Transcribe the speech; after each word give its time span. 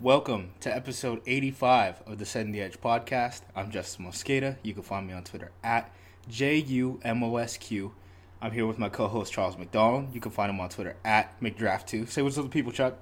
Welcome 0.00 0.50
to 0.60 0.74
episode 0.74 1.22
85 1.26 2.02
of 2.06 2.18
the 2.18 2.26
Setting 2.26 2.52
the 2.52 2.60
Edge 2.60 2.78
podcast. 2.82 3.40
I'm 3.56 3.70
Justin 3.70 4.04
Mosqueda. 4.04 4.56
You 4.62 4.74
can 4.74 4.82
find 4.82 5.06
me 5.06 5.14
on 5.14 5.24
Twitter 5.24 5.52
at 5.64 5.90
J-U-M-O-S-Q. 6.28 7.94
I'm 8.42 8.52
here 8.52 8.66
with 8.66 8.78
my 8.78 8.90
co-host 8.90 9.32
Charles 9.32 9.56
McDonald. 9.56 10.14
You 10.14 10.20
can 10.20 10.32
find 10.32 10.50
him 10.50 10.60
on 10.60 10.68
Twitter 10.68 10.96
at 11.02 11.40
McDraft2. 11.40 12.10
Say 12.10 12.20
what's 12.20 12.36
up 12.36 12.44
to 12.44 12.48
the 12.48 12.52
people, 12.52 12.72
Chuck. 12.72 12.98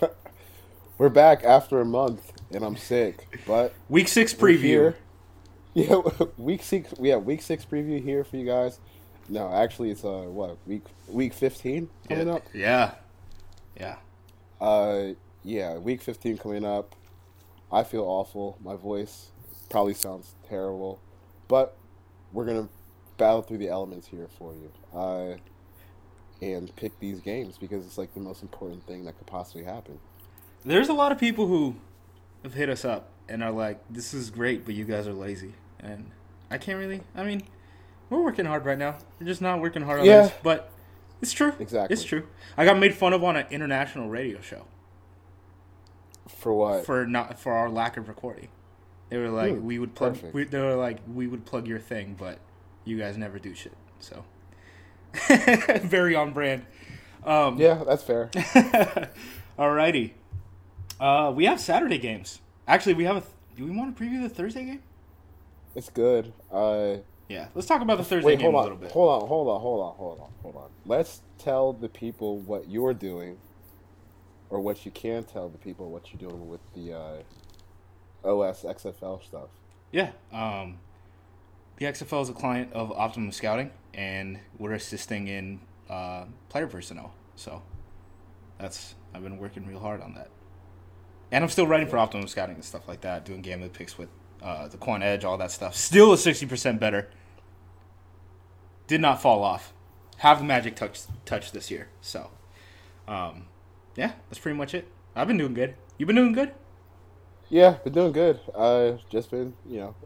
We're 0.98 1.10
back 1.10 1.44
after 1.44 1.82
a 1.82 1.84
month, 1.84 2.32
and 2.50 2.64
I'm 2.64 2.78
sick. 2.78 3.40
But 3.46 3.74
Week 3.90 4.08
six 4.08 4.32
preview. 4.32 4.58
here. 4.60 4.96
Yeah, 5.74 6.00
week 6.38 6.62
six. 6.64 6.92
We 6.98 7.10
have 7.10 7.24
week 7.24 7.40
six 7.42 7.64
preview 7.64 8.02
here 8.02 8.24
for 8.24 8.36
you 8.36 8.46
guys. 8.46 8.80
No, 9.28 9.52
actually, 9.52 9.90
it's 9.90 10.02
uh 10.02 10.22
what 10.22 10.56
week 10.66 10.82
week 11.06 11.34
fifteen 11.34 11.88
coming 12.08 12.26
yeah. 12.26 12.32
up. 12.32 12.42
Yeah. 12.52 12.94
Yeah. 13.78 13.96
Uh, 14.60 15.12
yeah, 15.44 15.76
week 15.78 16.02
fifteen 16.02 16.36
coming 16.38 16.64
up. 16.64 16.94
I 17.70 17.82
feel 17.84 18.04
awful. 18.04 18.58
My 18.62 18.76
voice 18.76 19.30
probably 19.70 19.94
sounds 19.94 20.34
terrible, 20.48 21.00
but 21.48 21.76
we're 22.32 22.46
gonna 22.46 22.68
battle 23.16 23.42
through 23.42 23.58
the 23.58 23.68
elements 23.68 24.06
here 24.08 24.28
for 24.38 24.54
you. 24.54 24.70
Uh, 24.98 25.36
and 26.40 26.74
pick 26.76 26.98
these 27.00 27.20
games 27.20 27.58
because 27.58 27.84
it's 27.84 27.98
like 27.98 28.14
the 28.14 28.20
most 28.20 28.42
important 28.42 28.86
thing 28.86 29.04
that 29.04 29.18
could 29.18 29.26
possibly 29.26 29.64
happen. 29.64 29.98
There's 30.64 30.88
a 30.88 30.92
lot 30.92 31.10
of 31.10 31.18
people 31.18 31.46
who 31.48 31.74
have 32.44 32.54
hit 32.54 32.68
us 32.68 32.84
up 32.84 33.10
and 33.28 33.42
are 33.42 33.50
like, 33.50 33.80
"This 33.90 34.14
is 34.14 34.30
great, 34.30 34.64
but 34.64 34.74
you 34.74 34.84
guys 34.84 35.08
are 35.08 35.12
lazy." 35.12 35.54
And 35.80 36.10
I 36.50 36.58
can't 36.58 36.78
really. 36.78 37.00
I 37.16 37.24
mean, 37.24 37.42
we're 38.08 38.22
working 38.22 38.44
hard 38.46 38.64
right 38.64 38.78
now. 38.78 38.98
We're 39.20 39.26
just 39.26 39.42
not 39.42 39.60
working 39.60 39.82
hard 39.82 40.00
on 40.00 40.06
Yeah. 40.06 40.22
this, 40.22 40.32
but 40.42 40.70
it's 41.20 41.32
true. 41.32 41.52
Exactly. 41.58 41.92
It's 41.92 42.04
true. 42.04 42.26
I 42.56 42.64
got 42.64 42.78
made 42.78 42.94
fun 42.94 43.12
of 43.12 43.24
on 43.24 43.36
an 43.36 43.46
international 43.50 44.08
radio 44.08 44.40
show 44.40 44.64
For 46.28 46.52
what? 46.54 46.84
for 46.86 47.06
not 47.06 47.38
for 47.38 47.52
our 47.52 47.68
lack 47.70 47.96
of 47.96 48.08
recording. 48.08 48.48
They 49.08 49.16
were 49.16 49.30
like, 49.30 49.54
Hmm, 49.54 49.64
"We 49.64 49.78
would 49.78 49.94
plug." 49.94 50.18
We, 50.32 50.44
they 50.44 50.60
were 50.60 50.74
like, 50.76 50.98
"We 51.12 51.26
would 51.26 51.44
plug 51.46 51.66
your 51.66 51.78
thing, 51.78 52.14
but 52.18 52.38
you 52.84 52.98
guys 52.98 53.16
never 53.16 53.38
do 53.38 53.54
shit." 53.54 53.72
So, 54.00 54.24
very 55.82 56.14
on 56.14 56.32
brand. 56.32 56.66
Um, 57.24 57.58
yeah, 57.58 57.82
that's 57.86 58.02
fair. 58.02 58.26
Alrighty. 59.58 60.12
Uh, 61.00 61.32
we 61.34 61.46
have 61.46 61.60
Saturday 61.60 61.98
games. 61.98 62.40
Actually, 62.66 62.94
we 62.94 63.04
have 63.04 63.16
a. 63.16 63.22
Do 63.56 63.64
we 63.64 63.70
want 63.70 63.96
to 63.96 64.02
preview 64.02 64.22
the 64.22 64.28
Thursday 64.28 64.64
game? 64.64 64.82
It's 65.74 65.90
good. 65.90 66.32
Uh, 66.52 66.96
Yeah, 67.28 67.48
let's 67.54 67.66
talk 67.66 67.82
about 67.82 67.98
the 67.98 68.04
Thursday 68.04 68.26
wait, 68.32 68.38
game 68.38 68.52
hold 68.52 68.62
a 68.62 68.62
little 68.62 68.78
bit. 68.78 68.90
hold 68.92 69.22
on, 69.22 69.28
hold 69.28 69.48
on, 69.48 69.60
hold 69.60 69.80
on, 69.80 69.94
hold 69.96 70.20
on, 70.20 70.30
hold 70.42 70.56
on. 70.56 70.70
Let's 70.86 71.22
tell 71.38 71.72
the 71.72 71.88
people 71.88 72.38
what 72.38 72.68
you're 72.68 72.94
doing, 72.94 73.38
or 74.50 74.60
what 74.60 74.84
you 74.84 74.90
can 74.90 75.24
tell 75.24 75.48
the 75.48 75.58
people 75.58 75.90
what 75.90 76.12
you're 76.12 76.30
doing 76.30 76.48
with 76.48 76.60
the 76.74 76.92
uh, 76.94 77.16
OS 78.24 78.62
XFL 78.62 79.22
stuff. 79.22 79.48
Yeah. 79.92 80.10
Um, 80.32 80.78
the 81.76 81.86
XFL 81.86 82.22
is 82.22 82.28
a 82.28 82.32
client 82.32 82.72
of 82.72 82.90
Optimum 82.92 83.30
Scouting, 83.32 83.70
and 83.94 84.40
we're 84.58 84.72
assisting 84.72 85.28
in 85.28 85.60
uh, 85.88 86.24
player 86.48 86.66
personnel. 86.66 87.14
So 87.36 87.62
that's 88.58 88.94
I've 89.14 89.22
been 89.22 89.38
working 89.38 89.66
real 89.66 89.78
hard 89.78 90.00
on 90.02 90.14
that, 90.14 90.28
and 91.30 91.44
I'm 91.44 91.50
still 91.50 91.66
writing 91.66 91.86
for 91.86 91.98
Optimum 91.98 92.26
Scouting 92.26 92.56
and 92.56 92.64
stuff 92.64 92.88
like 92.88 93.02
that, 93.02 93.24
doing 93.24 93.42
game 93.42 93.68
picks 93.70 93.96
with 93.96 94.08
uh, 94.42 94.68
the 94.68 94.76
Quan 94.76 95.02
Edge, 95.02 95.24
all 95.24 95.38
that 95.38 95.52
stuff. 95.52 95.76
Still 95.76 96.12
a 96.12 96.18
sixty 96.18 96.46
percent 96.46 96.80
better. 96.80 97.08
Did 98.88 99.00
not 99.00 99.22
fall 99.22 99.44
off. 99.44 99.72
Have 100.18 100.38
the 100.38 100.44
magic 100.44 100.74
touch 100.74 101.02
touch 101.24 101.52
this 101.52 101.70
year. 101.70 101.88
So, 102.00 102.30
um, 103.06 103.46
yeah, 103.98 104.12
that's 104.30 104.38
pretty 104.38 104.56
much 104.56 104.74
it. 104.74 104.86
I've 105.16 105.26
been 105.26 105.38
doing 105.38 105.54
good. 105.54 105.74
You've 105.98 106.06
been 106.06 106.14
doing 106.14 106.32
good? 106.32 106.52
Yeah, 107.48 107.78
been 107.82 107.92
doing 107.92 108.12
good. 108.12 108.38
Uh, 108.54 108.92
just 109.10 109.28
been 109.32 109.54
you 109.66 109.80
know 109.80 109.96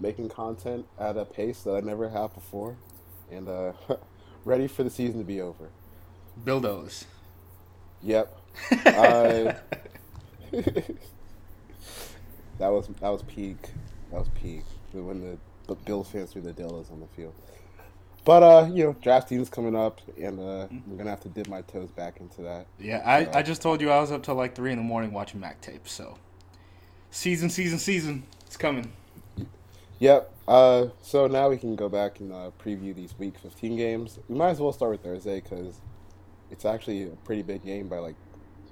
making 0.00 0.30
content 0.30 0.86
at 0.98 1.18
a 1.18 1.26
pace 1.26 1.62
that 1.64 1.76
I 1.76 1.80
never 1.80 2.08
have 2.08 2.32
before, 2.32 2.76
and 3.30 3.46
uh, 3.46 3.72
ready 4.46 4.66
for 4.66 4.84
the 4.84 4.90
season 4.90 5.18
to 5.18 5.24
be 5.24 5.42
over. 5.42 5.68
Buildos. 6.44 7.04
Yep. 8.02 8.34
Uh, 8.86 9.52
that 12.58 12.70
was 12.70 12.88
that 12.88 13.10
was 13.10 13.22
peak. 13.24 13.58
That 14.10 14.20
was 14.20 14.30
peak 14.30 14.64
when 14.92 15.20
the, 15.20 15.36
the 15.66 15.74
Bills 15.74 16.08
fans 16.08 16.32
threw 16.32 16.40
the 16.40 16.54
dildos 16.54 16.90
on 16.90 17.00
the 17.00 17.06
field. 17.08 17.34
But 18.26 18.42
uh, 18.42 18.68
you 18.72 18.82
know, 18.84 18.96
draft 19.00 19.28
season's 19.28 19.48
coming 19.48 19.76
up, 19.76 20.00
and 20.20 20.40
uh, 20.40 20.66
I'm 20.68 20.96
gonna 20.98 21.08
have 21.10 21.20
to 21.20 21.28
dip 21.28 21.46
my 21.48 21.62
toes 21.62 21.92
back 21.92 22.18
into 22.20 22.42
that. 22.42 22.66
Yeah, 22.78 23.00
I, 23.06 23.38
I 23.38 23.42
just 23.42 23.62
told 23.62 23.80
you 23.80 23.88
I 23.90 24.00
was 24.00 24.10
up 24.10 24.24
till 24.24 24.34
like 24.34 24.54
three 24.56 24.72
in 24.72 24.78
the 24.78 24.84
morning 24.84 25.12
watching 25.12 25.38
Mac 25.38 25.60
tape. 25.60 25.86
So, 25.88 26.18
season, 27.12 27.48
season, 27.50 27.78
season, 27.78 28.24
it's 28.44 28.56
coming. 28.56 28.92
Yep. 30.00 30.32
Uh, 30.48 30.86
so 31.02 31.28
now 31.28 31.48
we 31.48 31.56
can 31.56 31.76
go 31.76 31.88
back 31.88 32.18
and 32.18 32.32
uh, 32.32 32.50
preview 32.62 32.94
these 32.94 33.14
Week 33.18 33.38
15 33.38 33.76
games. 33.76 34.18
We 34.28 34.36
might 34.36 34.50
as 34.50 34.60
well 34.60 34.72
start 34.72 34.90
with 34.92 35.02
Thursday 35.02 35.40
because 35.40 35.80
it's 36.50 36.64
actually 36.64 37.04
a 37.04 37.16
pretty 37.24 37.42
big 37.42 37.64
game 37.64 37.86
by 37.88 37.98
like 37.98 38.16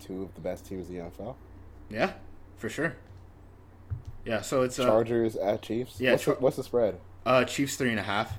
two 0.00 0.22
of 0.24 0.34
the 0.34 0.40
best 0.40 0.66
teams 0.66 0.88
in 0.90 0.96
the 0.96 1.02
NFL. 1.04 1.36
Yeah, 1.88 2.12
for 2.56 2.68
sure. 2.68 2.96
Yeah, 4.24 4.40
so 4.42 4.62
it's 4.62 4.78
uh, 4.80 4.84
Chargers 4.86 5.36
at 5.36 5.62
Chiefs. 5.62 6.00
yeah, 6.00 6.10
What's, 6.12 6.24
Char- 6.24 6.34
the, 6.34 6.40
what's 6.40 6.56
the 6.56 6.64
spread? 6.64 6.98
uh 7.24 7.44
Chiefs 7.44 7.76
three 7.76 7.90
and 7.90 8.00
a 8.00 8.02
half. 8.02 8.32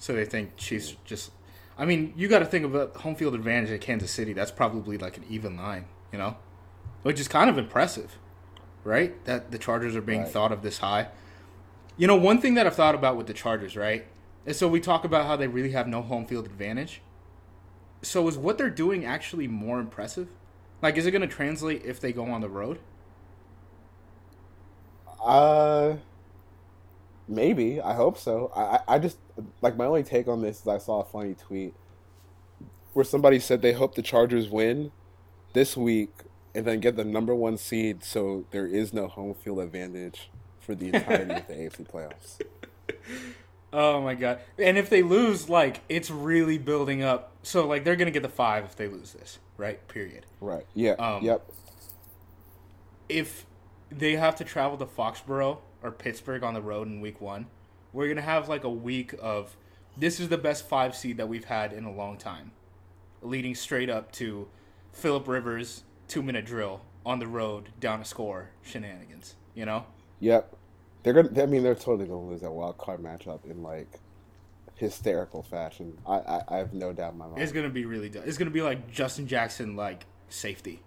So 0.00 0.14
they 0.14 0.24
think 0.24 0.56
Chiefs 0.56 0.96
just. 1.04 1.30
I 1.78 1.84
mean, 1.84 2.12
you 2.16 2.26
got 2.26 2.40
to 2.40 2.44
think 2.46 2.64
about 2.64 2.96
home 2.96 3.14
field 3.14 3.34
advantage 3.34 3.70
at 3.70 3.80
Kansas 3.80 4.10
City. 4.10 4.32
That's 4.32 4.50
probably 4.50 4.98
like 4.98 5.16
an 5.16 5.24
even 5.30 5.56
line, 5.56 5.84
you 6.10 6.18
know, 6.18 6.36
which 7.02 7.20
is 7.20 7.28
kind 7.28 7.48
of 7.48 7.56
impressive, 7.56 8.18
right? 8.82 9.22
That 9.26 9.50
the 9.50 9.58
Chargers 9.58 9.94
are 9.94 10.02
being 10.02 10.22
Right. 10.22 10.28
thought 10.28 10.52
of 10.52 10.62
this 10.62 10.78
high. 10.78 11.08
You 11.96 12.06
know, 12.06 12.16
one 12.16 12.40
thing 12.40 12.54
that 12.54 12.66
I've 12.66 12.74
thought 12.74 12.94
about 12.94 13.16
with 13.16 13.26
the 13.28 13.34
Chargers, 13.34 13.76
right, 13.76 14.06
is 14.46 14.58
so 14.58 14.68
we 14.68 14.80
talk 14.80 15.04
about 15.04 15.26
how 15.26 15.36
they 15.36 15.48
really 15.48 15.72
have 15.72 15.86
no 15.86 16.02
home 16.02 16.26
field 16.26 16.46
advantage. 16.46 17.02
So 18.02 18.26
is 18.28 18.36
what 18.38 18.56
they're 18.58 18.70
doing 18.70 19.04
actually 19.04 19.46
more 19.48 19.78
impressive? 19.80 20.28
Like, 20.82 20.96
is 20.96 21.04
it 21.04 21.10
going 21.10 21.20
to 21.22 21.28
translate 21.28 21.84
if 21.84 22.00
they 22.00 22.12
go 22.12 22.24
on 22.30 22.40
the 22.40 22.48
road? 22.48 22.78
Uh, 25.22 25.96
maybe. 27.30 27.80
I 27.80 27.94
hope 27.94 28.18
so. 28.18 28.52
I, 28.54 28.80
I 28.86 28.98
just 28.98 29.18
like 29.62 29.76
my 29.76 29.86
only 29.86 30.02
take 30.02 30.28
on 30.28 30.42
this 30.42 30.60
is 30.60 30.68
I 30.68 30.78
saw 30.78 31.00
a 31.00 31.04
funny 31.04 31.34
tweet 31.34 31.74
where 32.92 33.04
somebody 33.04 33.38
said 33.38 33.62
they 33.62 33.72
hope 33.72 33.94
the 33.94 34.02
Chargers 34.02 34.48
win 34.48 34.90
this 35.52 35.76
week 35.76 36.10
and 36.54 36.66
then 36.66 36.80
get 36.80 36.96
the 36.96 37.04
number 37.04 37.34
one 37.34 37.56
seed, 37.56 38.02
so 38.02 38.44
there 38.50 38.66
is 38.66 38.92
no 38.92 39.06
home 39.06 39.34
field 39.34 39.60
advantage 39.60 40.30
for 40.58 40.74
the 40.74 40.88
entirety 40.88 41.34
of 41.34 41.46
the 41.46 41.54
AFC 41.54 41.88
playoffs. 41.92 42.40
Oh 43.72 44.00
my 44.00 44.16
god! 44.16 44.40
And 44.58 44.76
if 44.76 44.90
they 44.90 45.02
lose, 45.02 45.48
like 45.48 45.82
it's 45.88 46.10
really 46.10 46.58
building 46.58 47.02
up. 47.02 47.32
So 47.44 47.66
like 47.68 47.84
they're 47.84 47.96
gonna 47.96 48.10
get 48.10 48.22
the 48.22 48.28
five 48.28 48.64
if 48.64 48.76
they 48.76 48.88
lose 48.88 49.12
this, 49.12 49.38
right? 49.56 49.86
Period. 49.86 50.26
Right? 50.40 50.66
Yeah. 50.74 50.92
Um, 50.92 51.22
yep. 51.22 51.48
If 53.08 53.46
they 53.90 54.16
have 54.16 54.36
to 54.36 54.44
travel 54.44 54.76
to 54.78 54.86
Foxborough 54.86 55.58
or 55.82 55.90
Pittsburgh 55.90 56.42
on 56.42 56.54
the 56.54 56.62
road 56.62 56.86
in 56.88 57.00
week 57.00 57.20
one, 57.20 57.46
we're 57.92 58.08
gonna 58.08 58.20
have 58.22 58.48
like 58.48 58.64
a 58.64 58.70
week 58.70 59.14
of 59.20 59.56
this 59.96 60.20
is 60.20 60.28
the 60.28 60.38
best 60.38 60.68
five 60.68 60.94
seed 60.94 61.16
that 61.16 61.28
we've 61.28 61.44
had 61.46 61.72
in 61.72 61.84
a 61.84 61.92
long 61.92 62.16
time, 62.16 62.52
leading 63.22 63.54
straight 63.54 63.90
up 63.90 64.12
to 64.12 64.48
Philip 64.92 65.26
Rivers 65.26 65.84
two 66.08 66.22
minute 66.22 66.44
drill 66.44 66.82
on 67.04 67.18
the 67.18 67.26
road 67.26 67.70
down 67.80 68.00
a 68.00 68.04
score 68.04 68.50
shenanigans. 68.62 69.34
You 69.54 69.66
know? 69.66 69.86
Yep. 70.20 70.56
They're 71.02 71.12
gonna. 71.14 71.42
I 71.42 71.46
mean, 71.46 71.62
they're 71.62 71.74
totally 71.74 72.06
gonna 72.06 72.26
lose 72.28 72.42
that 72.42 72.52
wild 72.52 72.78
card 72.78 73.00
matchup 73.00 73.44
in 73.44 73.62
like 73.62 73.88
hysterical 74.76 75.42
fashion. 75.42 75.98
I 76.06 76.14
I, 76.18 76.40
I 76.48 76.56
have 76.58 76.72
no 76.74 76.92
doubt 76.92 77.12
in 77.12 77.18
my 77.18 77.26
mind. 77.26 77.40
It's 77.42 77.52
gonna 77.52 77.70
be 77.70 77.84
really. 77.86 78.08
du- 78.10 78.22
It's 78.22 78.38
gonna 78.38 78.50
be 78.50 78.62
like 78.62 78.90
Justin 78.90 79.26
Jackson 79.26 79.76
like 79.76 80.04
safety, 80.28 80.82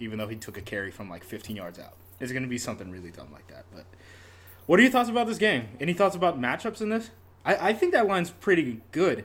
even 0.00 0.18
though 0.18 0.26
he 0.28 0.36
took 0.36 0.56
a 0.56 0.62
carry 0.62 0.90
from 0.90 1.10
like 1.10 1.22
15 1.22 1.54
yards 1.56 1.78
out. 1.78 1.94
It's 2.20 2.32
gonna 2.32 2.46
be 2.46 2.58
something 2.58 2.90
really 2.90 3.10
dumb 3.10 3.28
like 3.32 3.46
that. 3.48 3.64
But 3.74 3.84
what 4.66 4.78
are 4.78 4.82
your 4.82 4.92
thoughts 4.92 5.08
about 5.08 5.26
this 5.26 5.38
game? 5.38 5.68
Any 5.80 5.92
thoughts 5.92 6.16
about 6.16 6.40
matchups 6.40 6.80
in 6.80 6.88
this? 6.88 7.10
I, 7.44 7.68
I 7.68 7.72
think 7.72 7.92
that 7.92 8.06
line's 8.06 8.30
pretty 8.30 8.82
good. 8.92 9.24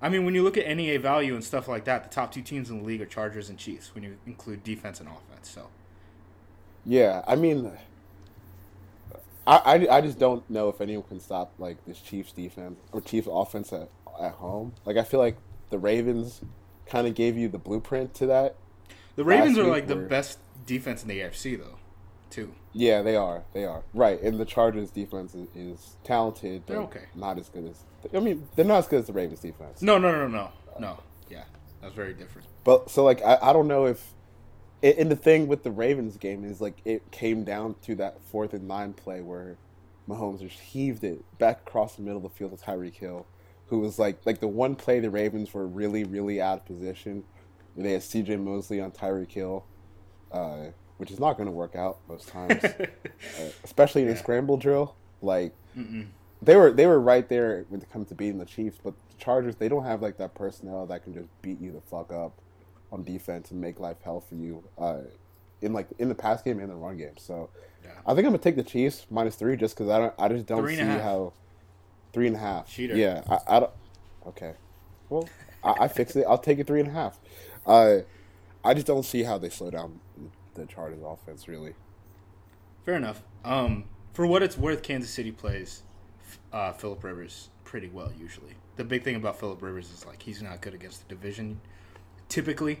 I 0.00 0.08
mean, 0.08 0.24
when 0.24 0.34
you 0.34 0.42
look 0.44 0.56
at 0.56 0.66
NEA 0.76 1.00
value 1.00 1.34
and 1.34 1.42
stuff 1.42 1.66
like 1.66 1.84
that, 1.86 2.04
the 2.04 2.10
top 2.10 2.30
two 2.32 2.42
teams 2.42 2.70
in 2.70 2.78
the 2.78 2.84
league 2.84 3.02
are 3.02 3.06
Chargers 3.06 3.48
and 3.50 3.58
Chiefs 3.58 3.94
when 3.94 4.04
you 4.04 4.16
include 4.26 4.62
defense 4.62 5.00
and 5.00 5.08
offense. 5.08 5.50
So 5.50 5.66
Yeah, 6.84 7.22
I 7.26 7.34
mean, 7.34 7.72
I, 9.46 9.56
I, 9.56 9.96
I 9.96 10.00
just 10.00 10.18
don't 10.18 10.48
know 10.48 10.68
if 10.68 10.80
anyone 10.80 11.04
can 11.08 11.18
stop 11.20 11.52
like 11.58 11.84
this 11.86 12.00
Chiefs 12.00 12.32
defense 12.32 12.78
or 12.92 13.00
Chiefs 13.00 13.28
offense 13.30 13.72
at, 13.72 13.88
at 14.20 14.32
home. 14.32 14.74
Like 14.84 14.96
I 14.96 15.02
feel 15.02 15.20
like 15.20 15.36
the 15.70 15.78
Ravens 15.78 16.42
kind 16.86 17.06
of 17.06 17.14
gave 17.14 17.36
you 17.36 17.48
the 17.48 17.58
blueprint 17.58 18.14
to 18.14 18.26
that. 18.26 18.54
the 19.16 19.24
Ravens 19.24 19.58
are 19.58 19.64
like 19.64 19.86
the 19.88 19.96
best 19.96 20.38
defense 20.66 21.02
in 21.02 21.08
the 21.08 21.18
AFC 21.20 21.58
though, 21.58 21.77
too. 22.30 22.52
Yeah, 22.72 23.02
they 23.02 23.16
are. 23.16 23.42
They 23.52 23.64
are 23.64 23.82
right. 23.94 24.20
And 24.22 24.38
the 24.38 24.44
Chargers 24.44 24.90
defense 24.90 25.34
is, 25.34 25.48
is 25.54 25.96
talented. 26.04 26.62
They're 26.66 26.78
okay. 26.78 27.04
Not 27.14 27.38
as 27.38 27.48
good 27.48 27.66
as. 27.66 27.84
I 28.14 28.20
mean, 28.20 28.48
they're 28.54 28.64
not 28.64 28.78
as 28.78 28.88
good 28.88 29.00
as 29.00 29.06
the 29.06 29.12
Ravens 29.12 29.40
defense. 29.40 29.82
No, 29.82 29.98
no, 29.98 30.12
no, 30.12 30.28
no, 30.28 30.52
no. 30.78 30.98
Yeah, 31.28 31.44
that's 31.80 31.94
very 31.94 32.14
different. 32.14 32.46
But 32.64 32.90
so 32.90 33.04
like 33.04 33.22
I, 33.22 33.38
I 33.42 33.52
don't 33.52 33.68
know 33.68 33.86
if 33.86 34.14
and 34.82 35.10
the 35.10 35.16
thing 35.16 35.48
with 35.48 35.64
the 35.64 35.70
Ravens 35.70 36.16
game 36.16 36.44
is 36.44 36.60
like 36.60 36.80
it 36.84 37.10
came 37.10 37.44
down 37.44 37.74
to 37.82 37.94
that 37.96 38.22
fourth 38.22 38.54
and 38.54 38.68
nine 38.68 38.92
play 38.92 39.20
where 39.20 39.56
Mahomes 40.08 40.40
just 40.40 40.60
heaved 40.60 41.04
it 41.04 41.24
back 41.38 41.62
across 41.66 41.96
the 41.96 42.02
middle 42.02 42.18
of 42.18 42.22
the 42.22 42.30
field 42.30 42.56
to 42.56 42.64
Tyreek 42.64 42.94
Hill, 42.94 43.26
who 43.66 43.80
was 43.80 43.98
like 43.98 44.24
like 44.24 44.40
the 44.40 44.48
one 44.48 44.76
play 44.76 45.00
the 45.00 45.10
Ravens 45.10 45.52
were 45.52 45.66
really 45.66 46.04
really 46.04 46.40
out 46.40 46.58
of 46.58 46.64
position. 46.66 47.24
They 47.76 47.92
had 47.92 48.02
C.J. 48.02 48.36
Mosley 48.36 48.80
on 48.80 48.90
Tyreek 48.90 49.30
Hill, 49.30 49.64
uh, 50.32 50.66
which 50.98 51.10
is 51.10 51.18
not 51.18 51.36
going 51.36 51.46
to 51.46 51.52
work 51.52 51.74
out 51.74 51.98
most 52.08 52.28
times, 52.28 52.62
uh, 52.64 52.86
especially 53.64 54.02
in 54.02 54.08
a 54.08 54.16
scramble 54.16 54.56
drill. 54.56 54.94
Like 55.22 55.54
Mm-mm. 55.76 56.06
they 56.42 56.56
were 56.56 56.70
they 56.70 56.86
were 56.86 57.00
right 57.00 57.28
there 57.28 57.64
when 57.68 57.80
it 57.80 57.90
comes 57.90 58.08
to 58.08 58.14
beating 58.14 58.38
the 58.38 58.44
Chiefs, 58.44 58.78
but 58.82 58.94
the 59.08 59.16
Chargers 59.24 59.56
they 59.56 59.68
don't 59.68 59.84
have 59.84 60.02
like 60.02 60.18
that 60.18 60.34
personnel 60.34 60.86
that 60.86 61.04
can 61.04 61.14
just 61.14 61.28
beat 61.40 61.60
you 61.60 61.72
the 61.72 61.80
fuck 61.80 62.12
up 62.12 62.32
on 62.92 63.02
defense 63.04 63.50
and 63.50 63.60
make 63.60 63.80
life 63.80 63.96
hell 64.04 64.20
for 64.20 64.34
you 64.34 64.62
uh, 64.78 65.00
in 65.62 65.72
like 65.72 65.88
in 65.98 66.08
the 66.08 66.14
pass 66.14 66.42
game 66.42 66.58
and 66.58 66.70
the 66.70 66.74
run 66.74 66.96
game. 66.96 67.16
So 67.16 67.50
yeah. 67.84 67.90
I 68.06 68.14
think 68.14 68.26
I'm 68.26 68.32
gonna 68.32 68.38
take 68.38 68.56
the 68.56 68.62
Chiefs 68.62 69.06
minus 69.10 69.36
three 69.36 69.56
just 69.56 69.76
because 69.76 69.90
I 69.90 69.98
don't 69.98 70.14
I 70.18 70.28
just 70.28 70.46
don't 70.46 70.68
see 70.68 70.76
how 70.76 71.32
three 72.12 72.26
and 72.26 72.36
a 72.36 72.40
half. 72.40 72.68
Cheater. 72.68 72.96
Yeah, 72.96 73.22
I, 73.28 73.56
I 73.56 73.60
don't. 73.60 73.72
Okay, 74.26 74.54
well 75.08 75.28
I, 75.62 75.84
I 75.84 75.88
fixed 75.88 76.16
it. 76.16 76.24
I'll 76.28 76.38
take 76.38 76.58
it 76.58 76.66
three 76.66 76.80
and 76.80 76.88
a 76.88 76.92
half. 76.92 77.18
Uh, 77.66 77.98
I 78.64 78.74
just 78.74 78.86
don't 78.86 79.04
see 79.04 79.22
how 79.22 79.38
they 79.38 79.48
slow 79.48 79.70
down 79.70 80.00
the 80.58 80.66
Chargers 80.66 81.02
offense 81.04 81.48
really. 81.48 81.74
Fair 82.84 82.94
enough. 82.94 83.22
Um, 83.44 83.84
for 84.12 84.26
what 84.26 84.42
it's 84.42 84.56
worth, 84.56 84.82
Kansas 84.82 85.10
City 85.10 85.30
plays 85.30 85.82
uh, 86.52 86.72
Philip 86.72 87.02
Rivers 87.04 87.48
pretty 87.64 87.88
well 87.88 88.10
usually. 88.18 88.54
The 88.76 88.84
big 88.84 89.02
thing 89.02 89.16
about 89.16 89.38
Philip 89.38 89.60
Rivers 89.60 89.90
is 89.90 90.06
like 90.06 90.22
he's 90.22 90.42
not 90.42 90.60
good 90.60 90.74
against 90.74 91.06
the 91.06 91.14
division 91.14 91.60
typically, 92.28 92.80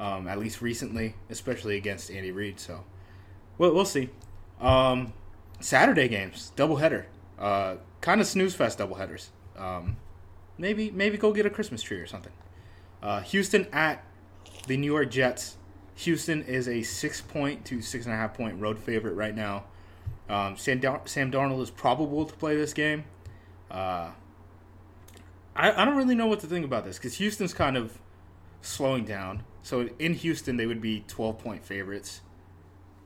um, 0.00 0.28
at 0.28 0.38
least 0.38 0.62
recently, 0.62 1.14
especially 1.30 1.76
against 1.76 2.10
Andy 2.10 2.30
Reid. 2.30 2.60
So, 2.60 2.84
we'll, 3.58 3.74
we'll 3.74 3.84
see. 3.84 4.10
Um, 4.60 5.12
Saturday 5.60 6.08
games, 6.08 6.52
doubleheader, 6.56 7.04
uh, 7.38 7.76
kind 8.00 8.20
of 8.20 8.26
snooze 8.26 8.54
fest 8.54 8.78
doubleheaders. 8.78 9.28
Um, 9.56 9.96
maybe 10.58 10.90
maybe 10.90 11.16
go 11.16 11.32
get 11.32 11.46
a 11.46 11.50
Christmas 11.50 11.82
tree 11.82 11.98
or 11.98 12.06
something. 12.06 12.32
Uh, 13.02 13.20
Houston 13.20 13.66
at 13.72 14.04
the 14.66 14.76
New 14.76 14.92
York 14.92 15.10
Jets. 15.10 15.56
Houston 15.96 16.42
is 16.42 16.68
a 16.68 16.82
six 16.82 17.20
point 17.20 17.64
to 17.66 17.80
six 17.80 18.04
and 18.06 18.14
a 18.14 18.16
half 18.16 18.34
point 18.34 18.60
road 18.60 18.78
favorite 18.78 19.14
right 19.14 19.34
now. 19.34 19.64
Um, 20.28 20.56
Sam, 20.56 20.80
Dar- 20.80 21.02
Sam 21.04 21.30
Darnold 21.30 21.62
is 21.62 21.70
probable 21.70 22.24
to 22.24 22.34
play 22.34 22.56
this 22.56 22.72
game. 22.72 23.04
Uh, 23.70 24.10
I, 25.54 25.82
I 25.82 25.84
don't 25.84 25.96
really 25.96 26.14
know 26.14 26.26
what 26.26 26.40
to 26.40 26.46
think 26.46 26.64
about 26.64 26.84
this 26.84 26.96
because 26.96 27.14
Houston's 27.14 27.54
kind 27.54 27.76
of 27.76 27.98
slowing 28.62 29.04
down. 29.04 29.44
So 29.62 29.88
in 29.98 30.14
Houston, 30.14 30.56
they 30.56 30.66
would 30.66 30.80
be 30.80 31.04
12 31.08 31.38
point 31.38 31.64
favorites. 31.64 32.22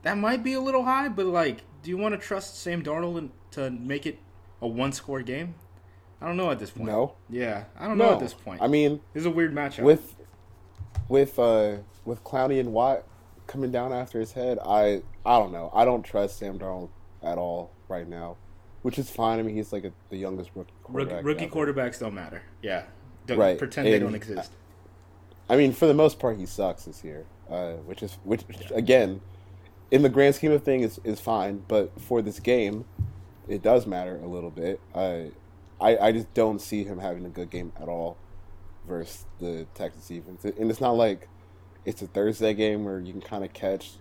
That 0.02 0.16
might 0.16 0.42
be 0.42 0.54
a 0.54 0.60
little 0.60 0.84
high, 0.84 1.08
but 1.08 1.26
like, 1.26 1.62
do 1.82 1.90
you 1.90 1.96
want 1.96 2.14
to 2.14 2.18
trust 2.18 2.60
Sam 2.60 2.82
Darnold 2.82 3.30
to 3.52 3.70
make 3.70 4.06
it 4.06 4.18
a 4.60 4.66
one 4.66 4.92
score 4.92 5.22
game? 5.22 5.54
I 6.20 6.26
don't 6.26 6.36
know 6.36 6.50
at 6.50 6.58
this 6.58 6.70
point. 6.70 6.88
No. 6.88 7.14
Yeah, 7.28 7.64
I 7.78 7.86
don't 7.86 7.98
no. 7.98 8.06
know 8.06 8.12
at 8.14 8.20
this 8.20 8.34
point. 8.34 8.60
I 8.62 8.66
mean, 8.66 9.00
it's 9.14 9.26
a 9.26 9.30
weird 9.30 9.54
matchup 9.54 9.82
with 9.84 10.14
with 11.08 11.38
uh 11.38 11.76
with 12.08 12.24
Clowney 12.24 12.58
and 12.58 12.72
Watt 12.72 13.04
coming 13.46 13.70
down 13.70 13.92
after 13.92 14.18
his 14.18 14.32
head. 14.32 14.58
I 14.64 15.02
I 15.24 15.38
don't 15.38 15.52
know. 15.52 15.70
I 15.72 15.84
don't 15.84 16.02
trust 16.02 16.38
Sam 16.38 16.58
Darnold 16.58 16.88
at 17.22 17.38
all 17.38 17.70
right 17.88 18.08
now, 18.08 18.36
which 18.82 18.98
is 18.98 19.10
fine. 19.10 19.38
I 19.38 19.42
mean, 19.42 19.54
he's 19.54 19.72
like 19.72 19.84
a, 19.84 19.92
the 20.10 20.16
youngest 20.16 20.50
rookie 20.54 20.72
quarterback. 20.82 21.24
Rookie, 21.24 21.46
rookie 21.46 21.54
quarterbacks 21.54 22.00
don't 22.00 22.14
matter. 22.14 22.42
Yeah, 22.62 22.84
don't, 23.26 23.38
right. 23.38 23.58
Pretend 23.58 23.86
and 23.86 23.94
they 23.94 23.98
don't 23.98 24.14
exist. 24.14 24.52
I 25.48 25.56
mean, 25.56 25.72
for 25.72 25.86
the 25.86 25.94
most 25.94 26.18
part, 26.18 26.36
he 26.36 26.46
sucks 26.46 26.84
this 26.84 27.04
year, 27.04 27.24
uh, 27.48 27.72
which 27.74 28.02
is 28.02 28.18
which 28.24 28.42
again, 28.74 29.20
in 29.90 30.02
the 30.02 30.08
grand 30.08 30.34
scheme 30.34 30.52
of 30.52 30.62
things, 30.64 30.98
is 30.98 31.00
is 31.04 31.20
fine. 31.20 31.62
But 31.68 32.00
for 32.00 32.22
this 32.22 32.40
game, 32.40 32.84
it 33.46 33.62
does 33.62 33.86
matter 33.86 34.18
a 34.22 34.26
little 34.26 34.50
bit. 34.50 34.80
I, 34.94 35.30
I, 35.80 35.96
I 35.98 36.12
just 36.12 36.32
don't 36.34 36.60
see 36.60 36.84
him 36.84 36.98
having 36.98 37.24
a 37.24 37.30
good 37.30 37.50
game 37.50 37.72
at 37.80 37.88
all 37.88 38.16
versus 38.86 39.24
the 39.40 39.66
Texas 39.74 40.06
defense. 40.06 40.44
And 40.44 40.70
it's 40.70 40.80
not 40.80 40.96
like 40.96 41.28
it's 41.88 42.02
a 42.02 42.06
Thursday 42.06 42.52
game 42.52 42.84
where 42.84 43.00
you 43.00 43.12
can 43.12 43.22
kind 43.22 43.42
of 43.42 43.54
catch 43.54 43.92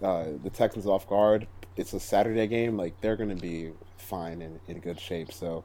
uh, 0.00 0.26
the 0.40 0.50
Texans 0.50 0.86
off 0.86 1.08
guard. 1.08 1.48
It's 1.76 1.92
a 1.94 1.98
Saturday 1.98 2.46
game. 2.46 2.76
Like 2.76 3.00
they're 3.00 3.16
going 3.16 3.36
to 3.36 3.42
be 3.42 3.72
fine 3.96 4.40
and 4.40 4.60
in 4.68 4.78
good 4.78 5.00
shape. 5.00 5.32
So 5.32 5.64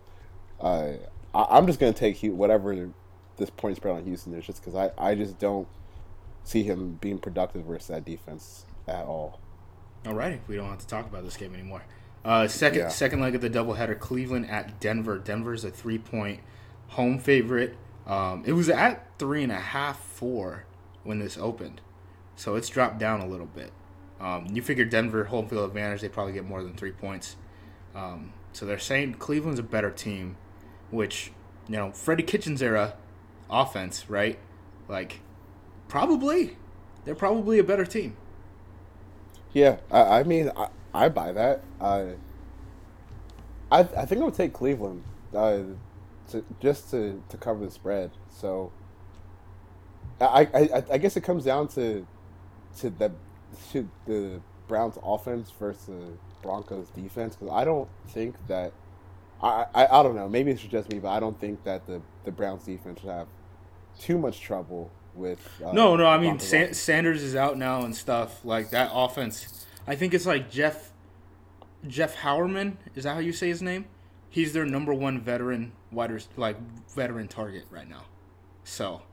uh, 0.60 0.94
I, 1.36 1.58
am 1.60 1.68
just 1.68 1.80
going 1.80 1.94
to 1.94 2.00
take 2.00 2.20
whatever 2.34 2.90
this 3.38 3.52
point 3.52 3.78
spread 3.78 3.96
on 3.96 4.04
Houston 4.04 4.34
is, 4.34 4.48
just 4.48 4.62
because 4.64 4.74
I, 4.74 4.90
I 4.98 5.14
just 5.14 5.38
don't 5.38 5.68
see 6.44 6.64
him 6.64 6.98
being 7.02 7.20
productive 7.20 7.66
versus 7.66 7.90
that 7.90 8.04
defense 8.04 8.66
at 8.88 9.06
all. 9.06 9.40
Alrighty, 10.06 10.40
we 10.48 10.56
don't 10.56 10.70
have 10.70 10.80
to 10.80 10.88
talk 10.88 11.06
about 11.06 11.24
this 11.24 11.38
game 11.38 11.54
anymore. 11.54 11.84
Uh, 12.24 12.48
second 12.48 12.80
yeah. 12.80 12.90
second 12.90 13.22
leg 13.22 13.36
of 13.36 13.42
the 13.42 13.50
doubleheader: 13.50 14.00
Cleveland 14.00 14.50
at 14.50 14.80
Denver. 14.80 15.20
Denver's 15.20 15.64
a 15.64 15.70
three 15.70 16.00
point 16.00 16.40
home 16.88 17.20
favorite. 17.20 17.76
Um, 18.08 18.44
it 18.48 18.54
was 18.54 18.70
at 18.70 19.06
three 19.20 19.44
and 19.44 19.52
a 19.52 19.60
half, 19.60 20.00
four 20.00 20.66
when 21.06 21.20
this 21.20 21.38
opened, 21.38 21.80
so 22.36 22.56
it's 22.56 22.68
dropped 22.68 23.00
down 23.00 23.22
a 23.22 23.28
little 23.28 23.46
bit. 23.46 23.72
Um, 24.20 24.48
you 24.52 24.62
figure 24.62 24.84
Denver 24.84 25.26
home 25.26 25.48
field 25.48 25.70
advantage, 25.70 26.02
they 26.02 26.10
probably 26.10 26.34
get 26.34 26.46
more 26.46 26.62
than 26.62 26.74
three 26.74 26.92
points. 26.92 27.38
Um, 27.96 28.34
so 28.52 28.66
they're 28.66 28.80
saying 28.80 29.16
Cleveland's 29.16 29.60
a 29.60 29.64
better 29.64 29.92
team, 29.92 30.36
which 30.92 31.32
you 31.68 31.78
know 31.78 31.92
Freddie 31.92 32.24
Kitchens 32.24 32.62
era 32.62 32.96
offense, 33.50 34.10
right? 34.10 34.38
Like 34.90 35.22
probably 35.88 36.58
they're 37.06 37.16
probably 37.16 37.60
a 37.60 37.64
better 37.64 37.86
team. 37.86 38.18
Yeah, 39.54 39.78
I, 39.90 40.20
I 40.20 40.24
mean 40.24 40.52
I, 40.58 40.68
I 40.94 41.10
buy 41.10 41.32
that. 41.32 41.64
I 41.80 42.16
I 43.72 43.84
think 43.84 44.22
I 44.22 44.26
would 44.26 44.34
take 44.34 44.54
Cleveland 44.54 45.04
uh, 45.36 45.60
to 46.30 46.46
just 46.62 46.92
to, 46.92 47.22
to 47.30 47.38
cover 47.38 47.66
the 47.66 47.72
spread. 47.72 48.12
So 48.30 48.72
I, 50.22 50.48
I 50.54 50.84
I 50.94 50.98
guess 50.98 51.18
it 51.18 51.22
comes 51.22 51.44
down 51.44 51.68
to 51.70 52.06
to 52.80 52.90
the 52.90 53.12
to 53.72 53.90
the 54.06 54.42
Browns 54.68 54.98
offense 55.04 55.52
versus 55.60 56.18
Broncos 56.42 56.90
defense 56.90 57.36
because 57.36 57.54
I 57.54 57.66
don't 57.66 57.90
think 58.10 58.36
that 58.48 58.74
I, 59.42 59.66
I 59.74 60.00
I 60.00 60.04
don't 60.04 60.16
know 60.16 60.30
maybe 60.30 60.52
it's 60.52 60.62
just 60.62 60.90
me 60.92 61.00
but 61.00 61.10
I 61.10 61.20
don't 61.20 61.40
think 61.40 61.64
that 61.64 61.86
the 61.86 62.02
the 62.24 62.32
Browns 62.32 62.64
defense 62.66 63.02
should 63.02 63.10
have 63.10 63.28
too 64.00 64.18
much 64.18 64.42
trouble 64.42 64.92
with. 65.14 65.40
Uh, 65.64 65.72
no, 65.72 65.96
no, 65.96 66.06
I 66.06 66.18
mean 66.18 66.40
Sa- 66.40 66.72
Sanders 66.72 67.24
is 67.24 67.36
out 67.36 67.58
now 67.58 67.84
and 67.84 67.96
stuff 67.96 68.44
like 68.44 68.70
that 68.72 68.92
offense. 68.94 69.66
I 69.88 69.96
think 69.96 70.14
it's 70.14 70.26
like 70.26 70.50
Jeff 70.50 70.92
Jeff 71.88 72.16
Heuerman. 72.18 72.78
Is 72.96 73.04
that 73.04 73.14
how 73.14 73.20
you 73.20 73.34
say 73.34 73.48
his 73.48 73.62
name? 73.62 73.86
He's 74.30 74.54
their 74.54 74.66
number 74.66 74.94
one 74.94 75.22
veteran 75.22 75.72
wider 75.92 76.20
like 76.36 76.58
veteran 76.94 77.28
target 77.28 77.64
right 77.70 77.88
now. 77.88 78.04
So, 78.64 79.04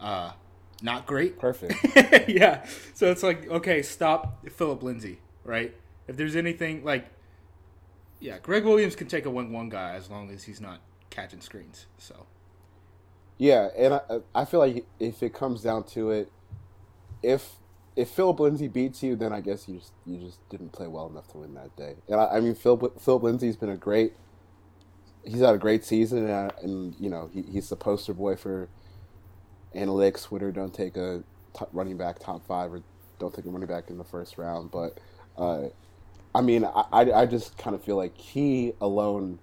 uh, 0.00 0.32
not 0.82 1.06
great. 1.06 1.38
Perfect. 1.38 2.28
yeah. 2.28 2.64
So 2.94 3.10
it's 3.10 3.22
like 3.22 3.48
okay, 3.50 3.82
stop 3.82 4.46
Phillip 4.50 4.82
Lindsay, 4.82 5.18
right? 5.44 5.74
If 6.06 6.16
there's 6.16 6.36
anything 6.36 6.84
like, 6.84 7.06
yeah, 8.20 8.38
Gregg 8.38 8.64
Williams 8.64 8.96
can 8.96 9.08
take 9.08 9.26
a 9.26 9.30
wing 9.30 9.52
one 9.52 9.68
guy 9.68 9.94
as 9.94 10.08
long 10.08 10.30
as 10.30 10.44
he's 10.44 10.60
not 10.60 10.80
catching 11.10 11.40
screens. 11.40 11.86
So. 11.98 12.26
Yeah, 13.36 13.68
and 13.76 13.94
I, 13.94 14.00
I 14.34 14.44
feel 14.44 14.58
like 14.58 14.84
if 14.98 15.22
it 15.22 15.32
comes 15.32 15.62
down 15.62 15.84
to 15.88 16.10
it, 16.10 16.32
if 17.22 17.56
if 17.94 18.08
Phillip 18.10 18.38
Lindsay 18.38 18.68
beats 18.68 19.02
you, 19.02 19.16
then 19.16 19.32
I 19.32 19.40
guess 19.40 19.68
you 19.68 19.78
just 19.78 19.92
you 20.06 20.18
just 20.18 20.48
didn't 20.48 20.70
play 20.70 20.86
well 20.86 21.08
enough 21.08 21.28
to 21.32 21.38
win 21.38 21.54
that 21.54 21.74
day. 21.76 21.96
And 22.08 22.20
I, 22.20 22.36
I 22.36 22.40
mean, 22.40 22.54
Phillip 22.54 23.00
Phillip 23.00 23.22
Lindsay's 23.22 23.56
been 23.56 23.70
a 23.70 23.76
great. 23.76 24.12
He's 25.24 25.40
had 25.40 25.54
a 25.54 25.58
great 25.58 25.84
season, 25.84 26.28
and, 26.28 26.52
and 26.62 26.96
you 26.98 27.10
know 27.10 27.28
he, 27.32 27.42
he's 27.42 27.68
the 27.68 27.76
poster 27.76 28.14
boy 28.14 28.36
for 28.36 28.68
analytics. 29.74 30.24
Twitter 30.24 30.52
don't 30.52 30.74
take 30.74 30.96
a 30.96 31.22
running 31.72 31.96
back 31.96 32.18
top 32.18 32.46
five 32.46 32.72
or 32.72 32.82
don't 33.18 33.34
take 33.34 33.44
a 33.44 33.50
running 33.50 33.68
back 33.68 33.90
in 33.90 33.98
the 33.98 34.04
first 34.04 34.38
round. 34.38 34.70
But 34.70 34.98
uh, 35.36 35.68
I 36.34 36.40
mean, 36.40 36.64
I 36.64 37.10
I 37.12 37.26
just 37.26 37.56
kind 37.58 37.74
of 37.74 37.82
feel 37.82 37.96
like 37.96 38.16
he 38.16 38.72
alone 38.80 39.38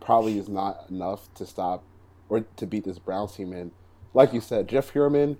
probably 0.00 0.38
is 0.38 0.48
not 0.48 0.86
enough 0.88 1.32
to 1.34 1.46
stop 1.46 1.84
or 2.28 2.40
to 2.56 2.66
beat 2.66 2.84
this 2.84 2.98
Browns 2.98 3.34
team. 3.34 3.52
And 3.52 3.70
like 4.14 4.32
you 4.32 4.40
said, 4.40 4.68
Jeff 4.68 4.92
Heuerman 4.92 5.36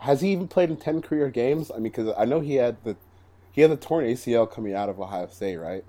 has 0.00 0.20
he 0.20 0.30
even 0.30 0.48
played 0.48 0.70
in 0.70 0.76
ten 0.76 1.02
career 1.02 1.28
games? 1.28 1.70
I 1.70 1.74
mean, 1.74 1.84
because 1.84 2.14
I 2.16 2.24
know 2.24 2.40
he 2.40 2.54
had 2.54 2.82
the 2.84 2.96
he 3.52 3.62
had 3.62 3.70
the 3.70 3.76
torn 3.76 4.04
ACL 4.04 4.50
coming 4.50 4.74
out 4.74 4.88
of 4.88 5.00
Ohio 5.00 5.26
State, 5.28 5.56
right? 5.56 5.84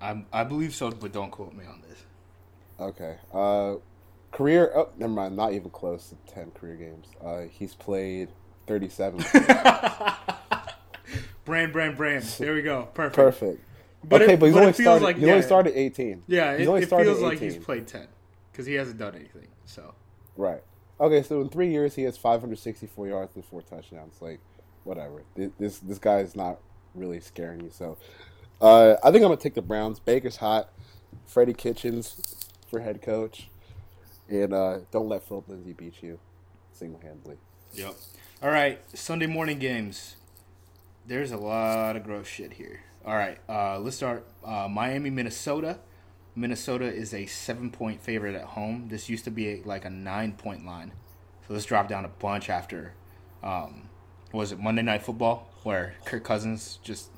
I 0.00 0.24
I 0.32 0.44
believe 0.44 0.74
so, 0.74 0.90
but 0.90 1.12
don't 1.12 1.30
quote 1.30 1.54
me 1.54 1.64
on 1.64 1.82
this. 1.88 1.98
Okay. 2.78 3.16
Uh, 3.32 3.76
career. 4.32 4.72
Oh, 4.74 4.88
never 4.96 5.12
mind. 5.12 5.36
Not 5.36 5.52
even 5.52 5.70
close 5.70 6.08
to 6.10 6.16
ten 6.32 6.50
career 6.50 6.76
games. 6.76 7.06
Uh, 7.24 7.42
he's 7.50 7.74
played 7.74 8.28
thirty-seven. 8.66 9.20
brand, 11.44 11.72
brand, 11.72 11.96
brand. 11.96 12.24
There 12.24 12.54
we 12.54 12.62
go. 12.62 12.88
Perfect. 12.94 13.16
Perfect. 13.16 13.64
But 14.04 14.22
okay, 14.22 14.32
it, 14.32 14.40
but 14.40 14.46
he's 14.46 14.54
but 14.54 14.60
only 14.62 14.72
started. 14.72 15.04
Like, 15.04 15.16
he's 15.16 15.26
yeah, 15.26 15.32
only 15.32 15.44
started 15.44 15.78
eighteen. 15.78 16.22
Yeah, 16.26 16.56
he's 16.56 16.66
it, 16.66 16.70
only 16.70 16.82
it 16.82 16.86
started 16.86 17.06
feels 17.06 17.18
18. 17.18 17.28
like 17.28 17.38
he's 17.38 17.56
played 17.56 17.86
ten 17.86 18.08
because 18.50 18.66
he 18.66 18.74
hasn't 18.74 18.98
done 18.98 19.14
anything. 19.14 19.48
So 19.64 19.94
right. 20.36 20.62
Okay, 21.00 21.22
so 21.22 21.40
in 21.40 21.48
three 21.48 21.70
years 21.70 21.94
he 21.94 22.02
has 22.02 22.16
564 22.16 23.08
yards 23.08 23.34
and 23.34 23.44
four 23.44 23.62
touchdowns. 23.62 24.20
Like 24.20 24.40
whatever. 24.84 25.22
This 25.58 25.78
this 25.78 25.98
guy 25.98 26.18
is 26.18 26.34
not 26.34 26.58
really 26.94 27.20
scaring 27.20 27.60
you. 27.60 27.70
So 27.70 27.96
uh, 28.60 28.96
I 29.02 29.10
think 29.10 29.22
I'm 29.22 29.30
gonna 29.30 29.36
take 29.36 29.54
the 29.54 29.62
Browns. 29.62 30.00
Baker's 30.00 30.36
hot. 30.36 30.70
Freddie 31.26 31.54
Kitchens 31.54 32.20
for 32.68 32.80
head 32.80 33.02
coach, 33.02 33.48
and 34.32 34.54
uh, 34.54 34.78
don't 34.90 35.08
let 35.08 35.22
Phillip 35.28 35.48
Lindsay 35.48 35.72
beat 35.72 36.02
you 36.02 36.18
single 36.72 37.00
handedly. 37.00 37.36
Yep. 37.74 37.94
All 38.42 38.50
right, 38.50 38.80
Sunday 38.96 39.26
morning 39.26 39.58
games. 39.58 40.16
There's 41.06 41.32
a 41.32 41.36
lot 41.36 41.96
of 41.96 42.04
gross 42.04 42.26
shit 42.26 42.54
here. 42.54 42.80
All 43.04 43.14
right, 43.14 43.38
uh, 43.48 43.78
let's 43.78 43.96
start. 43.96 44.26
Uh, 44.44 44.68
Miami, 44.68 45.10
Minnesota. 45.10 45.78
Minnesota 46.34 46.86
is 46.86 47.12
a 47.12 47.26
seven 47.26 47.70
point 47.70 48.00
favorite 48.00 48.34
at 48.34 48.44
home. 48.44 48.88
This 48.88 49.08
used 49.08 49.24
to 49.24 49.30
be 49.30 49.48
a, 49.48 49.62
like 49.64 49.84
a 49.84 49.90
nine 49.90 50.32
point 50.32 50.64
line. 50.64 50.92
So 51.46 51.54
this 51.54 51.66
dropped 51.66 51.90
down 51.90 52.04
a 52.04 52.08
bunch 52.08 52.48
after, 52.48 52.94
um, 53.42 53.88
was 54.32 54.52
it 54.52 54.58
Monday 54.58 54.82
Night 54.82 55.02
Football, 55.02 55.50
where 55.62 55.94
Kirk 56.04 56.24
Cousins 56.24 56.78
just, 56.82 57.10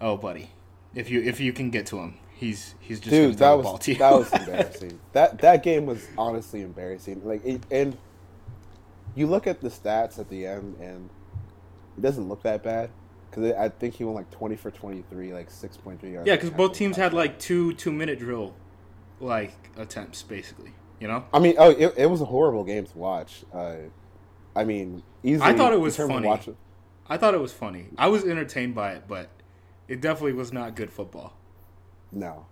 oh 0.00 0.16
buddy, 0.16 0.50
if 0.94 1.08
you 1.08 1.22
if 1.22 1.40
you 1.40 1.52
can 1.52 1.70
get 1.70 1.86
to 1.86 1.98
him, 1.98 2.18
he's 2.38 2.74
he's 2.80 2.98
just 3.00 3.10
Dude, 3.10 3.38
that 3.38 3.50
the 3.50 3.56
was 3.56 3.64
ball 3.64 3.78
to 3.78 3.92
you. 3.92 3.98
that 3.98 4.12
was 4.12 4.32
embarrassing. 4.32 5.00
that 5.12 5.38
that 5.40 5.62
game 5.62 5.86
was 5.86 6.06
honestly 6.16 6.62
embarrassing. 6.62 7.20
Like, 7.24 7.44
it, 7.44 7.62
and 7.70 7.96
you 9.14 9.26
look 9.26 9.46
at 9.46 9.60
the 9.60 9.68
stats 9.68 10.18
at 10.18 10.28
the 10.30 10.46
end, 10.46 10.76
and 10.80 11.10
it 11.96 12.00
doesn't 12.00 12.28
look 12.28 12.42
that 12.42 12.62
bad 12.62 12.90
because 13.30 13.52
I 13.52 13.68
think 13.68 13.94
he 13.94 14.04
went 14.04 14.16
like 14.16 14.30
twenty 14.30 14.56
for 14.56 14.70
twenty 14.70 15.02
three, 15.10 15.32
like 15.32 15.50
six 15.50 15.76
point 15.76 16.00
three 16.00 16.12
yards. 16.12 16.26
yeah, 16.26 16.36
because 16.36 16.50
both 16.50 16.72
teams 16.74 16.96
had 16.96 17.12
like 17.12 17.38
two 17.38 17.72
two 17.74 17.92
minute 17.92 18.18
drill, 18.18 18.54
like 19.20 19.52
attempts 19.76 20.22
basically. 20.22 20.72
You 21.00 21.06
know. 21.08 21.24
I 21.32 21.38
mean, 21.38 21.54
oh, 21.58 21.70
it, 21.70 21.94
it 21.96 22.06
was 22.06 22.20
a 22.20 22.24
horrible 22.24 22.64
game 22.64 22.84
to 22.84 22.98
watch. 22.98 23.44
Uh, 23.54 23.74
I 24.56 24.64
mean, 24.64 25.02
easily. 25.22 25.48
I 25.48 25.56
thought 25.56 25.72
it 25.72 25.80
was 25.80 25.96
funny. 25.96 26.26
watching- 26.26 26.56
I 27.08 27.16
thought 27.16 27.34
it 27.34 27.40
was 27.40 27.52
funny. 27.52 27.86
I 27.96 28.08
was 28.08 28.24
entertained 28.24 28.74
by 28.74 28.92
it, 28.92 29.04
but 29.08 29.30
it 29.86 30.00
definitely 30.02 30.32
was 30.34 30.52
not 30.52 30.74
good 30.74 30.90
football. 30.92 31.37
No. 32.12 32.46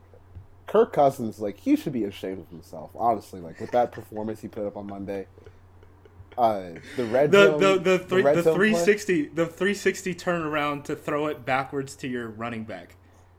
Kirk 0.66 0.92
Cousins, 0.92 1.38
like, 1.38 1.58
he 1.60 1.76
should 1.76 1.92
be 1.92 2.04
ashamed 2.04 2.40
of 2.40 2.48
himself, 2.48 2.90
honestly. 2.96 3.40
Like, 3.40 3.60
with 3.60 3.70
that 3.70 3.92
performance 3.92 4.40
he 4.40 4.48
put 4.48 4.66
up 4.66 4.76
on 4.76 4.86
Monday. 4.86 5.26
Uh, 6.36 6.72
the 6.96 7.04
red 7.06 7.30
The 7.30 7.46
zone, 7.46 7.60
the 7.60 7.78
the, 7.78 7.98
three, 7.98 8.22
the 8.22 8.42
zone 8.42 8.54
play- 8.56 8.68
360 8.72 9.28
the 9.28 9.46
360 9.46 10.14
turnaround 10.14 10.84
to 10.84 10.94
throw 10.94 11.28
it 11.28 11.46
backwards 11.46 11.96
to 11.96 12.08
your 12.08 12.28
running 12.28 12.64
back 12.64 12.96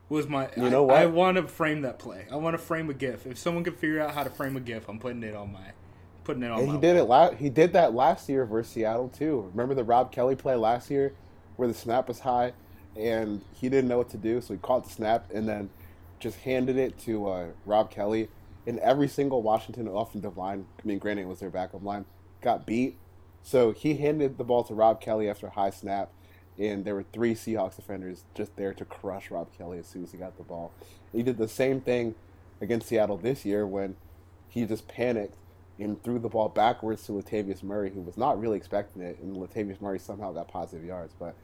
was 0.10 0.28
my. 0.28 0.50
You 0.58 0.66
I- 0.66 0.70
know 0.70 0.82
what? 0.84 0.98
I, 0.98 1.06
want 1.06 1.38
to 1.38 1.44
frame 1.48 1.82
that 1.82 2.00
play. 2.00 2.26
I 2.32 2.38
want 2.38 2.56
to 2.56 2.58
frame 2.58 2.90
a 2.90 2.96
GIF. 2.96 3.28
If 3.28 3.38
someone 3.38 3.64
could 3.64 3.76
figure 3.76 4.02
out 4.02 4.16
how 4.16 4.24
to 4.24 4.32
frame 4.32 4.58
a 4.58 4.60
GIF, 4.60 4.90
I'm 4.90 4.98
putting 4.98 5.22
it 5.22 5.36
on 5.36 5.52
my 5.54 5.74
putting 6.24 6.42
it 6.42 6.50
on. 6.50 6.60
And 6.60 6.68
my 6.70 6.74
he 6.74 6.80
did 6.82 6.96
it. 6.96 7.04
La- 7.04 7.32
he 7.36 7.50
did 7.52 7.74
that 7.74 7.94
last 7.94 8.30
year 8.30 8.46
versus 8.48 8.72
Seattle 8.74 9.10
too. 9.10 9.48
Remember 9.54 9.76
the 9.76 9.84
Rob 9.84 10.12
Kelley 10.12 10.36
play 10.36 10.56
last 10.56 10.90
year, 10.90 11.14
where 11.56 11.68
the 11.68 11.76
snap 11.76 12.08
was 12.08 12.22
high, 12.22 12.54
and 12.96 13.42
he 13.54 13.70
didn't 13.70 13.90
know 13.90 14.00
what 14.00 14.10
to 14.10 14.18
do, 14.18 14.42
so 14.42 14.56
he 14.56 14.60
caught 14.60 14.86
the 14.86 14.90
snap 14.92 15.30
and 15.32 15.48
then 15.48 15.70
just 16.20 16.40
handed 16.40 16.78
it 16.78 16.98
to 17.00 17.28
uh, 17.28 17.46
Rob 17.66 17.92
Kelley. 17.92 18.30
And 18.66 18.80
every 18.80 19.08
single 19.08 19.42
Washington 19.42 19.88
offensive 19.88 20.38
line, 20.38 20.66
I 20.84 20.86
mean, 20.88 21.00
granted 21.00 21.22
it 21.22 21.28
was 21.28 21.40
their 21.40 21.50
backup 21.50 21.84
line, 21.84 22.06
got 22.42 22.66
beat. 22.66 22.98
So 23.42 23.72
he 23.72 23.96
handed 23.96 24.38
the 24.38 24.44
ball 24.44 24.64
to 24.66 24.74
Rob 24.74 25.00
Kelley 25.00 25.30
after 25.30 25.48
a 25.48 25.52
high 25.52 25.70
snap, 25.70 26.10
and 26.60 26.84
there 26.84 26.96
were 26.96 27.06
three 27.14 27.34
Seahawks 27.34 27.78
defenders 27.78 28.26
just 28.36 28.54
there 28.58 28.74
to 28.74 28.84
crush 28.84 29.32
Rob 29.32 29.48
Kelley 29.58 29.78
as 29.80 29.86
soon 29.88 30.04
as 30.04 30.12
he 30.12 30.18
got 30.18 30.36
the 30.36 30.44
ball. 30.44 30.74
He 31.14 31.24
did 31.24 31.38
the 31.38 31.48
same 31.48 31.80
thing 31.80 32.16
against 32.60 32.90
Seattle 32.90 33.16
this 33.18 33.46
year 33.46 33.66
when 33.66 33.96
he 34.50 34.66
just 34.66 34.88
panicked 34.90 35.36
and 35.80 36.04
threw 36.04 36.20
the 36.20 36.28
ball 36.28 36.50
backwards 36.50 37.06
to 37.06 37.14
Latavius 37.14 37.64
Murray, 37.64 37.92
who 37.92 38.02
was 38.02 38.18
not 38.18 38.38
really 38.38 38.58
expecting 38.58 39.02
it, 39.02 39.18
and 39.20 39.38
Latavius 39.38 39.80
Murray 39.80 40.00
somehow 40.00 40.34
got 40.34 40.50
positive 40.50 40.84
yards. 40.86 41.14
But 41.18 41.36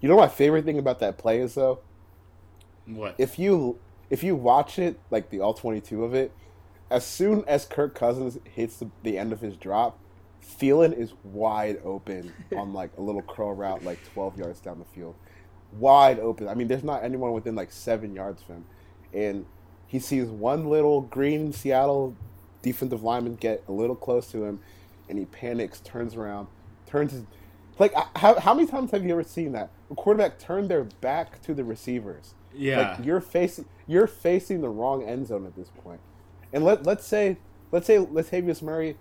you 0.00 0.08
know, 0.08 0.16
my 0.16 0.28
favorite 0.28 0.64
thing 0.64 0.78
about 0.78 1.00
that 1.00 1.18
play 1.18 1.40
is 1.40 1.54
though, 1.54 1.80
What? 2.86 3.14
if 3.18 3.38
you 3.38 3.78
if 4.12 4.22
you 4.22 4.36
watch 4.36 4.78
it 4.78 5.00
like 5.10 5.30
the 5.30 5.40
all 5.40 5.54
twenty 5.54 5.80
two 5.80 6.04
of 6.04 6.12
it, 6.12 6.32
as 6.90 7.04
soon 7.04 7.44
as 7.46 7.64
Kirk 7.64 7.94
Cousins 7.94 8.38
hits 8.44 8.76
the, 8.76 8.90
the 9.02 9.16
end 9.16 9.32
of 9.32 9.40
his 9.40 9.56
drop, 9.56 9.98
Thielen 10.44 10.96
is 10.96 11.14
wide 11.24 11.80
open 11.82 12.30
on 12.56 12.74
like 12.74 12.90
a 12.98 13.00
little 13.00 13.22
curl 13.22 13.54
route, 13.54 13.82
like 13.82 13.98
twelve 14.12 14.36
yards 14.36 14.60
down 14.60 14.78
the 14.78 14.84
field, 14.84 15.14
wide 15.72 16.18
open. 16.18 16.46
I 16.46 16.54
mean, 16.54 16.68
there's 16.68 16.84
not 16.84 17.02
anyone 17.02 17.32
within 17.32 17.54
like 17.54 17.72
seven 17.72 18.14
yards 18.14 18.42
of 18.42 18.48
him, 18.48 18.66
and 19.14 19.46
he 19.86 19.98
sees 19.98 20.28
one 20.28 20.66
little 20.68 21.00
green 21.00 21.50
Seattle 21.54 22.14
defensive 22.60 23.02
lineman 23.02 23.36
get 23.36 23.64
a 23.66 23.72
little 23.72 23.96
close 23.96 24.30
to 24.32 24.44
him, 24.44 24.60
and 25.08 25.18
he 25.18 25.24
panics, 25.24 25.80
turns 25.80 26.16
around, 26.16 26.48
turns 26.84 27.12
his 27.12 27.22
like 27.78 27.94
how 28.16 28.38
how 28.38 28.52
many 28.52 28.68
times 28.68 28.90
have 28.90 29.06
you 29.06 29.12
ever 29.12 29.24
seen 29.24 29.52
that 29.52 29.70
a 29.90 29.94
quarterback 29.94 30.38
turn 30.38 30.68
their 30.68 30.84
back 30.84 31.40
to 31.40 31.54
the 31.54 31.64
receivers? 31.64 32.34
Yeah. 32.56 32.96
Like 32.96 33.06
you're 33.06 33.20
facing 33.20 33.66
you're 33.86 34.06
facing 34.06 34.60
the 34.60 34.68
wrong 34.68 35.02
end 35.02 35.26
zone 35.26 35.46
at 35.46 35.56
this 35.56 35.68
point. 35.82 36.00
And 36.52 36.64
let 36.64 36.84
let's 36.84 37.06
say 37.06 37.38
let's 37.70 37.86
say 37.86 37.96
Latavius 37.98 38.62
Murray 38.62 38.96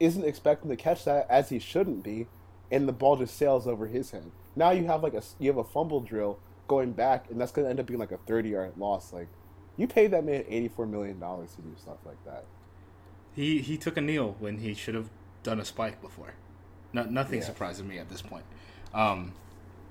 isn't 0.00 0.24
expecting 0.24 0.70
to 0.70 0.76
catch 0.76 1.04
that 1.04 1.26
as 1.28 1.48
he 1.48 1.58
shouldn't 1.58 2.02
be, 2.04 2.28
and 2.70 2.88
the 2.88 2.92
ball 2.92 3.16
just 3.16 3.36
sails 3.36 3.66
over 3.66 3.86
his 3.86 4.10
head. 4.12 4.30
Now 4.54 4.70
you 4.70 4.86
have 4.86 5.02
like 5.02 5.14
a 5.14 5.22
you 5.38 5.48
have 5.50 5.58
a 5.58 5.64
fumble 5.64 6.00
drill 6.00 6.38
going 6.68 6.92
back, 6.92 7.26
and 7.30 7.40
that's 7.40 7.52
gonna 7.52 7.68
end 7.68 7.80
up 7.80 7.86
being 7.86 7.98
like 8.00 8.12
a 8.12 8.18
thirty 8.18 8.50
yard 8.50 8.72
loss. 8.76 9.12
Like 9.12 9.28
you 9.76 9.86
paid 9.86 10.10
that 10.12 10.24
man 10.24 10.44
eighty 10.48 10.68
four 10.68 10.86
million 10.86 11.18
dollars 11.18 11.54
to 11.56 11.62
do 11.62 11.74
stuff 11.76 11.98
like 12.04 12.22
that. 12.24 12.44
He 13.34 13.60
he 13.60 13.76
took 13.76 13.96
a 13.96 14.00
kneel 14.00 14.36
when 14.38 14.58
he 14.58 14.74
should 14.74 14.94
have 14.94 15.10
done 15.42 15.60
a 15.60 15.64
spike 15.64 16.00
before. 16.00 16.34
No, 16.92 17.04
nothing 17.04 17.40
Yeah. 17.40 17.46
surprises 17.46 17.84
me 17.84 17.98
at 17.98 18.08
this 18.08 18.22
point. 18.22 18.44
Um, 18.94 19.32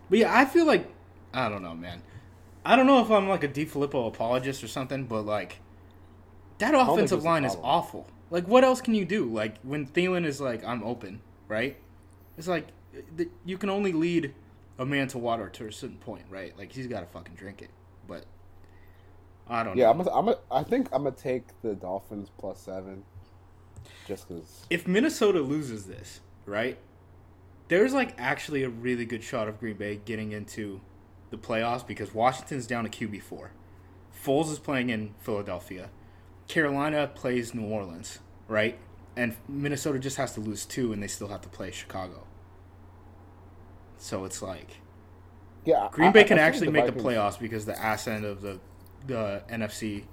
but 0.09 0.19
yeah, 0.19 0.37
I 0.37 0.45
feel 0.45 0.65
like 0.65 0.89
I 1.33 1.49
don't 1.49 1.61
know, 1.61 1.75
man. 1.75 2.01
I 2.67 2.75
don't 2.75 2.86
know 2.86 3.01
if 3.01 3.09
I'm 3.09 3.29
like 3.29 3.45
a 3.45 3.47
DeFilippo 3.47 4.09
apologist 4.09 4.62
or 4.62 4.67
something, 4.67 5.05
but 5.05 5.21
like 5.25 5.59
that 6.59 6.75
offensive 6.75 7.24
line 7.24 7.45
is 7.45 7.55
awful. 7.63 8.07
Like, 8.29 8.45
what 8.47 8.65
else 8.65 8.81
can 8.81 8.93
you 8.93 9.05
do? 9.05 9.25
Like 9.25 9.57
when 9.62 9.88
Thielen 9.88 10.25
is 10.25 10.41
like, 10.41 10.65
"I'm 10.65 10.83
open," 10.83 11.21
right? 11.47 11.77
It's 12.38 12.47
like 12.47 12.67
you 13.45 13.57
can 13.57 13.69
only 13.69 13.93
lead 13.93 14.33
a 14.77 14.86
man 14.86 15.07
to 15.09 15.17
water 15.17 15.47
to 15.50 15.67
a 15.67 15.71
certain 15.71 15.97
point, 15.97 16.25
right? 16.29 16.57
Like 16.57 16.74
he's 16.74 16.88
got 16.88 17.00
to 17.00 17.05
fucking 17.07 17.36
drink 17.36 17.62
it. 17.62 17.69
But 18.05 18.25
I 19.47 19.63
don't 19.63 19.77
Yeah, 19.77 19.86
know. 19.86 19.91
I'm 19.91 19.97
gonna, 20.00 20.12
I'm 20.12 20.25
gonna, 20.25 20.38
I 20.51 20.63
think 20.63 20.89
I'm 20.91 21.03
gonna 21.03 21.15
take 21.15 21.45
the 21.62 21.74
Dolphins 21.74 22.29
plus 22.38 22.59
seven, 22.59 23.03
just 24.07 24.27
because. 24.27 24.65
if 24.69 24.88
Minnesota 24.88 25.39
loses 25.39 25.86
this, 25.86 26.19
right? 26.45 26.77
There's 27.69 27.93
like 27.93 28.13
actually 28.17 28.63
a 28.63 28.69
really 28.69 29.05
good 29.05 29.24
shot 29.24 29.47
of 29.47 29.59
Green 29.59 29.77
Bay 29.77 30.00
getting 30.03 30.31
into 30.31 30.81
the 31.29 31.38
playoffs 31.38 31.86
because 31.86 32.13
Washington's 32.13 32.67
down 32.67 32.89
to 32.89 32.89
QB 32.89 33.22
four. 33.22 33.51
Foles 34.24 34.51
is 34.51 34.60
playing 34.60 34.89
in 34.89 35.13
Philadelphia. 35.19 35.89
Carolina 36.48 37.07
plays 37.13 37.53
New 37.53 37.65
Orleans, 37.65 38.19
right? 38.48 38.77
And 39.15 39.36
Minnesota 39.48 40.00
just 40.00 40.17
has 40.17 40.34
to 40.36 40.39
lose 40.39 40.65
two, 40.65 40.93
and 40.93 41.01
they 41.01 41.07
still 41.07 41.27
have 41.27 41.41
to 41.41 41.50
play 41.50 41.72
Chicago. 41.72 42.25
So 43.98 44.25
it's 44.25 44.41
like 44.41 44.77
Yeah, 45.65 45.89
Green 45.91 46.12
Bay 46.12 46.22
I- 46.22 46.24
can 46.24 46.38
I 46.39 46.43
think 46.43 46.48
actually 46.55 46.65
the 46.67 46.72
make 46.74 46.86
the 46.86 46.91
playoffs 46.91 47.39
because 47.39 47.65
the 47.65 47.77
ass 47.79 48.07
end 48.07 48.25
of 48.25 48.41
the 48.41 48.60
the 49.05 49.43
NFC 49.50 50.03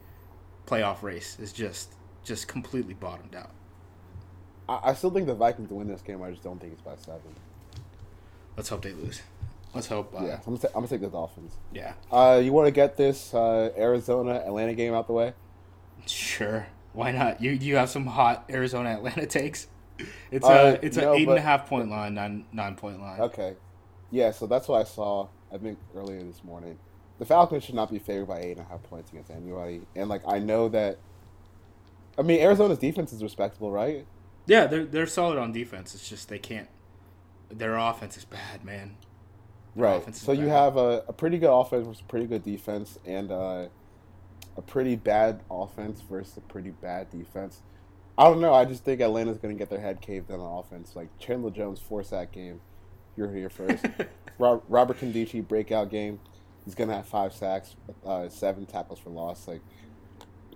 playoff 0.66 1.02
race 1.02 1.38
is 1.40 1.52
just 1.52 1.94
just 2.24 2.48
completely 2.48 2.94
bottomed 2.94 3.34
out. 3.34 3.50
I, 4.68 4.90
I 4.90 4.94
still 4.94 5.10
think 5.10 5.26
the 5.26 5.34
Vikings 5.34 5.70
win 5.70 5.88
this 5.88 6.00
game. 6.02 6.22
I 6.22 6.30
just 6.30 6.42
don't 6.42 6.58
think 6.60 6.72
it's 6.72 6.82
by 6.82 6.96
seven. 6.96 7.34
Let's 8.56 8.68
hope 8.68 8.82
they 8.82 8.92
lose. 8.92 9.20
Let's 9.74 9.86
hope. 9.88 10.14
Uh, 10.14 10.24
yeah, 10.24 10.34
I'm 10.46 10.54
gonna, 10.54 10.58
ta- 10.58 10.68
I'm 10.68 10.74
gonna 10.74 10.88
take 10.88 11.00
the 11.00 11.08
Dolphins. 11.08 11.54
yeah. 11.72 11.94
Uh, 12.12 12.40
you 12.42 12.52
want 12.52 12.66
to 12.66 12.70
get 12.72 12.96
this 12.96 13.34
uh, 13.34 13.70
Arizona 13.76 14.34
Atlanta 14.46 14.74
game 14.74 14.94
out 14.94 15.06
the 15.06 15.12
way? 15.12 15.32
Sure. 16.06 16.66
Why 16.92 17.10
not? 17.10 17.40
You 17.42 17.50
you 17.52 17.76
have 17.76 17.90
some 17.90 18.06
hot 18.06 18.44
Arizona 18.50 18.90
Atlanta 18.90 19.26
takes. 19.26 19.66
It's 20.30 20.44
Uh, 20.46 20.78
a 20.80 20.86
it's 20.86 20.96
no, 20.96 21.12
a 21.12 21.16
eight 21.16 21.28
and 21.28 21.38
a 21.38 21.40
half 21.40 21.68
point 21.68 21.90
line, 21.90 22.14
nine 22.14 22.44
nine 22.52 22.76
point 22.76 23.00
line. 23.00 23.20
Okay. 23.20 23.54
Yeah, 24.10 24.30
so 24.30 24.46
that's 24.46 24.68
what 24.68 24.80
I 24.80 24.84
saw. 24.84 25.28
I 25.52 25.58
think 25.58 25.78
earlier 25.96 26.22
this 26.22 26.42
morning. 26.44 26.78
The 27.18 27.24
Falcons 27.24 27.62
should 27.64 27.74
not 27.76 27.90
be 27.90 27.98
favored 28.00 28.26
by 28.26 28.40
eight 28.40 28.52
and 28.58 28.60
a 28.60 28.64
half 28.68 28.82
points 28.84 29.10
against 29.12 29.30
anybody. 29.30 29.82
And 29.96 30.08
like 30.08 30.22
I 30.26 30.38
know 30.38 30.68
that. 30.70 30.98
I 32.18 32.22
mean, 32.22 32.40
Arizona's 32.40 32.78
defense 32.78 33.12
is 33.12 33.22
respectable, 33.22 33.70
right? 33.72 34.04
Yeah, 34.46 34.66
they're 34.66 34.84
they're 34.84 35.06
solid 35.06 35.38
on 35.38 35.52
defense. 35.52 35.94
It's 35.94 36.08
just 36.08 36.28
they 36.28 36.38
can't. 36.38 36.68
Their 37.50 37.76
offense 37.76 38.16
is 38.16 38.24
bad, 38.24 38.64
man. 38.64 38.96
Right. 39.76 40.14
So 40.14 40.32
you 40.32 40.46
have 40.46 40.76
a, 40.76 41.04
a 41.08 41.12
pretty 41.12 41.38
good 41.38 41.52
offense 41.52 41.86
versus 41.86 42.02
a 42.02 42.04
pretty 42.04 42.26
good 42.26 42.44
defense, 42.44 42.98
and 43.04 43.32
uh, 43.32 43.66
a 44.56 44.62
pretty 44.62 44.96
bad 44.96 45.40
offense 45.50 46.00
versus 46.00 46.36
a 46.36 46.40
pretty 46.40 46.70
bad 46.70 47.10
defense. 47.10 47.60
I 48.16 48.24
don't 48.24 48.40
know. 48.40 48.54
I 48.54 48.64
just 48.64 48.84
think 48.84 49.00
Atlanta's 49.00 49.38
going 49.38 49.54
to 49.54 49.58
get 49.58 49.70
their 49.70 49.80
head 49.80 50.00
caved 50.00 50.30
in 50.30 50.38
on 50.38 50.58
offense. 50.58 50.94
Like 50.94 51.08
Chandler 51.18 51.50
Jones, 51.50 51.80
four 51.80 52.04
sack 52.04 52.32
game. 52.32 52.60
You're 53.16 53.32
here 53.32 53.50
first. 53.50 53.84
Rob, 54.38 54.62
Robert 54.68 55.00
Nkemdiche, 55.00 55.46
breakout 55.46 55.90
game. 55.90 56.20
He's 56.64 56.74
going 56.74 56.88
to 56.88 56.96
have 56.96 57.06
five 57.06 57.32
sacks, 57.32 57.74
uh, 58.06 58.28
seven 58.28 58.66
tackles 58.66 58.98
for 58.98 59.10
loss. 59.10 59.46
Like, 59.46 59.60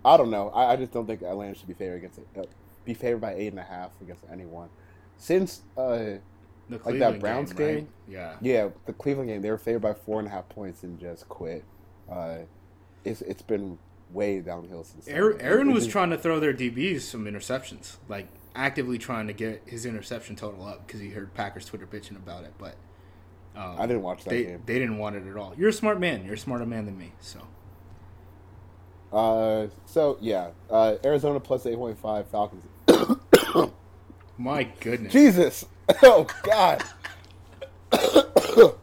I 0.05 0.17
don't 0.17 0.31
know. 0.31 0.51
I, 0.51 0.73
I 0.73 0.77
just 0.77 0.93
don't 0.93 1.07
think 1.07 1.23
Atlanta 1.23 1.55
should 1.55 1.69
be 1.69 1.75
favored 1.75 1.97
against 1.97 2.21
uh, 2.37 2.43
be 2.85 2.95
favored 2.95 3.21
by 3.21 3.35
eight 3.35 3.49
and 3.49 3.59
a 3.59 3.65
half 3.65 3.91
against 4.01 4.25
anyone. 4.31 4.69
Since 5.19 5.63
uh, 5.77 6.19
The 6.69 6.81
like 6.85 6.99
that 6.99 7.21
Browns 7.21 7.53
game, 7.53 7.75
right? 7.75 7.89
Yeah. 8.09 8.37
Yeah, 8.41 8.69
the 8.87 8.93
Cleveland 8.93 9.29
game, 9.29 9.43
they 9.43 9.51
were 9.51 9.59
favored 9.59 9.81
by 9.81 9.95
four 9.95 10.19
and 10.19 10.29
a 10.29 10.31
half 10.31 10.49
points 10.49 10.83
and 10.83 10.99
just 11.01 11.29
quit. 11.29 11.65
Uh, 12.11 12.39
it's 13.05 13.23
it's 13.23 13.43
been 13.43 13.79
way 14.13 14.41
downhill 14.41 14.85
since. 14.85 15.09
Aaron, 15.09 15.41
Aaron 15.41 15.73
was 15.73 15.87
trying 15.87 16.11
to 16.11 16.19
throw 16.19 16.41
their 16.41 16.53
DBs 16.55 17.03
some 17.03 17.25
interceptions, 17.25 17.97
like 18.09 18.29
actively 18.55 18.99
trying 18.99 19.27
to 19.29 19.33
get 19.33 19.63
his 19.67 19.87
interception 19.87 20.37
total 20.37 20.67
up 20.67 20.87
because 20.87 21.01
he 21.01 21.11
heard 21.11 21.33
Packers 21.35 21.65
Twitter 21.65 21.87
bitching 21.87 22.17
about 22.17 22.45
it. 22.45 22.53
But 22.59 22.77
um, 23.57 23.77
I 23.79 23.87
didn't 23.87 24.03
watch 24.03 24.25
that 24.25 24.31
they 24.31 24.45
game. 24.45 24.63
they 24.67 24.79
didn't 24.79 24.99
want 24.99 25.17
it 25.17 25.27
at 25.27 25.37
all. 25.37 25.55
You're 25.57 25.69
a 25.71 25.73
smart 25.73 25.99
man. 26.01 26.25
You're 26.25 26.35
a 26.35 26.39
smarter 26.39 26.67
man 26.67 26.85
than 26.87 26.99
me. 26.99 27.13
So 27.21 27.41
Uh, 29.13 29.69
so 29.87 30.19
yeah, 30.21 30.51
uh, 30.71 30.97
Arizona 31.05 31.41
plus 31.41 31.65
eight 31.67 31.77
point 31.77 31.99
five 31.99 32.27
Falcons. 32.29 32.65
My 34.39 34.65
goodness, 34.81 35.13
Jesus, 35.13 35.65
oh 36.03 36.27
God. 36.45 36.83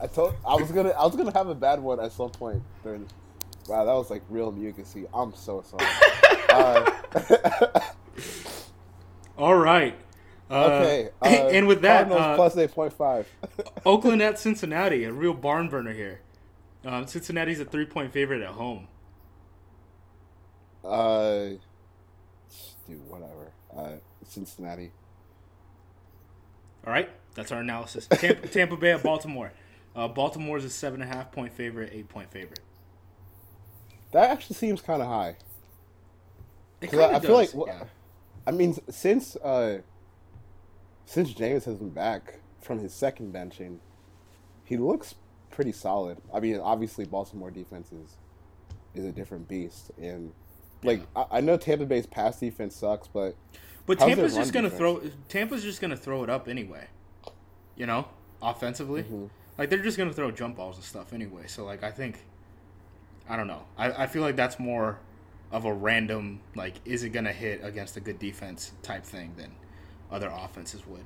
I 0.00 0.06
told 0.06 0.34
I 0.46 0.54
was 0.54 0.72
gonna 0.72 0.90
I 0.90 1.04
was 1.04 1.14
gonna 1.14 1.32
have 1.32 1.48
a 1.48 1.54
bad 1.54 1.80
one 1.80 2.00
at 2.00 2.12
some 2.12 2.30
point 2.30 2.62
during. 2.82 3.06
Wow, 3.68 3.84
that 3.84 3.92
was 3.92 4.10
like 4.10 4.22
real 4.28 4.52
mucusy. 4.52 5.06
I'm 5.14 5.34
so 5.34 5.62
sorry. 5.62 5.86
uh, 6.48 7.80
all 9.38 9.56
right. 9.56 9.94
Uh, 10.50 10.64
okay, 10.64 11.10
uh, 11.22 11.26
and 11.26 11.68
with 11.68 11.82
that, 11.82 12.08
Cardinals 12.08 12.20
uh, 12.20 12.36
plus 12.36 12.56
eight 12.56 12.72
point 12.72 12.92
five. 12.92 13.28
Oakland 13.86 14.20
at 14.20 14.38
Cincinnati, 14.38 15.04
a 15.04 15.12
real 15.12 15.34
barn 15.34 15.68
burner 15.68 15.92
here. 15.92 16.20
Um, 16.84 17.06
Cincinnati's 17.06 17.60
a 17.60 17.64
three 17.64 17.86
point 17.86 18.12
favorite 18.12 18.42
at 18.42 18.50
home. 18.50 18.88
Uh, 20.82 21.50
dude, 22.88 23.06
whatever. 23.08 23.52
Cincinnati. 24.30 24.92
All 26.86 26.92
right, 26.92 27.10
that's 27.34 27.52
our 27.52 27.60
analysis. 27.60 28.06
Tampa, 28.06 28.48
Tampa 28.48 28.76
Bay 28.76 28.92
at 28.92 29.02
Baltimore. 29.02 29.52
Uh, 29.94 30.08
Baltimore 30.08 30.56
is 30.56 30.64
a 30.64 30.70
seven 30.70 31.02
and 31.02 31.10
a 31.10 31.14
half 31.14 31.32
point 31.32 31.52
favorite, 31.52 31.90
eight 31.92 32.08
point 32.08 32.30
favorite. 32.30 32.60
That 34.12 34.30
actually 34.30 34.56
seems 34.56 34.80
kind 34.80 35.02
of 35.02 35.08
high. 35.08 35.36
It 36.80 36.94
I, 36.94 37.16
I 37.16 37.20
feel 37.20 37.34
like, 37.34 37.54
well, 37.54 37.66
yeah. 37.66 37.84
I 38.46 38.52
mean, 38.52 38.74
since 38.88 39.36
uh, 39.36 39.80
since 41.04 41.32
Jameis 41.34 41.64
has 41.64 41.76
been 41.76 41.90
back 41.90 42.40
from 42.60 42.78
his 42.78 42.94
second 42.94 43.34
benching, 43.34 43.78
he 44.64 44.76
looks 44.76 45.14
pretty 45.50 45.72
solid. 45.72 46.18
I 46.32 46.40
mean, 46.40 46.58
obviously 46.58 47.04
Baltimore 47.04 47.50
defense 47.50 47.92
is 47.92 48.16
is 48.94 49.04
a 49.04 49.12
different 49.12 49.48
beast, 49.48 49.90
and 49.98 50.32
like 50.82 51.02
I, 51.14 51.26
I 51.32 51.40
know 51.40 51.56
Tampa 51.56 51.84
Bay's 51.84 52.06
pass 52.06 52.40
defense 52.40 52.76
sucks, 52.76 53.08
but 53.08 53.36
But 53.90 53.98
How's 53.98 54.08
Tampa's 54.08 54.34
just 54.36 54.52
gonna 54.52 54.68
defense? 54.70 54.78
throw. 54.78 55.00
Tampa's 55.28 55.62
just 55.64 55.80
gonna 55.80 55.96
throw 55.96 56.22
it 56.22 56.30
up 56.30 56.46
anyway. 56.48 56.86
You 57.76 57.86
know, 57.86 58.06
offensively, 58.40 59.02
Mm-hmm. 59.02 59.24
like 59.58 59.68
they're 59.68 59.82
just 59.82 59.98
gonna 59.98 60.12
throw 60.12 60.30
jump 60.30 60.56
balls 60.56 60.76
and 60.76 60.84
stuff 60.84 61.12
anyway. 61.12 61.44
So 61.48 61.64
like, 61.64 61.82
I 61.82 61.90
think, 61.90 62.18
I 63.28 63.36
don't 63.36 63.48
know. 63.48 63.62
I, 63.76 64.04
I 64.04 64.06
feel 64.06 64.22
like 64.22 64.36
that's 64.36 64.60
more 64.60 65.00
of 65.50 65.64
a 65.64 65.72
random 65.72 66.40
like, 66.54 66.74
is 66.84 67.02
it 67.02 67.10
gonna 67.10 67.32
hit 67.32 67.64
against 67.64 67.96
a 67.96 68.00
good 68.00 68.20
defense 68.20 68.70
type 68.82 69.04
thing 69.04 69.32
than 69.36 69.50
other 70.08 70.30
offenses 70.32 70.86
would. 70.86 71.04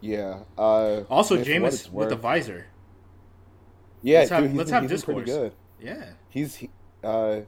yeah. 0.00 0.40
Uh, 0.58 1.02
Also, 1.10 1.36
Jameis 1.36 1.90
with 1.92 2.08
the 2.08 2.16
visor. 2.16 2.66
yeah, 4.02 4.18
let's 4.20 4.30
have- 4.30 4.42
dude, 4.44 4.56
let's 4.56 4.70
been- 4.70 4.82
have 4.82 4.90
he's 4.90 5.04
pretty 5.04 5.20
discourse. 5.24 5.38
good. 5.78 5.86
Yeah, 5.86 6.10
He's, 6.28 6.56
he, 6.56 6.70
uh, 7.04 7.40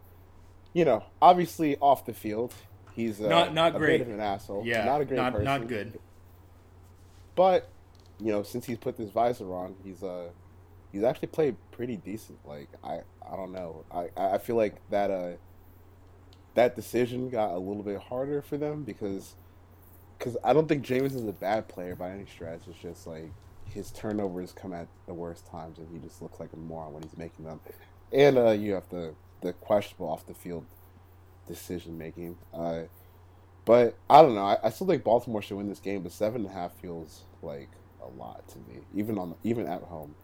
you 0.73 0.85
know, 0.85 1.05
obviously 1.21 1.77
off 1.79 2.05
the 2.07 2.15
field, 2.15 2.55
he's 2.95 3.21
uh, 3.21 3.29
Not- 3.29 3.55
not 3.55 3.75
a 3.75 3.79
great. 3.79 3.99
bit 3.99 4.09
of 4.09 4.15
an 4.15 4.21
asshole. 4.21 4.63
yeah, 4.65 4.85
not 4.85 5.01
a 5.01 5.05
great 5.05 5.17
not 5.17 5.33
person. 5.33 5.45
not 5.45 5.67
good. 5.69 5.99
But 7.35 7.69
you 8.19 8.31
know, 8.33 8.43
since 8.43 8.67
he's 8.67 8.79
put 8.79 8.97
this 8.97 9.11
visor 9.11 9.53
on, 9.55 9.75
he's 9.85 10.03
uh 10.03 10.29
he's 10.93 11.03
actually 11.03 11.29
played 11.29 11.57
pretty 11.71 11.97
decent. 11.97 12.39
Like 12.47 12.69
I 12.85 13.01
I 13.29 13.37
don't 13.37 13.53
know. 13.53 13.85
I 13.91 14.09
I 14.17 14.39
feel 14.39 14.57
like 14.57 14.77
that 14.91 15.11
uh 15.11 15.33
that 16.55 16.77
decision 16.77 17.31
got 17.31 17.53
a 17.53 17.59
little 17.59 17.83
bit 17.83 17.99
harder 18.01 18.43
for 18.43 18.57
them 18.59 18.83
because 18.85 19.35
because 20.19 20.37
I 20.45 20.53
don't 20.53 20.69
think 20.69 20.85
Jameis 20.85 21.15
is 21.17 21.27
a 21.27 21.33
bad 21.33 21.67
player 21.69 21.97
by 21.97 22.11
any 22.11 22.27
stretch. 22.27 22.61
It's 22.69 22.79
just 22.79 23.07
like 23.07 23.33
his 23.65 23.91
turnovers 23.91 24.53
come 24.53 24.73
at 24.75 24.87
the 25.07 25.15
worst 25.15 25.47
times, 25.47 25.79
and 25.79 25.89
he 25.91 25.99
just 25.99 26.21
looks 26.21 26.39
like 26.39 26.53
a 26.53 26.57
moron 26.57 26.93
when 26.93 27.03
he's 27.03 27.17
making 27.17 27.47
them. 27.47 27.59
And 28.13 28.37
uh, 28.37 28.51
you 28.51 28.75
have 28.75 28.89
the 28.91 29.15
the 29.41 29.55
questionable 29.55 30.09
off 30.09 30.27
the 30.27 30.35
field 30.35 30.65
decision 31.53 31.97
making. 31.99 32.37
Uh, 32.53 32.83
but 33.65 33.97
I 34.11 34.23
don't 34.23 34.35
know. 34.35 34.45
I, 34.45 34.59
I 34.65 34.71
still 34.71 34.87
think 34.87 35.05
Baltimore 35.05 35.41
should 35.43 35.57
win 35.57 35.69
this 35.69 35.79
game, 35.81 36.03
but 36.03 36.13
seven 36.13 36.43
and 36.43 36.51
a 36.51 36.53
half 36.53 36.73
feels 36.75 37.23
like 37.43 37.69
a 38.03 38.09
lot 38.21 38.47
to 38.49 38.59
me, 38.59 38.81
even 38.95 39.19
on 39.19 39.35
even 39.45 39.67
at 39.67 39.83
home. 39.83 40.15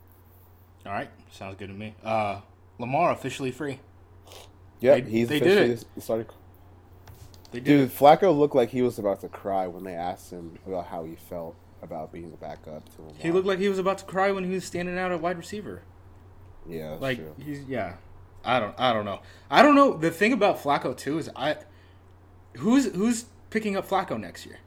All 0.86 0.92
right, 0.92 1.10
sounds 1.30 1.56
good 1.58 1.68
to 1.68 1.74
me. 1.74 1.94
Uh, 2.02 2.40
Lamar 2.78 3.12
officially 3.12 3.50
free. 3.50 3.80
Yeah, 4.80 4.94
They- 5.00 5.10
he's 5.10 5.28
they 5.28 5.40
did 5.40 5.70
it. 5.70 5.84
starting. 6.02 6.26
They 7.50 7.60
did. 7.60 7.64
Dude, 7.64 7.90
Flacco 7.90 8.36
looked 8.36 8.54
like 8.54 8.70
he 8.70 8.82
was 8.82 8.98
about 8.98 9.20
to 9.22 9.28
cry 9.28 9.66
when 9.66 9.82
they 9.84 9.94
asked 9.94 10.30
him 10.30 10.58
about 10.66 10.86
how 10.86 11.04
he 11.04 11.14
felt 11.16 11.56
about 11.82 12.12
being 12.12 12.30
the 12.30 12.36
backup 12.36 12.84
to 12.96 13.02
him. 13.02 13.14
He 13.18 13.30
looked 13.32 13.46
like 13.46 13.58
he 13.58 13.68
was 13.68 13.78
about 13.78 13.98
to 13.98 14.04
cry 14.04 14.30
when 14.32 14.44
he 14.44 14.50
was 14.50 14.64
standing 14.64 14.98
out 14.98 15.12
at 15.12 15.20
wide 15.20 15.38
receiver. 15.38 15.82
yeah, 16.68 16.96
like 17.00 17.18
true. 17.18 17.34
he's 17.42 17.62
yeah. 17.64 17.94
I 18.48 18.60
don't 18.60 18.74
I 18.78 18.92
don't 18.92 19.04
know. 19.04 19.20
I 19.50 19.62
don't 19.62 19.74
know. 19.74 19.96
The 19.96 20.10
thing 20.10 20.32
about 20.32 20.58
Flacco 20.62 20.96
too 20.96 21.18
is 21.18 21.28
I 21.36 21.56
who's 22.56 22.86
who's 22.94 23.26
picking 23.50 23.76
up 23.76 23.86
Flacco 23.88 24.18
next 24.18 24.46
year? 24.46 24.58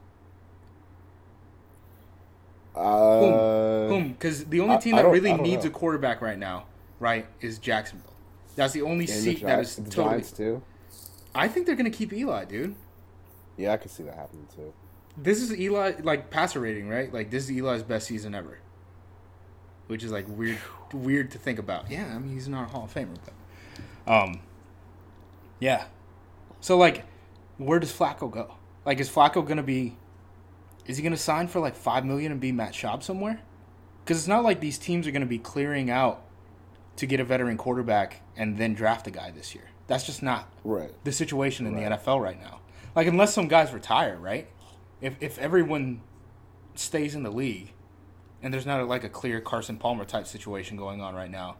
Uh, 2.75 3.87
Boom, 3.89 4.09
because 4.13 4.45
the 4.45 4.61
only 4.61 4.77
team 4.77 4.95
I 4.95 4.99
that 4.99 5.03
don't- 5.03 5.11
really 5.11 5.33
needs 5.33 5.65
know. 5.65 5.71
a 5.71 5.73
quarterback 5.73 6.21
right 6.21 6.37
now, 6.37 6.65
right, 6.99 7.25
is 7.41 7.57
Jacksonville. 7.59 8.13
That's 8.55 8.73
the 8.73 8.81
only 8.81 9.05
and 9.05 9.07
the, 9.09 9.13
seat 9.13 9.41
that 9.41 9.59
is 9.59 9.75
the 9.75 9.83
totally. 9.83 10.09
Giants 10.09 10.31
too. 10.31 10.61
I 11.35 11.47
think 11.47 11.65
they're 11.65 11.75
gonna 11.75 11.89
keep 11.89 12.13
Eli, 12.13 12.45
dude. 12.45 12.75
Yeah, 13.57 13.73
I 13.73 13.77
could 13.77 13.91
see 13.91 14.03
that 14.03 14.15
happening 14.15 14.47
too. 14.55 14.73
This 15.17 15.41
is 15.41 15.53
Eli 15.59 15.93
like 16.03 16.29
passer 16.29 16.59
rating, 16.61 16.87
right? 16.87 17.13
Like 17.13 17.29
this 17.31 17.45
is 17.49 17.51
Eli's 17.57 17.83
best 17.83 18.07
season 18.07 18.33
ever, 18.35 18.59
which 19.87 20.03
is 20.03 20.11
like 20.11 20.25
weird, 20.29 20.59
weird 20.93 21.31
to 21.31 21.37
think 21.37 21.59
about. 21.59 21.89
Yeah, 21.91 22.13
I 22.15 22.19
mean 22.19 22.33
he's 22.33 22.47
not 22.47 22.69
a 22.69 22.71
Hall 22.71 22.85
of 22.85 22.93
Famer, 22.93 23.17
but 23.25 23.33
um, 24.07 24.39
yeah. 25.59 25.85
So 26.59 26.77
like, 26.77 27.05
where 27.57 27.79
does 27.79 27.91
Flacco 27.91 28.29
go? 28.31 28.55
Like, 28.85 28.99
is 28.99 29.09
Flacco 29.09 29.45
gonna 29.47 29.63
be? 29.63 29.97
Is 30.85 30.97
he 30.97 31.03
gonna 31.03 31.17
sign 31.17 31.47
for 31.47 31.59
like 31.59 31.75
five 31.75 32.05
million 32.05 32.31
and 32.31 32.41
be 32.41 32.51
Matt 32.51 32.73
Schaub 32.73 33.03
somewhere? 33.03 33.39
Because 34.03 34.17
it's 34.17 34.27
not 34.27 34.43
like 34.43 34.59
these 34.59 34.77
teams 34.77 35.07
are 35.07 35.11
gonna 35.11 35.25
be 35.25 35.39
clearing 35.39 35.89
out 35.89 36.23
to 36.97 37.05
get 37.05 37.19
a 37.19 37.23
veteran 37.23 37.57
quarterback 37.57 38.21
and 38.35 38.57
then 38.57 38.73
draft 38.73 39.07
a 39.07 39.11
guy 39.11 39.31
this 39.31 39.53
year. 39.55 39.65
That's 39.87 40.05
just 40.05 40.23
not 40.23 40.49
Right. 40.63 40.91
the 41.03 41.11
situation 41.11 41.65
in 41.67 41.73
Right. 41.75 41.89
the 41.89 41.97
NFL 41.97 42.19
right 42.21 42.39
now. 42.39 42.59
Like 42.95 43.07
unless 43.07 43.33
some 43.33 43.47
guys 43.47 43.71
retire, 43.73 44.17
right? 44.17 44.47
If 44.99 45.15
if 45.21 45.37
everyone 45.39 46.01
stays 46.75 47.13
in 47.15 47.23
the 47.23 47.31
league 47.31 47.73
and 48.41 48.53
there's 48.53 48.65
not 48.65 48.85
like 48.87 49.03
a 49.03 49.09
clear 49.09 49.39
Carson 49.39 49.77
Palmer 49.77 50.05
type 50.05 50.25
situation 50.25 50.77
going 50.77 50.99
on 51.01 51.13
right 51.15 51.29
now, 51.31 51.57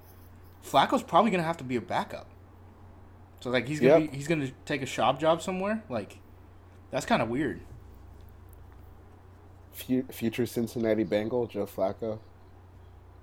Flacco's 0.66 1.04
probably 1.04 1.30
gonna 1.32 1.44
have 1.44 1.58
to 1.58 1.64
be 1.64 1.76
a 1.76 1.82
backup. 1.82 2.28
So 3.42 3.50
like 3.50 3.68
he's 3.68 3.80
gonna 3.80 4.00
Yep. 4.00 4.12
be, 4.12 4.18
he's 4.18 4.28
gonna 4.28 4.52
take 4.66 4.82
a 4.82 4.86
Schaub 4.86 5.20
job 5.20 5.42
somewhere. 5.42 5.84
Like 5.90 6.20
that's 6.92 7.06
kind 7.06 7.22
of 7.22 7.30
weird. 7.30 7.62
Future 9.74 10.46
Cincinnati 10.46 11.04
Bengal 11.04 11.48
Joe 11.48 11.66
Flacco. 11.66 12.20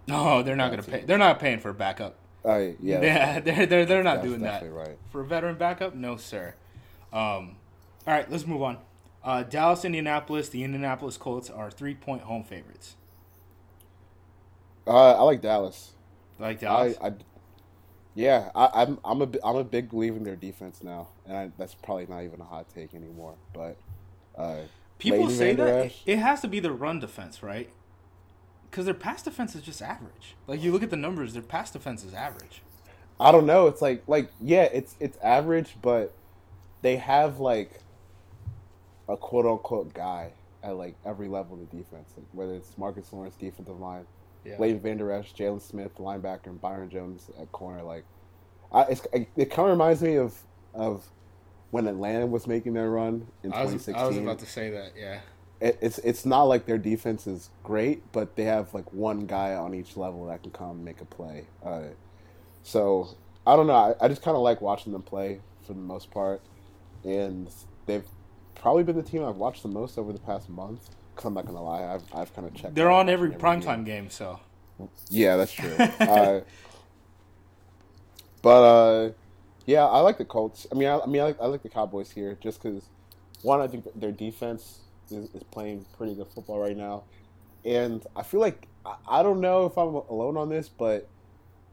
No, 0.06 0.42
they're 0.42 0.56
not 0.56 0.70
gonna 0.70 0.82
pay. 0.82 1.02
They're 1.02 1.18
not 1.18 1.38
paying 1.38 1.58
for 1.60 1.68
a 1.70 1.74
backup. 1.74 2.16
Uh, 2.44 2.68
yeah, 2.80 3.00
Yeah, 3.02 3.40
they're 3.40 3.66
they're 3.66 3.86
they're 3.86 4.02
not 4.02 4.22
doing 4.22 4.40
that. 4.40 4.70
right. 4.72 4.98
For 5.12 5.20
a 5.20 5.24
veteran 5.26 5.56
backup, 5.56 5.94
no 5.94 6.16
sir. 6.16 6.54
Um, 7.12 7.56
all 8.06 8.14
right, 8.14 8.30
let's 8.30 8.46
move 8.46 8.62
on. 8.62 8.78
Uh, 9.22 9.42
Dallas, 9.42 9.84
Indianapolis. 9.84 10.48
The 10.48 10.64
Indianapolis 10.64 11.16
Colts 11.16 11.50
are 11.50 11.70
three 11.70 11.94
point 11.94 12.22
home 12.22 12.42
favorites. 12.44 12.96
Uh, 14.86 15.12
I 15.12 15.22
like 15.22 15.42
Dallas. 15.42 15.92
Like 16.38 16.58
I, 16.58 16.60
Dallas. 16.60 16.96
I, 17.02 17.12
yeah, 18.18 18.50
I, 18.52 18.82
I'm 18.82 18.98
I'm 19.04 19.22
a 19.22 19.28
I'm 19.44 19.54
a 19.54 19.62
big 19.62 19.90
believer 19.90 20.16
in 20.16 20.24
their 20.24 20.34
defense 20.34 20.82
now, 20.82 21.06
and 21.24 21.36
I, 21.36 21.50
that's 21.56 21.74
probably 21.74 22.06
not 22.06 22.24
even 22.24 22.40
a 22.40 22.44
hot 22.44 22.66
take 22.74 22.92
anymore. 22.92 23.36
But 23.54 23.76
uh, 24.36 24.56
People 24.98 25.30
say 25.30 25.54
that 25.54 25.86
it, 25.86 25.92
it 26.04 26.18
has 26.18 26.40
to 26.40 26.48
be 26.48 26.58
the 26.58 26.72
run 26.72 26.98
defense, 26.98 27.44
right? 27.44 27.70
Because 28.68 28.86
their 28.86 28.94
pass 28.94 29.22
defense 29.22 29.54
is 29.54 29.62
just 29.62 29.80
average. 29.80 30.34
Like 30.48 30.60
you 30.60 30.72
look 30.72 30.82
at 30.82 30.90
the 30.90 30.96
numbers, 30.96 31.34
their 31.34 31.42
pass 31.42 31.70
defense 31.70 32.02
is 32.02 32.12
average. 32.12 32.62
I 33.20 33.30
don't 33.30 33.46
know. 33.46 33.68
It's 33.68 33.80
like 33.80 34.02
like 34.08 34.32
yeah, 34.40 34.64
it's 34.64 34.96
it's 34.98 35.16
average, 35.22 35.76
but 35.80 36.12
they 36.82 36.96
have 36.96 37.38
like 37.38 37.70
a 39.08 39.16
quote 39.16 39.46
unquote 39.46 39.94
guy 39.94 40.32
at 40.64 40.74
like 40.74 40.96
every 41.06 41.28
level 41.28 41.54
of 41.54 41.70
the 41.70 41.76
defense, 41.76 42.10
like 42.16 42.26
whether 42.32 42.54
it's 42.54 42.76
Marcus 42.76 43.12
Lawrence 43.12 43.36
defensive 43.36 43.78
line, 43.78 44.06
Yeah. 44.44 44.56
Leighton 44.58 44.80
Vander 44.80 45.10
Esch, 45.12 45.34
Jaylon 45.34 45.60
Smith 45.60 45.96
linebacker, 45.98 46.46
and 46.46 46.60
Byron 46.60 46.90
Jones 46.90 47.30
at 47.40 47.50
corner. 47.52 47.82
Like, 47.82 48.04
I, 48.72 48.82
it's, 48.82 49.06
it, 49.12 49.28
it 49.36 49.50
kind 49.50 49.68
of 49.68 49.72
reminds 49.72 50.02
me 50.02 50.16
of 50.16 50.34
of 50.74 51.06
when 51.70 51.86
Atlanta 51.86 52.26
was 52.26 52.46
making 52.46 52.74
their 52.74 52.90
run 52.90 53.26
in 53.42 53.52
I 53.52 53.62
was, 53.62 53.72
2016. 53.72 53.96
I 53.96 54.06
was 54.06 54.16
about 54.16 54.38
to 54.40 54.46
say 54.46 54.70
that. 54.70 54.92
Yeah. 54.98 55.20
it, 55.60 55.78
it's 55.82 55.98
it's 55.98 56.24
not 56.24 56.44
like 56.44 56.66
their 56.66 56.78
defense 56.78 57.26
is 57.26 57.50
great, 57.62 58.10
but 58.12 58.36
they 58.36 58.44
have 58.44 58.72
like 58.74 58.92
one 58.92 59.26
guy 59.26 59.54
on 59.54 59.74
each 59.74 59.96
level 59.96 60.26
that 60.26 60.42
can 60.42 60.52
come 60.52 60.70
and 60.70 60.84
make 60.84 61.00
a 61.00 61.04
play. 61.04 61.46
Uh, 61.64 61.88
so 62.62 63.08
I 63.46 63.56
don't 63.56 63.66
know. 63.66 63.74
I, 63.74 64.04
I 64.04 64.08
just 64.08 64.22
kind 64.22 64.36
of 64.36 64.42
like 64.42 64.60
watching 64.60 64.92
them 64.92 65.02
play 65.02 65.40
for 65.66 65.74
the 65.74 65.80
most 65.80 66.10
part, 66.10 66.40
and 67.04 67.50
they've 67.86 68.06
probably 68.54 68.82
been 68.82 68.96
the 68.96 69.02
team 69.02 69.24
I've 69.24 69.36
watched 69.36 69.62
the 69.62 69.68
most 69.68 69.98
over 69.98 70.12
the 70.12 70.18
past 70.18 70.48
month. 70.48 70.90
Cause 71.18 71.24
I'm 71.24 71.34
not 71.34 71.46
gonna 71.46 71.60
lie, 71.60 71.82
I've 71.82 72.04
I've 72.14 72.32
kind 72.32 72.46
of 72.46 72.54
checked. 72.54 72.76
They're 72.76 72.92
on 72.92 73.08
every 73.08 73.30
primetime 73.30 73.84
game, 73.84 74.08
so 74.08 74.38
Yeah, 75.10 75.34
that's 75.34 75.52
true. 75.52 75.74
uh, 75.78 76.42
but 78.40 78.62
uh, 78.62 79.12
yeah, 79.66 79.84
I 79.84 79.98
like 79.98 80.16
the 80.16 80.24
Colts. 80.24 80.68
I 80.70 80.76
mean, 80.76 80.86
I, 80.86 81.00
I 81.00 81.06
mean, 81.06 81.20
I 81.20 81.24
like, 81.24 81.40
I 81.40 81.46
like 81.46 81.64
the 81.64 81.70
Cowboys 81.70 82.12
here 82.12 82.38
just 82.40 82.62
because 82.62 82.84
one, 83.42 83.60
I 83.60 83.66
think 83.66 83.84
their 83.96 84.12
defense 84.12 84.78
is, 85.10 85.28
is 85.34 85.42
playing 85.50 85.86
pretty 85.96 86.14
good 86.14 86.28
football 86.28 86.60
right 86.60 86.76
now, 86.76 87.02
and 87.64 88.06
I 88.14 88.22
feel 88.22 88.38
like 88.38 88.68
I, 88.86 88.94
I 89.08 89.22
don't 89.24 89.40
know 89.40 89.66
if 89.66 89.76
I'm 89.76 89.96
alone 89.96 90.36
on 90.36 90.48
this, 90.48 90.68
but 90.68 91.08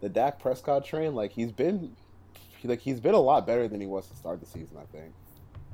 the 0.02 0.10
Dak 0.10 0.40
Prescott 0.40 0.86
train, 0.86 1.14
like 1.14 1.34
he's 1.34 1.52
been, 1.52 1.96
like 2.64 2.80
he's 2.80 3.00
been 3.00 3.14
a 3.14 3.22
lot 3.22 3.46
better 3.46 3.68
than 3.68 3.80
he 3.80 3.86
was 3.86 4.08
to 4.08 4.16
start 4.16 4.40
the 4.40 4.48
season. 4.48 4.76
I 4.80 4.86
think. 4.92 5.14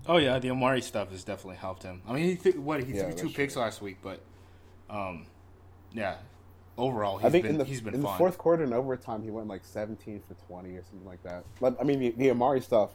Oh 0.08 0.18
yeah, 0.18 0.40
the 0.40 0.50
Amari 0.52 0.82
stuff 0.82 1.12
has 1.12 1.24
definitely 1.24 1.58
helped 1.58 1.84
him. 1.84 2.02
I 2.08 2.14
mean, 2.14 2.24
he 2.26 2.36
th- 2.36 2.56
what 2.56 2.84
he 2.84 2.94
Yeah, 2.94 3.12
threw 3.12 3.30
two 3.30 3.30
picks 3.30 3.54
true. 3.54 3.62
last 3.62 3.82
week, 3.82 3.98
but 4.02 4.22
um, 4.90 5.26
yeah, 5.94 6.16
overall 6.78 7.18
he's 7.18 7.26
I 7.28 7.30
think 7.30 7.44
been 7.44 7.52
in 7.54 7.58
the 7.60 7.66
he's 7.66 7.82
been 7.82 7.94
in 7.94 8.02
fine. 8.02 8.12
the 8.14 8.18
fourth 8.18 8.38
quarter 8.38 8.64
and 8.64 8.74
overtime, 8.74 9.22
he 9.24 9.30
went 9.30 9.48
like 9.48 9.64
17 9.64 10.22
for 10.28 10.34
20 10.48 10.70
or 10.76 10.84
something 10.84 11.08
like 11.08 11.22
that. 11.24 11.44
But, 11.60 11.78
I 11.80 11.84
mean, 11.84 12.00
the, 12.00 12.12
the 12.12 12.32
Amari 12.32 12.62
stuff 12.62 12.92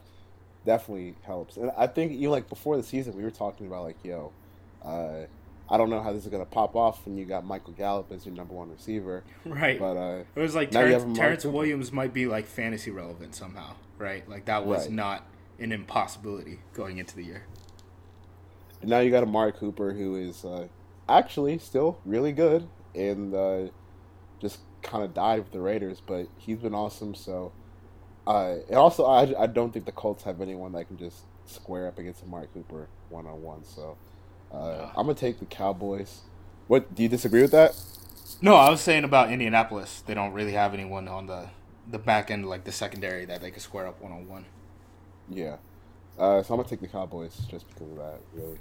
definitely 0.65 1.15
helps, 1.23 1.57
and 1.57 1.71
I 1.77 1.87
think 1.87 2.11
you 2.13 2.29
like 2.29 2.49
before 2.49 2.75
the 2.77 2.83
season, 2.83 3.15
we 3.15 3.23
were 3.23 3.31
talking 3.31 3.67
about 3.67 3.83
like, 3.83 3.97
yo, 4.03 4.33
uh, 4.83 5.21
I 5.69 5.77
don't 5.77 5.89
know 5.89 6.01
how 6.01 6.11
this 6.13 6.23
is 6.25 6.29
gonna 6.31 6.45
pop 6.45 6.75
off 6.75 7.05
when 7.05 7.17
you 7.17 7.25
got 7.25 7.45
Michael 7.45 7.73
Gallup 7.73 8.11
as 8.11 8.25
your 8.25 8.35
number 8.35 8.53
one 8.53 8.69
receiver, 8.69 9.23
right. 9.45 9.79
but 9.79 9.95
uh, 9.97 10.23
it 10.35 10.39
was 10.39 10.55
like 10.55 10.71
Terrance, 10.71 11.17
Terrance 11.17 11.45
Williams 11.45 11.91
might 11.93 12.13
be 12.13 12.25
like 12.27 12.45
fantasy 12.45 12.91
relevant 12.91 13.33
somehow, 13.33 13.75
right? 13.97 14.27
Like 14.29 14.45
that 14.45 14.65
was 14.65 14.83
Right. 14.87 14.91
not 14.91 15.23
an 15.59 15.71
impossibility 15.71 16.59
going 16.73 16.97
into 16.97 17.15
the 17.15 17.23
year. 17.23 17.43
And 18.81 18.89
now 18.89 18.99
you 18.99 19.11
got 19.11 19.23
Amari 19.23 19.51
Cooper, 19.51 19.93
who 19.93 20.15
is 20.15 20.45
uh, 20.45 20.67
actually 21.09 21.57
still 21.57 21.99
really 22.05 22.31
good, 22.31 22.67
and 22.93 23.33
uh, 23.33 23.67
just 24.39 24.59
kind 24.81 25.03
of 25.03 25.13
died 25.13 25.39
with 25.39 25.51
the 25.51 25.59
Raiders, 25.59 26.01
but 26.05 26.27
he's 26.37 26.57
been 26.57 26.75
awesome. 26.75 27.15
So, 27.15 27.51
uh, 28.25 28.55
and 28.67 28.75
also, 28.75 29.05
I, 29.05 29.43
I 29.43 29.47
don't 29.47 29.71
think 29.73 29.85
the 29.85 29.91
Colts 29.91 30.23
have 30.23 30.41
anyone 30.41 30.73
that 30.73 30.87
can 30.87 30.97
just 30.97 31.21
square 31.45 31.87
up 31.87 31.97
against 31.97 32.23
Amari 32.23 32.47
Cooper 32.53 32.87
one 33.09 33.25
on 33.25 33.41
one. 33.41 33.63
So, 33.63 33.97
uh. 34.51 34.89
I'm 34.95 35.05
gonna 35.05 35.15
take 35.15 35.39
the 35.39 35.45
Cowboys. 35.45 36.21
What 36.67 36.93
do 36.93 37.03
you 37.03 37.09
disagree 37.09 37.41
with 37.41 37.51
that? 37.51 37.75
No, 38.41 38.55
I 38.55 38.69
was 38.69 38.81
saying 38.81 39.03
about 39.03 39.31
Indianapolis. 39.31 40.03
They 40.05 40.13
don't 40.13 40.33
really 40.33 40.51
have 40.51 40.73
anyone 40.73 41.07
on 41.07 41.27
the 41.27 41.49
the 41.89 41.97
back 41.97 42.29
end, 42.29 42.47
like 42.47 42.65
the 42.65 42.71
secondary, 42.71 43.25
that 43.25 43.41
they 43.41 43.49
could 43.49 43.61
square 43.61 43.87
up 43.87 44.01
one 44.01 44.11
on 44.11 44.27
one. 44.27 44.45
Yeah. 45.29 45.57
Uh, 46.17 46.41
so 46.41 46.53
I'm 46.53 46.59
gonna 46.59 46.69
take 46.69 46.81
the 46.81 46.87
Cowboys 46.87 47.37
just 47.49 47.67
because 47.67 47.91
of 47.91 47.97
that. 47.97 48.19
Really. 48.33 48.57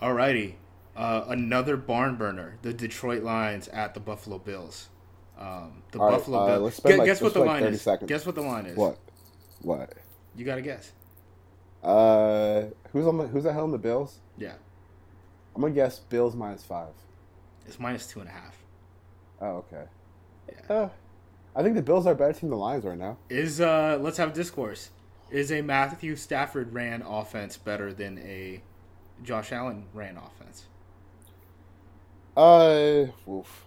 Alrighty, 0.00 0.54
uh, 0.96 1.24
another 1.28 1.76
barn 1.76 2.16
burner: 2.16 2.58
the 2.62 2.72
Detroit 2.74 3.22
Lions 3.22 3.68
at 3.68 3.94
the 3.94 4.00
Buffalo 4.00 4.38
Bills. 4.38 4.88
Um, 5.38 5.82
the 5.92 5.98
All 5.98 6.06
right, 6.06 6.18
Buffalo 6.18 6.38
uh, 6.38 6.46
Bills. 6.46 6.80
Gu- 6.80 6.96
like- 6.96 7.06
guess 7.06 7.20
what 7.20 7.32
the 7.32 7.40
like, 7.40 7.48
line 7.48 7.64
is. 7.64 7.82
seconds. 7.82 8.08
Guess 8.08 8.26
what 8.26 8.34
the 8.34 8.42
line 8.42 8.66
is. 8.66 8.76
What? 8.76 8.98
What? 9.62 9.94
You 10.36 10.44
gotta 10.44 10.62
guess. 10.62 10.92
Uh, 11.82 12.64
who's 12.92 13.06
on 13.06 13.18
the 13.18 13.26
who's 13.26 13.46
at 13.46 13.54
home? 13.54 13.70
The 13.70 13.78
Bills. 13.78 14.18
Yeah, 14.36 14.54
I'm 15.54 15.62
gonna 15.62 15.74
guess 15.74 15.98
Bills 16.00 16.34
minus 16.34 16.62
five. 16.64 16.92
it's 17.66 17.78
minus 17.78 18.06
two 18.06 18.20
and 18.20 18.28
a 18.28 18.32
half. 18.32 18.56
Oh, 19.40 19.64
okay. 19.72 19.84
Yeah. 20.48 20.74
Uh, 20.74 20.88
I 21.56 21.62
think 21.62 21.74
the 21.76 21.82
Bills 21.82 22.06
are 22.06 22.12
a 22.12 22.14
better 22.14 22.32
team 22.32 22.42
than 22.42 22.50
the 22.50 22.56
Lions 22.56 22.84
right 22.84 22.98
now. 22.98 23.16
Is 23.28 23.60
uh, 23.60 23.98
let's 24.00 24.16
have 24.18 24.32
discourse. 24.32 24.90
Is 25.30 25.50
a 25.50 25.62
Matthew 25.62 26.16
Stafford 26.16 26.72
ran 26.72 27.02
offense 27.02 27.56
better 27.56 27.92
than 27.92 28.18
a 28.18 28.62
Josh 29.22 29.52
Allen 29.52 29.86
ran 29.92 30.16
offense? 30.16 30.64
Uh, 32.36 33.06
oof. 33.28 33.64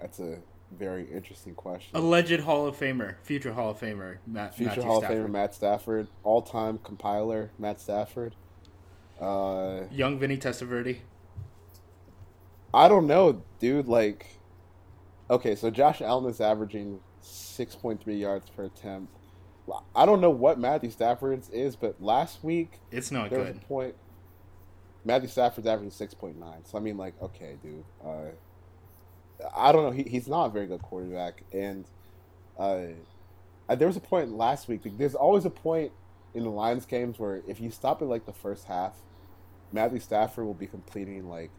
That's 0.00 0.18
a 0.20 0.38
very 0.70 1.04
interesting 1.12 1.54
question. 1.54 1.96
Alleged 1.96 2.40
Hall 2.40 2.66
of 2.66 2.76
Famer, 2.76 3.16
future 3.22 3.52
Hall 3.52 3.70
of 3.70 3.80
Famer, 3.80 4.18
Matt, 4.26 4.54
Future 4.54 4.68
Matthew 4.68 4.82
Hall 4.84 5.00
Stafford. 5.00 5.18
of 5.18 5.26
Famer 5.26 5.30
Matt 5.30 5.54
Stafford, 5.54 6.08
all-time 6.24 6.78
compiler 6.78 7.50
Matt 7.58 7.80
Stafford. 7.80 8.34
Uh, 9.20 9.82
Young 9.90 10.18
Vinny 10.18 10.36
Testaverde. 10.36 10.98
I 12.74 12.88
don't 12.88 13.06
know, 13.06 13.42
dude. 13.60 13.86
Like, 13.86 14.26
okay, 15.30 15.54
so 15.54 15.70
Josh 15.70 16.00
Allen 16.00 16.28
is 16.28 16.40
averaging 16.40 17.00
6.3 17.22 18.18
yards 18.18 18.48
per 18.50 18.64
attempt. 18.64 19.14
I 19.94 20.06
don't 20.06 20.20
know 20.20 20.30
what 20.30 20.58
Matthew 20.58 20.90
Stafford's 20.90 21.48
is, 21.50 21.76
but 21.76 22.02
last 22.02 22.42
week 22.42 22.80
It's 22.90 23.10
not 23.10 23.30
there 23.30 23.38
was 23.40 23.48
good. 23.48 23.56
a 23.56 23.66
point. 23.66 23.94
Matthew 25.04 25.28
Stafford's 25.28 25.66
averaging 25.66 25.90
six 25.90 26.14
point 26.14 26.38
nine. 26.38 26.64
So 26.64 26.78
I 26.78 26.80
mean, 26.80 26.96
like, 26.96 27.14
okay, 27.22 27.56
dude. 27.62 27.84
Uh, 28.04 28.30
I 29.56 29.72
don't 29.72 29.84
know. 29.84 29.90
He, 29.90 30.04
he's 30.04 30.28
not 30.28 30.46
a 30.46 30.50
very 30.50 30.66
good 30.66 30.82
quarterback, 30.82 31.42
and 31.52 31.84
uh, 32.58 32.86
uh, 33.68 33.74
there 33.74 33.88
was 33.88 33.96
a 33.96 34.00
point 34.00 34.30
last 34.36 34.68
week. 34.68 34.82
like, 34.84 34.98
There's 34.98 35.14
always 35.14 35.44
a 35.44 35.50
point 35.50 35.92
in 36.34 36.44
the 36.44 36.50
Lions 36.50 36.86
games 36.86 37.18
where 37.18 37.42
if 37.48 37.60
you 37.60 37.70
stop 37.70 38.02
at 38.02 38.08
like 38.08 38.26
the 38.26 38.32
first 38.32 38.66
half, 38.66 38.94
Matthew 39.72 40.00
Stafford 40.00 40.44
will 40.44 40.54
be 40.54 40.66
completing 40.66 41.28
like 41.28 41.50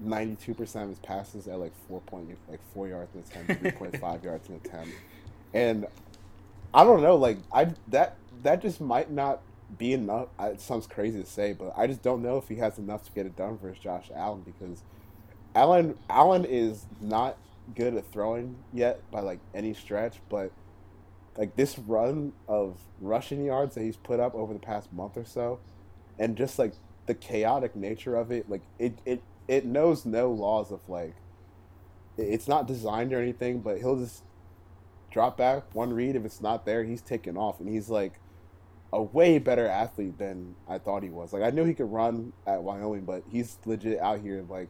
ninety 0.00 0.36
two 0.36 0.54
percent 0.54 0.84
of 0.84 0.88
his 0.90 0.98
passes 0.98 1.46
at 1.48 1.58
like 1.58 1.72
four 1.88 2.00
point 2.02 2.36
like 2.48 2.60
four 2.72 2.88
yards 2.88 3.14
an 3.14 3.20
attempt, 3.20 3.60
three 3.60 3.70
point 3.72 3.98
five 3.98 4.24
yards 4.24 4.48
an 4.48 4.56
attempt, 4.64 4.92
and 5.52 5.86
I 6.74 6.82
don't 6.84 7.02
know. 7.02 7.14
Like 7.16 7.38
I 7.52 7.68
that 7.88 8.16
that 8.42 8.60
just 8.60 8.80
might 8.80 9.10
not 9.10 9.40
be 9.78 9.92
enough. 9.92 10.28
It 10.40 10.60
sounds 10.60 10.86
crazy 10.86 11.22
to 11.22 11.26
say, 11.26 11.52
but 11.52 11.72
I 11.76 11.86
just 11.86 12.02
don't 12.02 12.20
know 12.20 12.36
if 12.36 12.48
he 12.48 12.56
has 12.56 12.78
enough 12.78 13.04
to 13.04 13.12
get 13.12 13.26
it 13.26 13.36
done 13.36 13.56
versus 13.58 13.78
Josh 13.82 14.10
Allen 14.14 14.42
because 14.44 14.82
Allen 15.54 15.96
Allen 16.10 16.44
is 16.44 16.86
not 17.00 17.38
good 17.74 17.94
at 17.94 18.10
throwing 18.12 18.56
yet 18.72 19.08
by 19.12 19.20
like 19.20 19.38
any 19.54 19.72
stretch, 19.72 20.20
but 20.28 20.50
like 21.36 21.54
this 21.56 21.78
run 21.78 22.32
of 22.48 22.78
rushing 23.00 23.44
yards 23.44 23.76
that 23.76 23.82
he's 23.82 23.96
put 23.96 24.18
up 24.18 24.34
over 24.34 24.52
the 24.52 24.58
past 24.58 24.92
month 24.92 25.16
or 25.16 25.24
so, 25.24 25.60
and 26.18 26.36
just 26.36 26.58
like 26.58 26.74
the 27.06 27.14
chaotic 27.14 27.76
nature 27.76 28.16
of 28.16 28.32
it, 28.32 28.50
like 28.50 28.62
it 28.80 28.98
it 29.06 29.22
it 29.46 29.64
knows 29.64 30.04
no 30.04 30.30
laws 30.30 30.72
of 30.72 30.88
like 30.88 31.14
it's 32.16 32.48
not 32.48 32.66
designed 32.66 33.12
or 33.12 33.20
anything, 33.20 33.60
but 33.60 33.78
he'll 33.78 33.96
just 33.98 34.22
drop 35.14 35.36
back 35.38 35.72
one 35.74 35.92
read 35.92 36.16
if 36.16 36.24
it's 36.24 36.40
not 36.42 36.66
there, 36.66 36.82
he's 36.84 37.00
taking 37.00 37.36
off, 37.38 37.60
and 37.60 37.68
he's 37.68 37.88
like 37.88 38.14
a 38.92 39.00
way 39.00 39.38
better 39.38 39.66
athlete 39.66 40.18
than 40.18 40.54
I 40.68 40.78
thought 40.78 41.02
he 41.04 41.08
was. 41.10 41.32
Like 41.32 41.42
I 41.44 41.50
knew 41.50 41.64
he 41.64 41.72
could 41.72 41.90
run 41.90 42.32
at 42.46 42.62
Wyoming, 42.62 43.04
but 43.04 43.22
he's 43.30 43.56
legit 43.64 44.00
out 44.00 44.20
here 44.20 44.44
like 44.48 44.68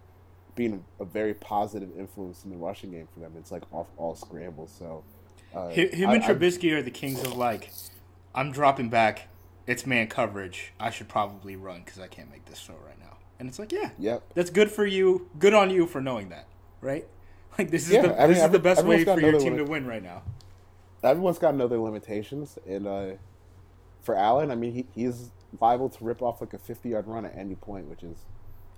being 0.54 0.85
a 1.00 1.04
very 1.04 1.33
positive 1.35 1.88
influence 1.98 2.44
in 2.44 2.50
the 2.50 2.57
rushing 2.57 2.90
game 2.92 3.09
for 3.12 3.20
them. 3.20 3.33
It's 3.38 3.50
like 3.50 3.62
off 3.72 3.87
all 3.96 4.14
scrambles. 4.14 4.70
So 4.78 5.02
uh, 5.54 5.68
Him, 5.70 5.88
I- 6.11 6.14
and 6.14 6.22
I- 6.24 6.28
Trubisky 6.28 6.72
are 6.72 6.83
the 6.83 6.90
kings 6.90 7.22
of 7.22 7.37
like, 7.37 7.70
I'm 8.35 8.52
dropping 8.52 8.88
back. 8.90 9.28
It's 9.66 9.87
man 9.87 10.09
coverage. 10.09 10.74
I 10.78 10.90
should 10.90 11.09
probably 11.09 11.57
run 11.57 11.83
because 11.85 11.98
I 11.98 12.07
can't 12.07 12.30
make 12.30 12.44
this 12.44 12.61
throw 12.61 12.76
right 12.87 12.98
now. 13.00 13.16
And 13.40 13.48
it's 13.48 13.59
like, 13.59 13.72
yeah, 13.72 13.90
Yep. 13.98 14.22
that's 14.35 14.50
good 14.50 14.70
for 14.70 14.85
you. 14.87 15.28
Good 15.38 15.54
on 15.54 15.70
you 15.70 15.87
for 15.87 16.00
knowing 16.02 16.28
that, 16.28 16.46
right? 16.83 17.07
Like 17.58 17.70
this 17.70 17.86
is 17.86 17.92
Yeah, 17.92 18.02
the 18.02 18.16
I 18.16 18.26
mean, 18.26 18.34
this 18.34 18.44
is 18.44 18.50
the 18.50 18.58
best 18.58 18.84
way 18.84 19.04
for 19.04 19.20
your 19.20 19.38
team 19.38 19.56
to 19.56 19.64
win 19.64 19.86
right 19.86 20.02
now. 20.02 20.22
Everyone's 21.02 21.38
got 21.38 21.60
other 21.60 21.78
limitations, 21.78 22.58
and 22.66 22.86
uh, 22.86 23.06
for 24.02 24.16
Allen, 24.16 24.50
I 24.50 24.54
mean, 24.54 24.72
he, 24.72 24.86
he's 24.94 25.30
liable 25.60 25.88
to 25.90 26.04
rip 26.04 26.22
off 26.22 26.40
like 26.40 26.54
a 26.54 26.58
fifty-yard 26.58 27.06
run 27.06 27.24
at 27.24 27.36
any 27.36 27.54
point, 27.54 27.88
which 27.88 28.02
is 28.02 28.16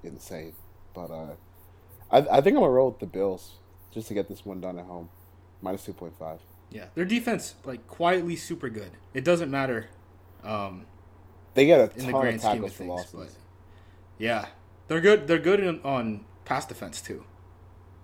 insane. 0.02 0.54
But 0.94 1.10
uh, 1.10 1.34
I, 2.10 2.18
I 2.18 2.40
think 2.40 2.56
I'm 2.56 2.62
gonna 2.62 2.70
roll 2.70 2.90
with 2.90 2.98
the 2.98 3.06
Bills 3.06 3.52
just 3.92 4.08
to 4.08 4.14
get 4.14 4.28
this 4.28 4.44
one 4.44 4.60
done 4.60 4.78
at 4.78 4.84
home, 4.86 5.08
minus 5.62 5.84
two 5.84 5.92
point 5.92 6.18
five. 6.18 6.40
Yeah, 6.70 6.86
their 6.94 7.04
defense 7.04 7.54
like 7.64 7.86
quietly 7.86 8.36
super 8.36 8.68
good. 8.68 8.90
It 9.14 9.24
doesn't 9.24 9.50
matter 9.50 9.88
um, 10.42 10.86
They 11.54 11.66
get 11.66 11.80
a 11.80 11.98
in 11.98 12.06
the 12.06 12.12
ton 12.12 12.20
grand 12.20 12.36
of 12.36 12.42
scheme 12.42 12.52
tackles 12.52 12.72
for 12.72 12.78
things, 12.78 12.88
losses. 12.88 13.12
but 13.12 13.30
yeah, 14.18 14.46
they're 14.88 15.00
good. 15.00 15.26
They're 15.26 15.38
good 15.38 15.60
in, 15.60 15.80
on 15.82 16.24
pass 16.44 16.66
defense 16.66 17.00
too. 17.00 17.24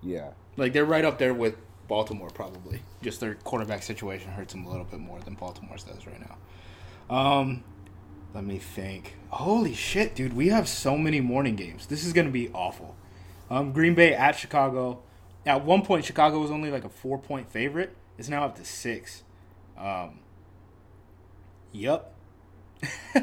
Yeah, 0.03 0.31
Like 0.57 0.73
they're 0.73 0.85
right 0.85 1.05
up 1.05 1.19
there 1.19 1.35
with 1.35 1.57
Baltimore 1.89 2.31
probably. 2.31 2.83
Just 3.03 3.21
their 3.21 3.35
quarterback 3.35 3.83
situation 3.83 4.31
hurts 4.33 4.53
them 4.53 4.65
a 4.65 4.71
little 4.71 4.85
bit 4.85 5.01
more 5.01 5.21
than 5.21 5.35
Baltimore's 5.35 5.85
does 5.85 6.07
right 6.07 6.21
now. 6.21 7.15
Um, 7.15 7.65
let 8.35 8.45
me 8.45 8.59
think. 8.59 9.17
Holy 9.29 9.75
shit, 9.75 10.15
dude, 10.15 10.33
we 10.35 10.49
have 10.49 10.69
so 10.69 10.97
many 10.97 11.21
morning 11.21 11.57
games. 11.57 11.87
This 11.87 12.05
is 12.05 12.13
gonna 12.13 12.31
be 12.31 12.51
awful. 12.51 12.97
Um, 13.51 13.73
Green 13.73 13.95
Bay 13.95 14.15
at 14.15 14.33
Chicago. 14.37 15.03
At 15.45 15.65
one 15.65 15.83
point, 15.83 16.05
Chicago 16.05 16.39
was 16.41 16.51
only 16.51 16.71
like 16.71 16.85
a 16.85 16.89
four 16.89 17.19
point 17.19 17.51
favorite. 17.51 17.95
It's 18.17 18.29
now 18.29 18.45
up 18.45 18.57
to 18.57 18.65
six. 18.65 19.23
Um, 19.77 20.21
yep. 21.73 22.15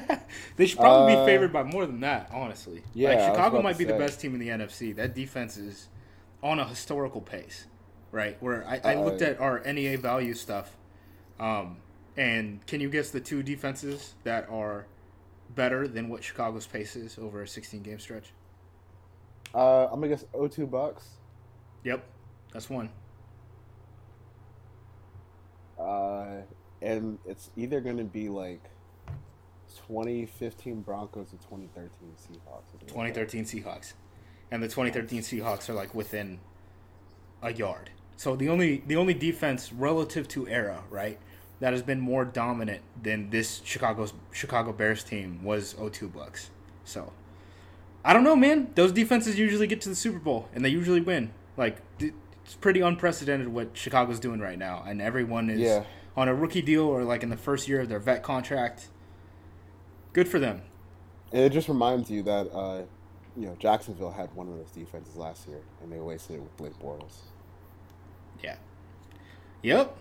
they 0.55 0.65
should 0.65 0.79
probably 0.79 1.13
Uh, 1.15 1.25
be 1.25 1.31
favored 1.31 1.51
by 1.51 1.63
more 1.63 1.85
than 1.85 1.99
that, 2.01 2.29
honestly. 2.33 2.81
Yeah, 2.93 3.09
like 3.09 3.19
Chicago 3.19 3.61
might 3.61 3.77
be 3.77 3.83
the 3.83 3.93
best 3.93 4.19
team 4.21 4.33
in 4.33 4.39
the 4.39 4.49
NFC. 4.49 4.95
That 4.95 5.15
defense 5.15 5.57
is 5.57 5.87
on 6.43 6.59
a 6.59 6.67
historical 6.67 7.21
pace, 7.21 7.67
right? 8.11 8.41
Where 8.41 8.65
I, 8.67 8.79
I 8.83 8.95
Uh, 8.95 9.01
looked 9.03 9.21
at 9.21 9.39
our 9.39 9.59
NEA 9.61 9.97
value 9.97 10.33
stuff, 10.33 10.75
um, 11.39 11.77
and 12.17 12.65
can 12.67 12.79
you 12.81 12.89
guess 12.89 13.09
the 13.11 13.19
two 13.21 13.43
defenses 13.43 14.15
that 14.23 14.49
are 14.49 14.85
better 15.55 15.87
than 15.87 16.09
what 16.09 16.23
Chicago's 16.23 16.67
pace 16.67 16.95
is 16.95 17.17
over 17.17 17.41
a 17.41 17.47
16 17.47 17.81
game 17.81 17.99
stretch? 17.99 18.33
Uh, 19.53 19.85
I'm 19.85 19.95
gonna 19.99 20.09
guess 20.09 20.25
O2 20.33 20.69
Bucks. 20.69 21.07
Yep, 21.83 22.03
that's 22.53 22.69
one. 22.69 22.89
Uh, 25.79 26.41
and 26.81 27.17
it's 27.25 27.49
either 27.55 27.79
gonna 27.81 28.03
be 28.03 28.29
like 28.29 28.61
2015 29.87 30.81
Broncos 30.81 31.27
or 31.33 31.37
2013 31.37 31.89
Seahawks. 32.17 32.79
2013 32.87 33.45
Seahawks, 33.45 33.93
and 34.51 34.61
the 34.63 34.67
2013 34.67 35.21
Seahawks 35.21 35.69
are 35.69 35.73
like 35.73 35.93
within 35.93 36.39
a 37.41 37.53
yard. 37.53 37.89
So 38.17 38.35
the 38.35 38.49
only 38.49 38.83
the 38.85 38.95
only 38.97 39.13
defense 39.13 39.71
relative 39.71 40.27
to 40.29 40.47
era, 40.47 40.83
right, 40.89 41.17
that 41.59 41.73
has 41.73 41.81
been 41.81 41.99
more 41.99 42.25
dominant 42.25 42.81
than 43.01 43.29
this 43.29 43.61
Chicago's 43.63 44.13
Chicago 44.31 44.73
Bears 44.73 45.03
team 45.03 45.43
was 45.43 45.73
02 45.73 46.07
Bucks. 46.09 46.49
So 46.83 47.13
I 48.03 48.13
don't 48.13 48.23
know, 48.23 48.35
man. 48.35 48.71
Those 48.75 48.91
defenses 48.91 49.37
usually 49.39 49.67
get 49.67 49.81
to 49.81 49.89
the 49.89 49.95
Super 49.95 50.19
Bowl 50.19 50.49
and 50.53 50.63
they 50.65 50.69
usually 50.69 51.01
win. 51.01 51.31
Like 51.55 51.77
it's 51.99 52.55
pretty 52.59 52.81
unprecedented 52.81 53.47
what 53.49 53.77
Chicago's 53.77 54.19
doing 54.19 54.39
right 54.39 54.57
now, 54.57 54.83
and 54.87 55.01
everyone 55.01 55.49
is 55.49 55.59
Yeah. 55.59 55.83
on 56.17 56.27
a 56.27 56.33
rookie 56.33 56.61
deal 56.63 56.83
or 56.85 57.03
like 57.03 57.21
in 57.23 57.29
the 57.29 57.37
first 57.37 57.67
year 57.67 57.81
of 57.81 57.89
their 57.89 57.99
vet 57.99 58.23
contract. 58.23 58.87
Good 60.13 60.27
for 60.27 60.39
them. 60.39 60.63
And 61.31 61.41
it 61.43 61.51
just 61.51 61.69
reminds 61.69 62.09
you 62.09 62.23
that 62.23 62.49
uh, 62.51 62.81
you 63.39 63.47
know 63.47 63.55
Jacksonville 63.57 64.11
had 64.11 64.33
one 64.35 64.47
of 64.47 64.55
those 64.55 64.71
defenses 64.71 65.15
last 65.15 65.47
year, 65.47 65.61
and 65.81 65.91
they 65.91 65.99
wasted 65.99 66.35
it 66.35 66.41
with 66.41 66.55
Blake 66.57 66.77
Bortles. 66.79 67.17
Yeah. 68.43 68.55
Yep. 69.63 69.95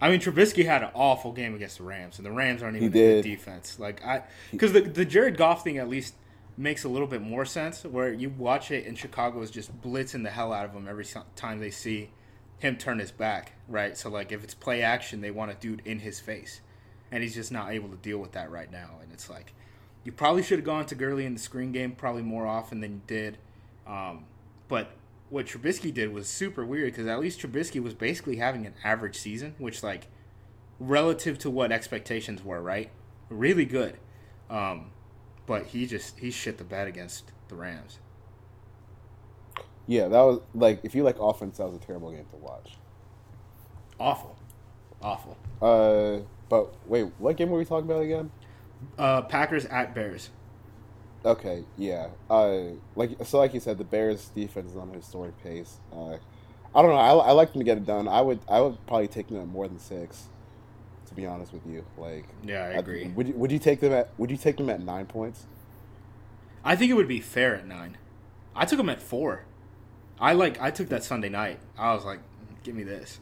I 0.00 0.10
mean, 0.10 0.20
Trubisky 0.20 0.64
had 0.64 0.82
an 0.82 0.90
awful 0.94 1.32
game 1.32 1.54
against 1.54 1.78
the 1.78 1.84
Rams, 1.84 2.18
and 2.18 2.26
the 2.26 2.30
Rams 2.30 2.62
aren't 2.62 2.76
even 2.76 2.88
a 2.88 2.90
good 2.90 3.22
defense. 3.22 3.78
Like 3.78 4.04
I, 4.04 4.22
because 4.52 4.72
the 4.72 4.82
the 4.82 5.04
Jared 5.04 5.36
Goff 5.36 5.64
thing 5.64 5.78
at 5.78 5.88
least 5.88 6.14
makes 6.56 6.84
a 6.84 6.88
little 6.88 7.08
bit 7.08 7.22
more 7.22 7.44
sense. 7.44 7.84
Where 7.84 8.12
you 8.12 8.30
watch 8.30 8.70
it, 8.70 8.86
and 8.86 8.96
Chicago 8.96 9.40
is 9.42 9.50
just 9.50 9.80
blitzing 9.80 10.22
the 10.22 10.30
hell 10.30 10.52
out 10.52 10.64
of 10.64 10.72
him 10.72 10.86
every 10.88 11.06
time 11.34 11.60
they 11.60 11.70
see 11.70 12.10
him 12.58 12.76
turn 12.76 12.98
his 12.98 13.10
back. 13.10 13.52
Right. 13.66 13.96
So 13.96 14.08
like, 14.10 14.32
if 14.32 14.44
it's 14.44 14.54
play 14.54 14.82
action, 14.82 15.20
they 15.20 15.30
want 15.30 15.50
a 15.50 15.54
dude 15.54 15.82
in 15.84 16.00
his 16.00 16.20
face, 16.20 16.60
and 17.10 17.22
he's 17.22 17.34
just 17.34 17.50
not 17.50 17.72
able 17.72 17.88
to 17.88 17.96
deal 17.96 18.18
with 18.18 18.32
that 18.32 18.50
right 18.50 18.70
now. 18.70 18.98
And 19.02 19.12
it's 19.12 19.28
like, 19.28 19.52
you 20.04 20.12
probably 20.12 20.42
should 20.42 20.58
have 20.58 20.66
gone 20.66 20.86
to 20.86 20.94
Gurley 20.94 21.26
in 21.26 21.34
the 21.34 21.40
screen 21.40 21.72
game 21.72 21.92
probably 21.92 22.22
more 22.22 22.46
often 22.46 22.80
than 22.80 22.92
you 22.92 23.00
did. 23.06 23.38
Um, 23.86 24.24
but 24.68 24.92
what 25.30 25.46
Trubisky 25.46 25.92
did 25.92 26.12
was 26.12 26.28
super 26.28 26.64
weird 26.64 26.92
because 26.92 27.06
at 27.06 27.20
least 27.20 27.40
Trubisky 27.40 27.82
was 27.82 27.94
basically 27.94 28.36
having 28.36 28.66
an 28.66 28.74
average 28.84 29.16
season, 29.16 29.54
which 29.58 29.82
like 29.82 30.06
relative 30.78 31.38
to 31.40 31.50
what 31.50 31.72
expectations 31.72 32.44
were, 32.44 32.62
right? 32.62 32.90
Really 33.28 33.64
good. 33.64 33.98
Um, 34.48 34.92
but 35.46 35.66
he 35.66 35.86
just 35.86 36.18
he 36.18 36.30
shit 36.30 36.58
the 36.58 36.64
bed 36.64 36.88
against 36.88 37.32
the 37.48 37.54
Rams. 37.54 37.98
Yeah, 39.86 40.08
that 40.08 40.20
was 40.20 40.40
like 40.54 40.80
if 40.82 40.94
you 40.94 41.02
like 41.02 41.18
offense, 41.18 41.58
that 41.58 41.66
was 41.66 41.74
a 41.74 41.84
terrible 41.84 42.10
game 42.10 42.26
to 42.30 42.36
watch. 42.36 42.76
Awful, 43.98 44.36
awful. 45.02 45.36
Uh, 45.60 46.22
but 46.48 46.74
wait, 46.86 47.08
what 47.18 47.36
game 47.36 47.50
were 47.50 47.58
we 47.58 47.64
talking 47.64 47.90
about 47.90 48.02
again? 48.02 48.30
Uh, 48.98 49.22
Packers 49.22 49.64
at 49.66 49.94
Bears. 49.94 50.30
Okay, 51.24 51.64
yeah. 51.76 52.08
Uh, 52.30 52.60
like 52.94 53.10
so, 53.24 53.38
like 53.38 53.52
you 53.54 53.60
said, 53.60 53.78
the 53.78 53.84
Bears' 53.84 54.28
defense 54.28 54.70
is 54.70 54.76
on 54.76 54.90
a 54.90 54.94
historic 54.94 55.40
pace. 55.42 55.78
Uh, 55.92 56.16
I 56.74 56.82
don't 56.82 56.90
know. 56.90 56.96
I, 56.96 57.12
I 57.12 57.32
like 57.32 57.52
them 57.52 57.60
to 57.60 57.64
get 57.64 57.76
it 57.76 57.86
done. 57.86 58.06
I 58.08 58.20
would 58.20 58.40
I 58.48 58.60
would 58.60 58.84
probably 58.86 59.08
take 59.08 59.28
them 59.28 59.40
at 59.40 59.48
more 59.48 59.66
than 59.68 59.78
six. 59.78 60.28
To 61.06 61.14
be 61.14 61.24
honest 61.24 61.52
with 61.54 61.66
you, 61.66 61.84
like 61.96 62.26
Yeah, 62.44 62.64
I 62.64 62.78
agree. 62.78 63.06
would 63.08 63.28
you 63.28 63.34
would 63.34 63.50
you 63.50 63.58
take 63.58 63.80
them 63.80 63.92
at 63.92 64.10
Would 64.18 64.30
you 64.30 64.36
take 64.36 64.58
them 64.58 64.68
at 64.68 64.80
nine 64.80 65.06
points? 65.06 65.46
I 66.64 66.76
think 66.76 66.90
it 66.90 66.94
would 66.94 67.08
be 67.08 67.20
fair 67.20 67.56
at 67.56 67.66
nine. 67.66 67.96
I 68.54 68.66
took 68.66 68.76
them 68.76 68.90
at 68.90 69.00
four. 69.00 69.44
I 70.20 70.34
like 70.34 70.60
I 70.60 70.70
took 70.70 70.88
that 70.90 71.02
Sunday 71.02 71.30
night. 71.30 71.60
I 71.78 71.94
was 71.94 72.04
like, 72.04 72.20
give 72.62 72.74
me 72.74 72.82
this. 72.82 73.20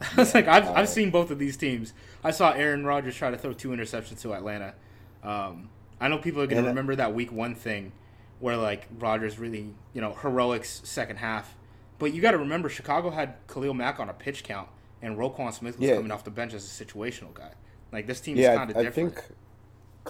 I 0.16 0.16
was 0.16 0.34
like, 0.34 0.48
I've, 0.48 0.68
I've 0.68 0.88
seen 0.88 1.10
both 1.10 1.30
of 1.30 1.38
these 1.38 1.56
teams. 1.56 1.92
I 2.24 2.30
saw 2.30 2.52
Aaron 2.52 2.84
Rodgers 2.84 3.14
try 3.16 3.30
to 3.30 3.36
throw 3.36 3.52
two 3.52 3.68
interceptions 3.70 4.20
to 4.22 4.34
Atlanta. 4.34 4.74
Um, 5.22 5.68
I 6.00 6.08
know 6.08 6.18
people 6.18 6.40
are 6.40 6.46
going 6.46 6.62
to 6.62 6.68
remember 6.68 6.96
that 6.96 7.12
week 7.14 7.30
one 7.30 7.54
thing 7.54 7.92
where 8.38 8.56
like 8.56 8.86
Rodgers 8.98 9.38
really, 9.38 9.74
you 9.92 10.00
know, 10.00 10.14
heroics 10.14 10.80
second 10.84 11.16
half. 11.16 11.54
But 11.98 12.14
you 12.14 12.22
got 12.22 12.30
to 12.30 12.38
remember, 12.38 12.70
Chicago 12.70 13.10
had 13.10 13.34
Khalil 13.46 13.74
Mack 13.74 14.00
on 14.00 14.08
a 14.08 14.14
pitch 14.14 14.42
count, 14.42 14.68
and 15.02 15.18
Roquan 15.18 15.52
Smith 15.52 15.78
was 15.78 15.88
Yeah. 15.90 15.96
coming 15.96 16.10
off 16.10 16.24
the 16.24 16.30
bench 16.30 16.54
as 16.54 16.64
a 16.64 16.84
situational 16.84 17.34
guy. 17.34 17.52
Like 17.92 18.06
this 18.06 18.20
team 18.20 18.36
yeah, 18.38 18.56
kind 18.56 18.70
of 18.70 18.76
I, 18.78 18.80
I 18.80 18.82
different. 18.84 19.14
think 19.16 19.26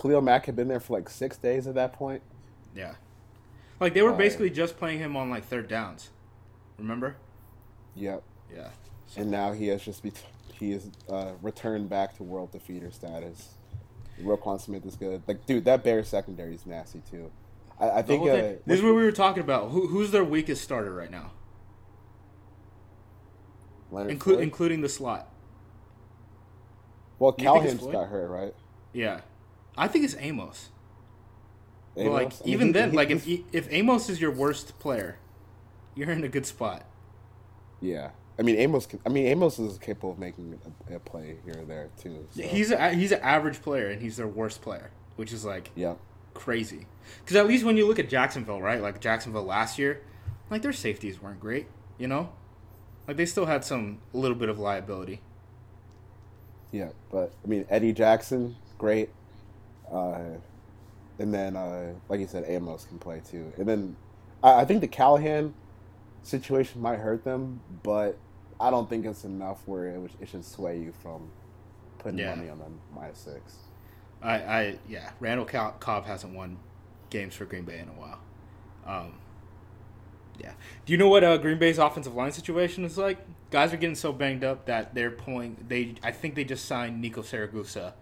Khalil 0.00 0.20
Mack 0.20 0.46
had 0.46 0.54
been 0.54 0.68
there 0.68 0.78
for 0.78 0.92
like 0.92 1.08
six 1.08 1.36
days 1.36 1.66
at 1.66 1.74
that 1.74 1.92
point. 1.92 2.22
Yeah. 2.76 2.94
Like 3.80 3.94
they 3.94 4.02
were 4.02 4.12
Uh, 4.12 4.16
basically 4.16 4.50
just 4.50 4.76
playing 4.76 5.00
him 5.00 5.16
on 5.16 5.30
like 5.30 5.44
third 5.44 5.66
downs. 5.66 6.10
Remember? 6.78 7.16
Yep. 7.96 8.22
Yeah. 8.54 8.68
And 9.16 9.30
now 9.30 9.52
he 9.52 9.68
has 9.68 9.84
just 9.84 10.02
be 10.02 10.12
he 10.58 10.72
is 10.72 10.90
uh, 11.08 11.32
returned 11.42 11.88
back 11.88 12.16
to 12.16 12.22
world 12.22 12.52
defeater 12.52 12.92
status. 12.92 13.54
Roquan 14.22 14.60
Smith 14.60 14.84
is 14.84 14.96
good. 14.96 15.22
Like, 15.26 15.46
dude, 15.46 15.64
that 15.64 15.82
Bears 15.82 16.08
secondary 16.08 16.54
is 16.54 16.66
nasty 16.66 17.00
too. 17.10 17.30
I, 17.78 17.90
I 17.90 18.02
think 18.02 18.22
uh, 18.28 18.58
this 18.66 18.78
is 18.78 18.82
what 18.82 18.94
we 18.94 19.02
were 19.02 19.12
talking 19.12 19.42
about. 19.42 19.70
Who, 19.70 19.86
who's 19.88 20.10
their 20.10 20.24
weakest 20.24 20.62
starter 20.62 20.92
right 20.94 21.10
now, 21.10 21.30
Inclu- 23.92 24.40
including 24.40 24.82
the 24.82 24.88
slot? 24.88 25.28
well, 27.18 27.34
you 27.38 27.44
think 27.44 27.48
it's 27.48 27.52
Callahan's 27.74 27.80
Floyd? 27.80 27.92
got 27.94 28.08
hurt, 28.08 28.28
right? 28.28 28.54
Yeah, 28.92 29.20
I 29.76 29.88
think 29.88 30.04
it's 30.04 30.16
Amos. 30.18 30.68
But 31.96 32.06
like 32.06 32.26
I 32.26 32.44
mean, 32.44 32.54
even 32.54 32.66
he- 32.68 32.72
then, 32.72 32.90
he- 32.90 32.96
like 32.96 33.10
if 33.10 33.26
if 33.26 33.72
Amos 33.72 34.08
is 34.08 34.20
your 34.20 34.30
worst 34.30 34.78
player, 34.78 35.18
you're 35.94 36.10
in 36.10 36.22
a 36.24 36.28
good 36.28 36.46
spot. 36.46 36.84
yeah, 37.80 38.10
I 38.38 38.42
mean 38.42 38.56
Amos. 38.56 38.86
Can, 38.86 39.00
I 39.04 39.08
mean 39.08 39.26
Amos 39.26 39.58
is 39.58 39.78
capable 39.78 40.12
of 40.12 40.18
making 40.18 40.58
a, 40.90 40.96
a 40.96 40.98
play 40.98 41.36
here 41.44 41.58
or 41.58 41.64
there 41.64 41.88
too. 42.00 42.26
So. 42.30 42.42
He's 42.42 42.70
a, 42.70 42.90
he's 42.90 43.12
an 43.12 43.20
average 43.20 43.60
player, 43.62 43.88
and 43.88 44.00
he's 44.00 44.16
their 44.16 44.28
worst 44.28 44.62
player, 44.62 44.90
which 45.16 45.32
is 45.32 45.44
like 45.44 45.70
yeah, 45.74 45.94
crazy. 46.34 46.86
Because 47.20 47.36
at 47.36 47.46
least 47.46 47.64
when 47.64 47.76
you 47.76 47.86
look 47.86 47.98
at 47.98 48.08
Jacksonville, 48.08 48.60
right? 48.62 48.80
Like 48.80 49.00
Jacksonville 49.00 49.44
last 49.44 49.78
year, 49.78 50.02
like 50.50 50.62
their 50.62 50.72
safeties 50.72 51.20
weren't 51.20 51.40
great. 51.40 51.66
You 51.98 52.06
know, 52.08 52.32
like 53.06 53.16
they 53.16 53.26
still 53.26 53.46
had 53.46 53.64
some 53.64 53.98
a 54.14 54.16
little 54.16 54.36
bit 54.36 54.48
of 54.48 54.58
liability. 54.58 55.20
yeah. 56.72 56.90
But 57.10 57.32
I 57.44 57.48
mean 57.48 57.66
Eddie 57.68 57.92
Jackson, 57.92 58.56
great. 58.78 59.10
Uh, 59.92 60.38
and 61.18 61.34
then, 61.34 61.56
uh, 61.56 61.92
like 62.08 62.20
you 62.20 62.26
said, 62.26 62.44
Amos 62.46 62.86
can 62.86 62.98
play 62.98 63.20
too. 63.28 63.52
And 63.58 63.68
then 63.68 63.96
I, 64.42 64.60
I 64.60 64.64
think 64.64 64.80
the 64.80 64.88
Callahan 64.88 65.52
situation 66.22 66.80
might 66.80 66.98
hurt 66.98 67.24
them, 67.24 67.60
but 67.82 68.18
I 68.60 68.70
don't 68.70 68.88
think 68.88 69.06
it's 69.06 69.24
enough 69.24 69.66
where 69.66 69.86
it, 69.86 70.10
it 70.20 70.28
should 70.28 70.44
sway 70.44 70.78
you 70.78 70.92
from 71.02 71.30
putting 71.98 72.18
Yeah. 72.18 72.34
money 72.34 72.48
on 72.50 72.58
them 72.58 72.78
minus 72.94 73.18
six. 73.18 73.56
I, 74.22 74.34
I 74.34 74.78
yeah, 74.88 75.10
Randall 75.18 75.46
Co- 75.46 75.74
Cobb 75.80 76.04
hasn't 76.06 76.34
won 76.34 76.58
games 77.08 77.34
for 77.34 77.44
Green 77.46 77.64
Bay 77.64 77.78
in 77.78 77.88
a 77.88 77.92
while. 77.92 78.18
Um, 78.86 79.14
yeah. 80.38 80.52
Do 80.84 80.92
you 80.92 80.98
know 80.98 81.08
what 81.08 81.24
uh, 81.24 81.36
Green 81.38 81.58
Bay's 81.58 81.78
offensive 81.78 82.14
line 82.14 82.32
situation 82.32 82.84
is 82.84 82.98
like? 82.98 83.18
Guys 83.50 83.72
are 83.72 83.76
getting 83.78 83.96
so 83.96 84.12
banged 84.12 84.44
up 84.44 84.66
that 84.66 84.94
they're 84.94 85.10
pulling. 85.10 85.56
They 85.68 85.94
I 86.02 86.12
think 86.12 86.34
they 86.34 86.44
just 86.44 86.66
signed 86.66 87.00
Nico 87.00 87.22
Siragusa 87.22 87.94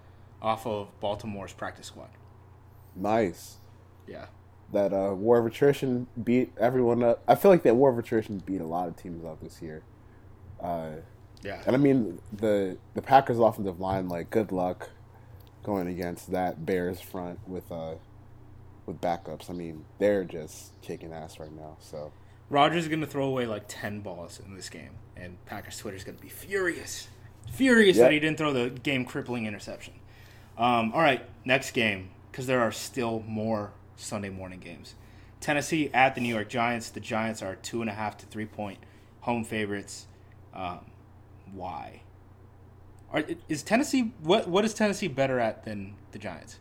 off 0.43 0.67
of 0.67 0.89
Baltimore's 1.01 1.53
practice 1.53 1.87
squad. 1.87 2.11
Nice. 2.95 3.57
Yeah. 4.07 4.27
That 4.73 4.93
uh, 4.93 5.15
war 5.15 5.39
of 5.39 5.47
attrition 5.47 6.07
beat 6.23 6.53
everyone 6.59 7.03
up. 7.03 7.23
I 7.27 7.35
feel 7.37 7.51
like 7.51 7.63
that 7.63 7.77
war 7.77 7.91
of 7.91 7.99
attrition 7.99 8.43
beat 8.45 8.61
a 8.61 8.67
lot 8.67 8.87
of 8.89 8.97
teams 8.97 9.25
up 9.25 9.41
this 9.41 9.63
year. 9.63 9.83
Uh, 10.61 10.91
Yeah. 11.43 11.63
and 11.67 11.75
I 11.75 11.79
mean 11.79 12.19
the 12.33 12.77
the 12.95 13.01
Packers 13.03 13.39
offensive 13.39 13.81
line, 13.81 14.09
like 14.09 14.29
good 14.31 14.53
luck 14.53 14.91
going 15.63 15.87
against 15.89 16.31
that 16.33 16.67
Bears 16.67 17.01
front 17.01 17.39
with 17.49 17.71
uh 17.73 17.95
with 18.87 19.01
backups. 19.01 19.49
I 19.49 19.55
mean 19.55 19.85
they're 19.99 20.25
just 20.25 20.73
kicking 20.83 21.13
ass 21.13 21.39
right 21.41 21.53
now. 21.53 21.77
So 21.81 22.13
Rodgers 22.51 22.85
is 22.85 22.89
going 22.89 23.01
to 23.03 23.07
throw 23.07 23.27
away 23.27 23.47
like 23.47 23.65
10 23.69 24.01
balls 24.01 24.41
in 24.45 24.55
this 24.55 24.69
game, 24.71 24.93
and 25.17 25.37
Packers 25.47 25.77
Twitter's 25.79 26.03
going 26.05 26.17
to 26.17 26.23
be 26.23 26.31
furious. 26.31 27.09
Furious 27.53 27.97
Yeah. 27.99 28.05
that 28.05 28.13
he 28.13 28.19
didn't 28.21 28.39
throw 28.39 28.53
the 28.55 28.71
game 28.71 29.05
crippling 29.05 29.45
interception. 29.47 29.93
Um, 30.57 30.93
all 30.95 31.01
right, 31.01 31.23
next 31.45 31.71
game, 31.73 32.09
because 32.33 32.47
there 32.47 32.61
are 32.61 32.73
still 32.73 33.23
more 33.27 33.73
Sunday 33.99 34.31
morning 34.31 34.61
games. 34.61 34.95
Tennessee 35.41 35.91
at 35.93 36.15
the 36.15 36.21
New 36.21 36.35
York 36.35 36.49
Giants. 36.49 36.91
The 36.91 37.01
Giants 37.01 37.43
are 37.43 37.57
two 37.57 37.81
and 37.81 37.91
a 37.91 37.93
half 37.93 38.17
to 38.19 38.27
three 38.27 38.47
point 38.47 38.79
home 39.21 39.45
favorites. 39.45 40.07
Um, 40.55 40.87
why? 41.53 42.03
Are, 43.13 43.25
is 43.49 43.63
Tennessee 43.63 44.13
what 44.21 44.49
what 44.49 44.65
is 44.65 44.75
Tennessee 44.75 45.09
better 45.09 45.39
at 45.39 45.65
than 45.65 45.95
the 46.13 46.19
Giants? 46.19 46.59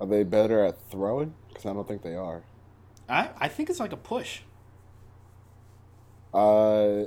Are 0.00 0.06
they 0.06 0.24
better 0.24 0.64
at 0.64 0.80
throwing? 0.90 1.34
Because 1.48 1.66
I 1.66 1.72
don't 1.72 1.86
think 1.86 2.02
they 2.02 2.14
are. 2.14 2.42
I 3.08 3.30
I 3.38 3.48
think 3.48 3.70
it's 3.70 3.80
like 3.80 3.92
a 3.92 3.96
push. 3.96 4.40
Uh, 6.32 7.04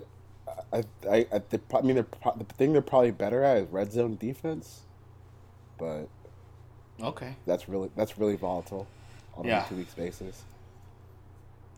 I 0.74 0.84
I 1.08 1.28
I, 1.32 1.42
they, 1.50 1.60
I 1.74 1.82
mean 1.82 1.98
the 1.98 2.46
thing 2.56 2.74
they're 2.74 2.82
probably 2.82 3.12
better 3.12 3.44
at 3.44 3.58
is 3.58 3.68
red 3.70 3.92
zone 3.92 4.16
defense, 4.16 4.82
but 5.78 6.08
Okay. 7.02 7.36
that's 7.46 7.70
really 7.70 7.90
that's 7.96 8.18
really 8.18 8.36
volatile 8.36 8.88
on 9.36 9.46
Yeah. 9.46 9.66
a 9.66 9.70
two 9.70 9.76
weeks 9.76 9.94
basis. 9.94 10.44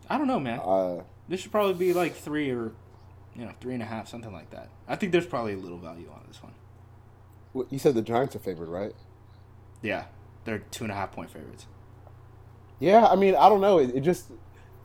I 0.09 0.17
don't 0.17 0.27
know, 0.27 0.39
man. 0.39 0.59
Uh, 0.59 1.03
This 1.27 1.41
should 1.41 1.51
probably 1.51 1.73
be 1.75 1.93
like 1.93 2.15
three 2.15 2.49
or, 2.51 2.71
you 3.35 3.45
know, 3.45 3.51
three 3.61 3.73
and 3.75 3.83
a 3.83 3.85
half, 3.85 4.07
something 4.07 4.31
like 4.33 4.49
that. 4.51 4.69
I 4.87 4.95
think 4.95 5.11
there's 5.11 5.27
probably 5.27 5.53
a 5.53 5.57
little 5.57 5.77
value 5.77 6.09
on 6.11 6.21
this 6.27 6.41
one. 6.41 6.53
what- 7.51 7.71
you 7.73 7.79
said 7.79 7.95
the 7.95 8.01
Giants 8.03 8.35
are 8.35 8.39
favored, 8.39 8.69
right? 8.69 8.93
Yeah, 9.81 10.05
they're 10.45 10.59
two 10.59 10.83
and 10.83 10.91
a 10.91 10.95
half 10.95 11.11
point 11.11 11.31
favorites. 11.31 11.65
Yeah, 12.79 13.05
I 13.07 13.15
mean 13.15 13.35
I 13.35 13.49
don't 13.49 13.59
know. 13.61 13.79
It, 13.79 13.95
it 13.95 14.01
just 14.01 14.31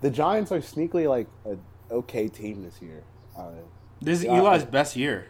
the 0.01 0.11
Giants 0.11 0.51
are 0.51 0.59
sneakily 0.61 1.07
like 1.09 1.27
a 1.47 1.57
okay 1.93 2.29
team 2.29 2.63
this 2.63 2.81
year. 2.83 3.03
Uh, 3.37 3.51
This 4.01 4.21
is 4.21 4.25
Eli's 4.25 4.63
I- 4.63 4.67
best 4.67 4.97
year, 4.97 5.27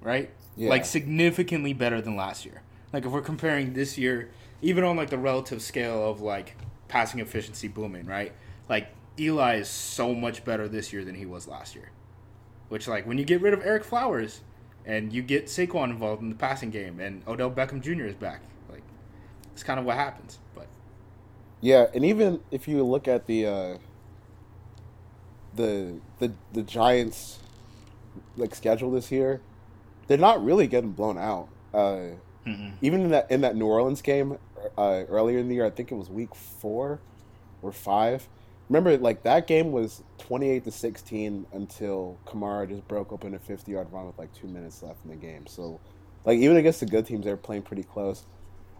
right? 0.00 0.30
Yeah. 0.56 0.70
Like 0.70 0.84
significantly 0.84 1.72
better 1.72 2.00
than 2.02 2.16
last 2.16 2.44
year. 2.44 2.62
Like 2.92 3.06
if 3.06 3.12
we're 3.12 3.22
comparing 3.22 3.72
this 3.74 3.96
year, 3.96 4.30
even 4.62 4.84
on 4.84 4.96
like 4.96 5.10
the 5.10 5.18
relative 5.18 5.60
scale 5.60 6.08
of 6.08 6.20
like 6.22 6.56
passing 6.88 7.20
efficiency 7.20 7.68
booming, 7.68 8.06
right? 8.06 8.32
Like 8.68 8.88
Eli 9.18 9.56
is 9.56 9.68
so 9.68 10.14
much 10.14 10.44
better 10.44 10.68
this 10.68 10.92
year 10.92 11.04
than 11.04 11.16
he 11.16 11.26
was 11.26 11.46
last 11.48 11.74
year. 11.74 11.90
Which 12.68 12.88
like 12.88 13.06
when 13.06 13.18
you 13.18 13.24
get 13.24 13.42
rid 13.42 13.52
of 13.52 13.60
Ereck 13.60 13.84
Flowers 13.84 14.40
and 14.86 15.12
you 15.12 15.20
get 15.20 15.46
Saquon 15.46 15.90
involved 15.90 16.22
in 16.22 16.30
the 16.30 16.36
passing 16.36 16.70
game 16.70 17.00
and 17.00 17.22
Odell 17.26 17.50
Beckham 17.50 17.82
Jr. 17.82 18.04
is 18.04 18.14
back, 18.14 18.40
like 18.70 18.82
it's 19.52 19.62
kind 19.62 19.78
of 19.78 19.84
what 19.84 19.96
happens. 19.96 20.38
But 20.54 20.68
Yeah, 21.60 21.86
and 21.94 22.04
even 22.04 22.40
if 22.50 22.68
you 22.68 22.82
look 22.84 23.08
at 23.08 23.26
the 23.26 23.46
uh, 23.46 23.78
the 25.54 25.98
the 26.20 26.32
the 26.52 26.62
Giants 26.62 27.40
like 28.36 28.54
schedule 28.54 28.90
this 28.92 29.10
year, 29.10 29.40
they're 30.06 30.16
not 30.16 30.42
really 30.42 30.68
getting 30.68 30.92
blown 30.92 31.18
out. 31.18 31.48
Uh, 31.74 32.16
even 32.80 33.02
in 33.02 33.10
that 33.10 33.30
in 33.30 33.40
that 33.42 33.56
New 33.56 33.66
Orleans 33.66 34.02
game 34.02 34.38
uh, 34.78 35.04
earlier 35.08 35.38
in 35.38 35.48
the 35.48 35.56
year, 35.56 35.66
I 35.66 35.70
think 35.70 35.92
it 35.92 35.96
was 35.96 36.10
week 36.10 36.34
four 36.34 37.00
or 37.62 37.72
five. 37.72 38.28
Remember, 38.68 38.96
like 38.98 39.22
that 39.24 39.46
game 39.46 39.72
was 39.72 40.02
twenty 40.18 40.50
eight 40.50 40.64
to 40.64 40.70
sixteen 40.72 41.46
until 41.52 42.18
Kamara 42.26 42.68
just 42.68 42.86
broke 42.88 43.12
open 43.12 43.34
a 43.34 43.38
fifty 43.38 43.72
yard 43.72 43.88
run 43.92 44.06
with 44.06 44.18
like 44.18 44.32
two 44.34 44.48
minutes 44.48 44.82
left 44.82 45.04
in 45.04 45.10
the 45.10 45.16
game. 45.16 45.46
So, 45.46 45.80
like 46.24 46.38
even 46.38 46.56
against 46.56 46.80
the 46.80 46.86
good 46.86 47.06
teams, 47.06 47.24
they're 47.24 47.36
playing 47.36 47.62
pretty 47.62 47.84
close. 47.84 48.24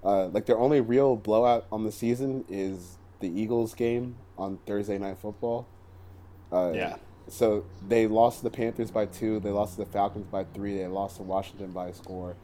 Uh, 0.05 0.29
like 0.29 0.47
their 0.47 0.59
only 0.59 0.81
real 0.81 1.17
blowout 1.17 1.67
on 1.71 1.85
the 1.85 1.93
season 1.93 2.45
is 2.49 2.99
the 3.21 3.29
Eagles 3.29 3.75
game 3.75 4.17
on 4.39 4.59
Thursday 4.67 4.99
Night 4.99 5.19
Football. 5.19 5.67
Uh, 6.51 6.73
Yeah. 6.75 6.97
So 7.29 7.65
they 7.87 8.09
lost 8.09 8.39
to 8.39 8.45
the 8.45 8.51
Panthers 8.51 8.91
by 8.91 9.07
two. 9.07 9.39
They 9.41 9.51
lost 9.51 9.77
to 9.77 9.85
the 9.85 9.91
Falcons 9.91 10.27
by 10.27 10.45
three. 10.45 10.77
They 10.77 10.87
lost 10.89 11.17
to 11.17 11.23
Washington 11.23 11.71
by 11.71 11.89
a 11.89 11.95
score. 11.95 12.37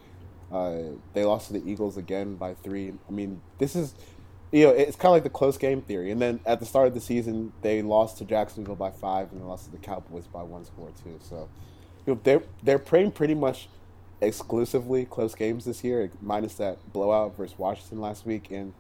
Uh, 0.51 0.95
they 1.13 1.25
lost 1.25 1.49
to 1.49 1.53
the 1.53 1.71
Eagles 1.71 1.97
again 1.97 2.37
by 2.37 2.55
three. 2.55 2.93
I 3.09 3.13
mean, 3.13 3.41
this 3.59 3.77
is, 3.77 3.95
you 4.51 4.65
know, 4.65 4.71
it's 4.71 4.97
kind 4.97 5.11
of 5.11 5.13
like 5.17 5.23
the 5.25 5.31
close 5.31 5.59
game 5.59 5.83
theory. 5.83 6.11
And 6.11 6.21
then 6.21 6.41
at 6.47 6.61
the 6.61 6.67
start 6.67 6.89
of 6.89 6.95
the 6.95 7.01
season, 7.01 7.53
they 7.63 7.83
lost 7.83 8.19
to 8.19 8.25
Jacksonville 8.25 8.77
by 8.77 8.91
five, 8.91 9.31
and 9.31 9.41
they 9.41 9.45
lost 9.45 9.67
to 9.67 9.71
the 9.71 9.79
Cowboys 9.79 10.27
by 10.27 10.43
one 10.43 10.65
score 10.65 10.91
too. 11.05 11.19
So, 11.21 11.49
you 12.07 12.15
know, 12.15 12.21
they're 12.23 12.43
they're 12.63 12.79
playing 12.79 13.13
pretty 13.13 13.35
much 13.35 13.69
exclusively 14.21 15.05
close 15.05 15.35
games 15.35 15.65
this 15.65 15.85
year, 15.85 16.11
minus 16.21 16.55
that 16.55 16.93
blowout 16.93 17.37
versus 17.37 17.59
Washington 17.59 18.01
last 18.01 18.25
week. 18.27 18.51
And 18.51 18.73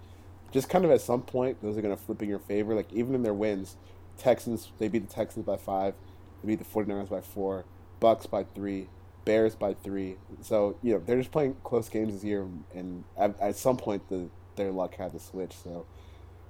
just 0.51 0.69
kind 0.69 0.85
of 0.85 0.91
at 0.91 1.01
some 1.01 1.23
point, 1.23 1.61
those 1.63 1.77
are 1.77 1.83
going 1.83 1.97
to 1.97 2.03
flip 2.03 2.23
in 2.23 2.29
your 2.29 2.39
favor. 2.39 2.75
Like 2.75 2.93
even 2.93 3.15
in 3.15 3.23
their 3.23 3.35
wins, 3.35 3.77
Texans 4.17 4.73
they 4.79 4.89
beat 4.89 5.07
the 5.07 5.15
Texans 5.15 5.45
by 5.45 5.57
five, 5.57 5.95
they 6.43 6.49
beat 6.49 6.59
the 6.59 6.65
49ers 6.65 7.11
by 7.11 7.21
four, 7.21 7.65
Bucks 8.01 8.27
by 8.27 8.45
three, 8.45 8.89
Bears 9.29 9.55
by 9.55 9.75
three. 9.75 10.17
So 10.41 10.77
you 10.83 10.95
know 10.95 11.03
they're 11.05 11.19
just 11.19 11.31
playing 11.31 11.57
close 11.63 11.89
games 11.89 12.15
this 12.15 12.25
year, 12.25 12.47
and 12.75 13.05
at, 13.17 13.39
at 13.41 13.57
some 13.57 13.77
point 13.77 14.09
the 14.09 14.29
their 14.57 14.73
luck 14.73 14.97
had 14.97 15.13
to 15.13 15.21
switch. 15.21 15.55
So 15.63 15.87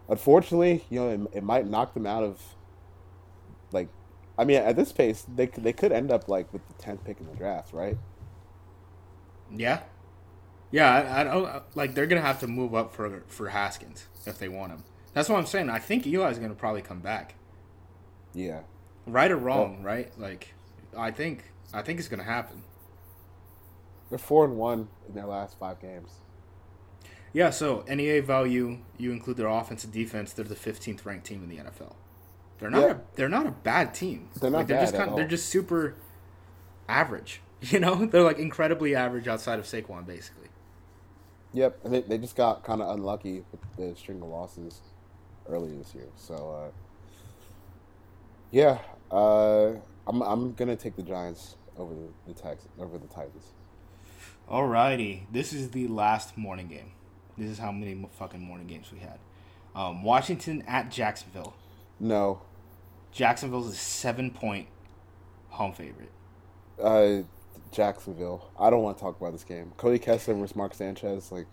unfortunately, 0.08 0.84
you 0.88 1.00
know 1.00 1.08
it, 1.32 1.38
it 1.38 1.42
might 1.42 1.66
knock 1.66 1.94
them 1.94 2.06
out 2.06 2.22
of 2.22 2.40
like. 3.72 3.88
I 4.38 4.44
mean, 4.44 4.58
at 4.58 4.76
this 4.76 4.92
pace, 4.92 5.26
they 5.34 5.48
could- 5.48 5.64
they 5.64 5.72
could 5.72 5.90
end 5.90 6.12
up 6.12 6.28
like 6.28 6.52
with 6.52 6.66
the 6.68 6.74
tenth 6.74 7.02
pick 7.04 7.18
in 7.20 7.26
the 7.26 7.34
draft, 7.34 7.72
right? 7.72 7.98
Yeah, 9.50 9.80
yeah. 10.70 10.92
I, 10.94 11.20
I 11.20 11.24
don't 11.24 11.62
like. 11.74 11.94
They're 11.94 12.06
gonna 12.06 12.20
have 12.20 12.40
to 12.40 12.46
move 12.46 12.74
up 12.74 12.94
for 12.94 13.24
for 13.26 13.48
Haskins 13.48 14.06
if 14.26 14.38
they 14.38 14.48
want 14.48 14.72
him. 14.72 14.84
That's 15.14 15.28
what 15.28 15.38
I'm 15.38 15.46
saying. 15.46 15.70
I 15.70 15.78
think 15.78 16.06
Eli's 16.06 16.38
gonna 16.38 16.54
probably 16.54 16.82
come 16.82 17.00
back, 17.00 17.34
Yeah. 18.34 18.60
right 19.06 19.30
or 19.30 19.36
wrong, 19.36 19.82
right? 19.82 20.12
Like, 20.18 20.54
I 20.96 21.10
think 21.10 21.50
I 21.72 21.82
think 21.82 21.98
it's 21.98 22.08
gonna 22.08 22.24
happen. 22.24 22.62
They're 24.08 24.18
four 24.18 24.44
and 24.44 24.56
one 24.56 24.88
in 25.08 25.14
their 25.14 25.26
last 25.26 25.58
five 25.58 25.80
games. 25.80 26.20
Yeah. 27.32 27.50
So 27.50 27.84
NEA 27.88 28.22
value, 28.22 28.78
you 28.96 29.12
include 29.12 29.36
their 29.36 29.48
offense 29.48 29.84
and 29.84 29.92
defense. 29.92 30.32
They're 30.32 30.44
the 30.44 30.54
15th 30.54 31.04
ranked 31.04 31.26
team 31.26 31.42
in 31.42 31.48
the 31.48 31.62
NFL. 31.62 31.94
They're 32.58 32.70
not. 32.70 32.80
Yeah. 32.80 32.92
A, 32.92 32.96
they're 33.16 33.28
not 33.28 33.46
a 33.46 33.50
bad 33.50 33.94
team. 33.94 34.28
They're 34.40 34.50
not 34.50 34.58
like, 34.58 34.66
they're 34.66 34.78
bad 34.78 34.82
just 34.82 34.94
at 34.94 35.06
kind, 35.06 35.18
They're 35.18 35.28
just 35.28 35.48
super 35.48 35.94
average. 36.88 37.40
You 37.60 37.80
know, 37.80 38.06
they're 38.06 38.22
like 38.22 38.38
incredibly 38.38 38.94
average 38.94 39.26
outside 39.26 39.58
of 39.58 39.64
Saquon, 39.64 40.06
basically. 40.06 40.46
Yep, 41.52 41.80
and 41.82 41.92
they, 41.92 42.02
they 42.02 42.16
just 42.16 42.36
got 42.36 42.62
kind 42.62 42.80
of 42.80 42.94
unlucky 42.94 43.42
with 43.50 43.60
the 43.76 43.96
string 43.96 44.22
of 44.22 44.28
losses 44.28 44.80
earlier 45.48 45.74
this 45.76 45.92
year. 45.92 46.06
So, 46.14 46.34
uh, 46.34 46.70
yeah, 48.52 48.78
uh, 49.10 49.72
I'm 50.06 50.22
I'm 50.22 50.52
gonna 50.52 50.76
take 50.76 50.94
the 50.94 51.02
Giants 51.02 51.56
over 51.78 51.94
the, 51.94 52.32
the 52.32 52.34
Texans 52.40 52.72
over 52.80 52.98
the 52.98 53.06
Titans. 53.06 53.52
Alrighty, 54.50 55.22
this 55.30 55.52
is 55.52 55.70
the 55.70 55.88
last 55.88 56.36
morning 56.38 56.68
game. 56.68 56.92
This 57.36 57.50
is 57.50 57.58
how 57.58 57.70
many 57.70 58.08
fucking 58.18 58.40
morning 58.40 58.66
games 58.66 58.90
we 58.92 58.98
had. 59.00 59.18
Um, 59.74 60.02
Washington 60.02 60.64
at 60.66 60.90
Jacksonville. 60.90 61.54
No, 62.00 62.40
Jacksonville's 63.12 63.68
a 63.72 63.76
seven 63.76 64.30
point 64.30 64.68
home 65.50 65.72
favorite. 65.72 66.10
uh, 66.82 67.22
Jacksonville. 67.70 68.50
I 68.58 68.70
don't 68.70 68.82
want 68.82 68.96
to 68.96 69.02
talk 69.02 69.20
about 69.20 69.32
this 69.32 69.44
game. 69.44 69.72
Cody 69.76 69.98
Kessler 69.98 70.34
versus 70.34 70.56
Mark 70.56 70.72
Sanchez, 70.74 71.30
like 71.30 71.46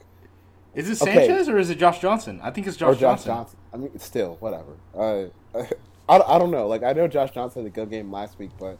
Is 0.74 0.90
it 0.90 1.02
Okay. 1.06 1.28
Sanchez 1.28 1.50
or 1.50 1.58
is 1.58 1.70
it 1.70 1.78
Josh 1.78 2.00
Johnson? 2.00 2.40
I 2.42 2.52
think 2.52 2.68
it's 2.68 2.78
or 2.78 2.94
Josh, 2.94 3.00
Josh 3.00 3.24
Johnson. 3.26 3.32
Johnson. 3.34 3.60
I 3.74 3.78
mean, 3.78 4.00
still 4.00 4.38
whatever. 4.40 4.78
Uh, 4.98 5.26
I, 6.08 6.36
I 6.36 6.40
don't 6.40 6.52
know. 6.52 6.68
Like 6.68 6.84
I 6.84 6.94
know 6.94 7.08
Josh 7.10 7.32
Johnson 7.32 7.64
had 7.64 7.72
a 7.72 7.76
good 7.76 7.90
game 7.90 8.12
last 8.12 8.40
week, 8.40 8.52
but 8.58 8.78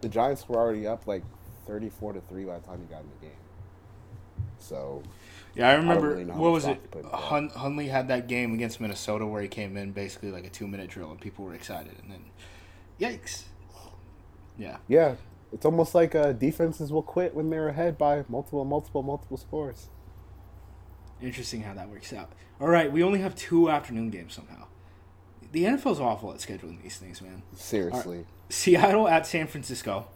the 0.00 0.08
Giants 0.08 0.48
were 0.48 0.56
already 0.56 0.86
up 0.86 1.06
like 1.06 1.22
thirty 1.66 1.88
four 1.90 2.12
to 2.12 2.20
three 2.22 2.44
by 2.44 2.58
the 2.58 2.66
time 2.66 2.80
he 2.80 2.92
got 2.92 3.02
in 3.02 3.08
the 3.20 3.26
game. 3.26 3.36
So 4.58 5.02
Yeah, 5.54 5.68
I 5.70 5.74
remember. 5.74 6.10
really 6.10 6.24
what 6.24 6.52
was 6.52 6.66
it? 6.66 6.82
to 6.82 6.88
put 6.88 7.04
in 7.04 7.10
that. 7.10 7.16
Hun- 7.16 7.50
Hunley 7.50 7.88
had 7.88 8.08
that 8.08 8.26
game 8.28 8.54
against 8.54 8.80
Minnesota 8.80 9.26
where 9.26 9.42
he 9.42 9.48
came 9.48 9.76
in 9.76 9.92
basically 9.92 10.30
like 10.30 10.44
a 10.44 10.50
two 10.50 10.66
minute 10.66 10.90
drill 10.90 11.10
and 11.10 11.20
people 11.20 11.44
were 11.44 11.54
excited, 11.54 11.94
and 12.02 12.10
then, 12.12 12.24
yikes. 13.00 13.44
Yeah, 14.58 14.76
Yeah, 14.88 15.14
it's 15.52 15.64
almost 15.64 15.94
like 15.94 16.14
uh, 16.14 16.32
defenses 16.32 16.92
will 16.92 17.02
quit 17.02 17.34
when 17.34 17.48
they're 17.48 17.68
ahead 17.68 17.96
by 17.96 18.24
multiple, 18.28 18.62
multiple, 18.66 19.02
multiple 19.02 19.38
scores. 19.38 19.88
interesting 21.22 21.62
how 21.62 21.72
that 21.74 21.88
works 21.88 22.12
out. 22.12 22.32
All 22.60 22.68
right, 22.68 22.92
we 22.92 23.02
only 23.02 23.20
have 23.20 23.34
two 23.34 23.70
afternoon 23.70 24.10
games 24.10 24.34
somehow. 24.34 24.66
The 25.52 25.64
NFL's 25.64 26.00
awful 26.00 26.32
at 26.32 26.38
scheduling 26.38 26.80
these 26.82 26.96
things, 26.96 27.20
man. 27.20 27.42
Seriously, 27.54 28.24
Seattle 28.48 29.08
at 29.08 29.26
San 29.26 29.46
Francisco. 29.46 30.06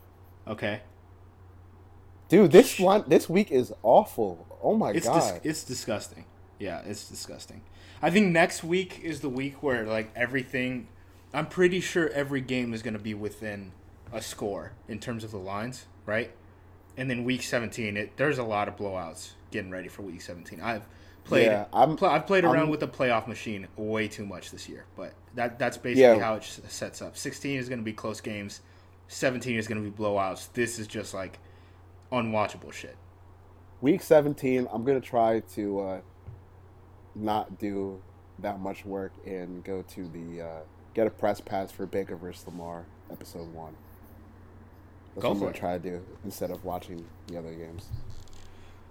Okay. 0.46 0.80
dude, 2.28 2.52
this 2.52 2.78
one, 2.78 3.04
this 3.06 3.28
week 3.28 3.50
is 3.50 3.72
awful. 3.82 4.46
Oh 4.62 4.74
my 4.74 4.90
It's 4.92 5.06
god. 5.06 5.20
dis- 5.20 5.50
it's 5.50 5.64
disgusting. 5.64 6.24
Yeah, 6.58 6.82
it's 6.84 7.08
disgusting. 7.08 7.62
I 8.02 8.10
think 8.10 8.32
next 8.32 8.62
week 8.62 9.00
is 9.02 9.20
the 9.20 9.28
week 9.28 9.62
where 9.62 9.84
like 9.86 10.10
everything 10.14 10.88
I'm 11.32 11.46
pretty 11.46 11.80
sure 11.80 12.08
every 12.10 12.40
game 12.40 12.72
is 12.72 12.82
going 12.82 12.94
to 12.94 13.00
be 13.00 13.14
within 13.14 13.72
a 14.12 14.22
score 14.22 14.72
in 14.86 15.00
terms 15.00 15.24
of 15.24 15.32
the 15.32 15.38
lines, 15.38 15.86
right? 16.06 16.30
And 16.96 17.10
then 17.10 17.24
week 17.24 17.42
17, 17.42 17.96
it 17.96 18.16
there's 18.16 18.38
a 18.38 18.44
lot 18.44 18.68
of 18.68 18.76
blowouts 18.76 19.32
getting 19.50 19.70
ready 19.70 19.88
for 19.88 20.02
week 20.02 20.20
17. 20.20 20.60
I've 20.60 20.82
played 21.24 21.46
Yeah, 21.46 21.66
I'm- 21.72 21.96
pl- 21.96 22.08
I've 22.08 22.26
played 22.26 22.44
around 22.44 22.56
I'm- 22.56 22.70
with 22.70 22.80
the 22.80 22.88
playoff 22.88 23.26
machine 23.26 23.66
way 23.76 24.08
too 24.08 24.26
much 24.26 24.50
this 24.50 24.68
year, 24.68 24.84
but 24.96 25.12
that 25.34 25.58
that's 25.58 25.76
basically 25.76 26.02
Yeah. 26.02 26.18
how 26.18 26.34
it 26.34 26.44
sets 26.44 27.00
up. 27.02 27.16
16 27.16 27.58
is 27.58 27.68
going 27.68 27.78
to 27.80 27.84
be 27.84 27.92
close 27.92 28.20
games. 28.20 28.60
17 29.08 29.56
is 29.56 29.66
going 29.66 29.82
to 29.82 29.90
be 29.90 29.96
blowouts. 29.96 30.52
This 30.52 30.78
is 30.78 30.86
just 30.86 31.14
like 31.14 31.38
unwatchable 32.12 32.72
shit. 32.72 32.96
Week 33.80 34.02
17, 34.02 34.66
I'm 34.72 34.84
gonna 34.84 35.00
try 35.00 35.40
to 35.54 35.80
uh, 35.80 36.00
not 37.14 37.58
do 37.58 38.00
that 38.38 38.58
much 38.60 38.84
work 38.84 39.12
and 39.26 39.62
go 39.64 39.82
to 39.82 40.08
the 40.08 40.42
uh, 40.42 40.60
get 40.94 41.06
a 41.06 41.10
press 41.10 41.40
pass 41.40 41.70
for 41.70 41.84
Baker 41.86 42.16
versus 42.16 42.46
Lamar 42.46 42.84
episode 43.10 43.52
one. 43.52 43.74
That's 45.14 45.22
Go 45.22 45.28
what 45.28 45.34
I'm 45.36 45.40
gonna 45.40 45.52
try 45.52 45.78
to 45.78 45.90
do 45.90 46.02
instead 46.24 46.50
of 46.50 46.64
watching 46.64 47.04
the 47.26 47.36
other 47.38 47.52
games. 47.52 47.88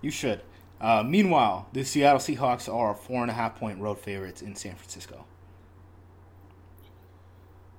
You 0.02 0.12
should. 0.12 0.42
Uh, 0.84 1.02
meanwhile, 1.02 1.70
the 1.72 1.86
Seattle 1.86 2.20
Seahawks 2.20 2.72
are 2.72 2.94
four 2.94 3.22
and 3.22 3.32
a 3.32 3.34
half 3.34 3.56
point 3.56 3.80
road 3.80 3.98
favorites 3.98 4.42
in 4.42 4.54
San 4.54 4.76
Francisco. 4.76 5.26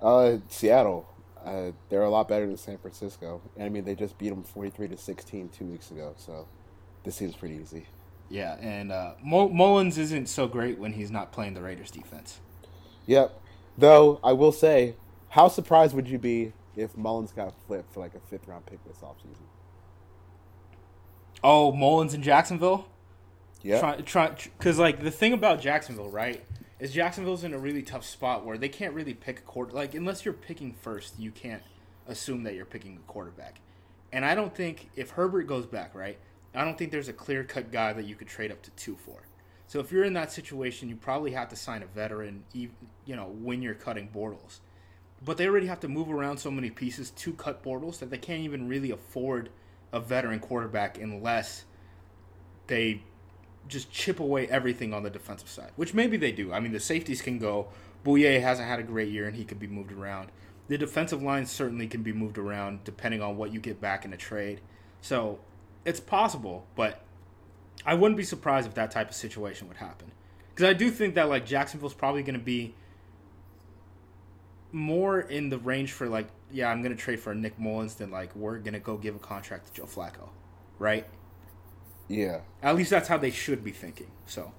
Uh, 0.00 0.38
Seattle, 0.48 1.06
uh, 1.44 1.72
they're 1.90 2.02
a 2.02 2.08
lot 2.08 2.28
better 2.28 2.46
than 2.46 2.56
San 2.56 2.78
Francisco. 2.78 3.42
I 3.60 3.68
mean, 3.68 3.84
they 3.84 3.94
just 3.94 4.16
beat 4.16 4.30
them 4.30 4.42
43 4.42 4.88
to 4.88 4.96
16 4.96 5.50
two 5.50 5.66
weeks 5.66 5.90
ago, 5.90 6.14
so 6.16 6.48
this 7.04 7.14
seems 7.14 7.36
pretty 7.36 7.56
easy. 7.56 7.86
Yeah, 8.30 8.56
and 8.58 8.90
uh, 8.90 9.12
Mullens 9.22 9.98
isn't 9.98 10.30
so 10.30 10.48
great 10.48 10.78
when 10.78 10.94
he's 10.94 11.10
not 11.10 11.30
playing 11.30 11.52
the 11.52 11.60
Raiders 11.60 11.90
defense. 11.90 12.40
Yep. 13.04 13.38
Though 13.76 14.18
I 14.24 14.32
will 14.32 14.52
say, 14.52 14.94
how 15.28 15.48
surprised 15.48 15.94
would 15.94 16.08
you 16.08 16.18
be 16.18 16.54
if 16.74 16.96
Mullens 16.96 17.32
got 17.32 17.52
flipped 17.66 17.92
for 17.92 18.00
like 18.00 18.14
a 18.14 18.20
fifth 18.20 18.48
round 18.48 18.64
pick 18.64 18.82
this 18.86 18.98
offseason? 18.98 19.44
Oh, 21.42 21.70
Mullens 21.70 22.14
in 22.14 22.22
Jacksonville. 22.22 22.86
Yeah. 23.64 23.80
Try, 23.80 23.96
try, 24.02 24.36
because 24.58 24.78
like 24.78 25.02
the 25.02 25.10
thing 25.10 25.32
about 25.32 25.60
Jacksonville, 25.60 26.10
right, 26.10 26.44
is 26.78 26.92
Jacksonville's 26.92 27.44
in 27.44 27.54
a 27.54 27.58
really 27.58 27.82
tough 27.82 28.04
spot 28.04 28.44
where 28.44 28.58
they 28.58 28.68
can't 28.68 28.92
really 28.92 29.14
pick 29.14 29.38
a 29.38 29.42
quarter. 29.42 29.72
Like 29.72 29.94
unless 29.94 30.24
you're 30.24 30.34
picking 30.34 30.74
first, 30.74 31.18
you 31.18 31.30
can't 31.30 31.62
assume 32.06 32.42
that 32.42 32.54
you're 32.54 32.66
picking 32.66 32.96
a 32.96 33.10
quarterback. 33.10 33.60
And 34.12 34.22
I 34.24 34.34
don't 34.34 34.54
think 34.54 34.90
if 34.94 35.10
Herbert 35.10 35.44
goes 35.44 35.64
back, 35.64 35.94
right, 35.94 36.18
I 36.54 36.62
don't 36.62 36.76
think 36.76 36.92
there's 36.92 37.08
a 37.08 37.12
clear 37.14 37.42
cut 37.42 37.72
guy 37.72 37.94
that 37.94 38.04
you 38.04 38.14
could 38.14 38.28
trade 38.28 38.52
up 38.52 38.62
to 38.62 38.70
two 38.72 38.96
for. 38.96 39.22
So 39.66 39.80
if 39.80 39.90
you're 39.90 40.04
in 40.04 40.12
that 40.12 40.30
situation, 40.30 40.90
you 40.90 40.96
probably 40.96 41.30
have 41.32 41.48
to 41.48 41.56
sign 41.56 41.82
a 41.82 41.86
veteran, 41.86 42.44
you 42.52 42.68
know, 43.08 43.34
when 43.40 43.62
you're 43.62 43.74
cutting 43.74 44.10
Bortles. 44.14 44.60
But 45.24 45.38
they 45.38 45.48
already 45.48 45.68
have 45.68 45.80
to 45.80 45.88
move 45.88 46.10
around 46.10 46.36
so 46.36 46.50
many 46.50 46.68
pieces 46.68 47.10
to 47.12 47.32
cut 47.32 47.64
Bortles 47.64 47.98
that 48.00 48.10
they 48.10 48.18
can't 48.18 48.42
even 48.42 48.68
really 48.68 48.90
afford 48.90 49.48
a 49.90 50.00
veteran 50.00 50.38
quarterback 50.38 50.98
unless 50.98 51.64
they 52.66 53.02
just 53.68 53.90
chip 53.90 54.20
away 54.20 54.46
everything 54.48 54.92
on 54.92 55.02
the 55.02 55.10
defensive 55.10 55.48
side, 55.48 55.72
which 55.76 55.94
maybe 55.94 56.16
they 56.16 56.32
do. 56.32 56.52
I 56.52 56.60
mean, 56.60 56.72
the 56.72 56.80
safeties 56.80 57.22
can 57.22 57.38
go. 57.38 57.68
Bouye 58.04 58.40
hasn't 58.40 58.68
had 58.68 58.78
a 58.78 58.82
great 58.82 59.10
year, 59.10 59.26
and 59.26 59.36
he 59.36 59.44
could 59.44 59.58
be 59.58 59.66
moved 59.66 59.92
around. 59.92 60.30
The 60.68 60.78
defensive 60.78 61.22
line 61.22 61.46
certainly 61.46 61.86
can 61.86 62.02
be 62.02 62.12
moved 62.12 62.38
around 62.38 62.84
depending 62.84 63.20
on 63.20 63.36
what 63.36 63.52
you 63.52 63.60
get 63.60 63.80
back 63.80 64.04
in 64.04 64.12
a 64.12 64.16
trade. 64.16 64.60
So 65.00 65.38
it's 65.84 66.00
possible, 66.00 66.66
but 66.74 67.02
I 67.84 67.94
wouldn't 67.94 68.16
be 68.16 68.24
surprised 68.24 68.66
if 68.66 68.74
that 68.74 68.90
type 68.90 69.10
of 69.10 69.14
situation 69.14 69.68
would 69.68 69.76
happen. 69.76 70.12
Because 70.54 70.68
I 70.68 70.72
do 70.72 70.90
think 70.90 71.16
that 71.16 71.28
like 71.28 71.44
Jacksonville's 71.44 71.94
probably 71.94 72.22
going 72.22 72.38
to 72.38 72.44
be 72.44 72.74
more 74.72 75.20
in 75.20 75.48
the 75.48 75.58
range 75.58 75.92
for 75.92 76.08
like, 76.08 76.28
yeah, 76.50 76.70
I'm 76.70 76.82
going 76.82 76.96
to 76.96 77.00
trade 77.00 77.20
for 77.20 77.34
Nick 77.34 77.58
Mullens 77.58 77.96
than 77.96 78.10
like 78.10 78.34
we're 78.34 78.58
going 78.58 78.74
to 78.74 78.80
go 78.80 78.96
give 78.96 79.16
a 79.16 79.18
contract 79.18 79.66
to 79.66 79.72
Joe 79.72 79.86
Flacco, 79.86 80.28
right? 80.78 81.06
Yeah. 82.08 82.40
At 82.62 82.76
least 82.76 82.90
that's 82.90 83.08
how 83.08 83.18
they 83.18 83.30
should 83.30 83.64
be 83.64 83.70
thinking. 83.70 84.10
So, 84.26 84.52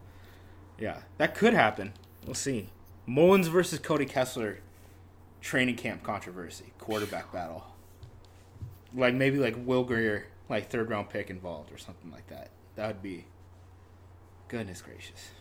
yeah, 0.80 1.00
that 1.18 1.36
could 1.36 1.54
happen. 1.54 1.94
We'll 2.26 2.36
see. 2.36 2.70
Mullens 3.06 3.48
versus 3.48 3.80
Cody 3.80 4.06
Kessler, 4.06 4.60
training 5.42 5.76
camp 5.76 6.04
controversy, 6.04 6.74
quarterback 6.80 7.32
battle. 7.32 7.66
Like 8.94 9.14
maybe 9.14 9.38
like 9.38 9.56
Will 9.58 9.84
Grier, 9.84 10.28
like 10.50 10.70
third 10.70 10.90
round 10.90 11.10
pick 11.10 11.30
involved 11.30 11.72
or 11.72 11.78
something 11.78 12.12
like 12.12 12.28
that. 12.28 12.50
That 12.76 12.88
would 12.88 13.02
be. 13.02 13.26
Goodness 14.48 14.82
gracious. 14.82 15.32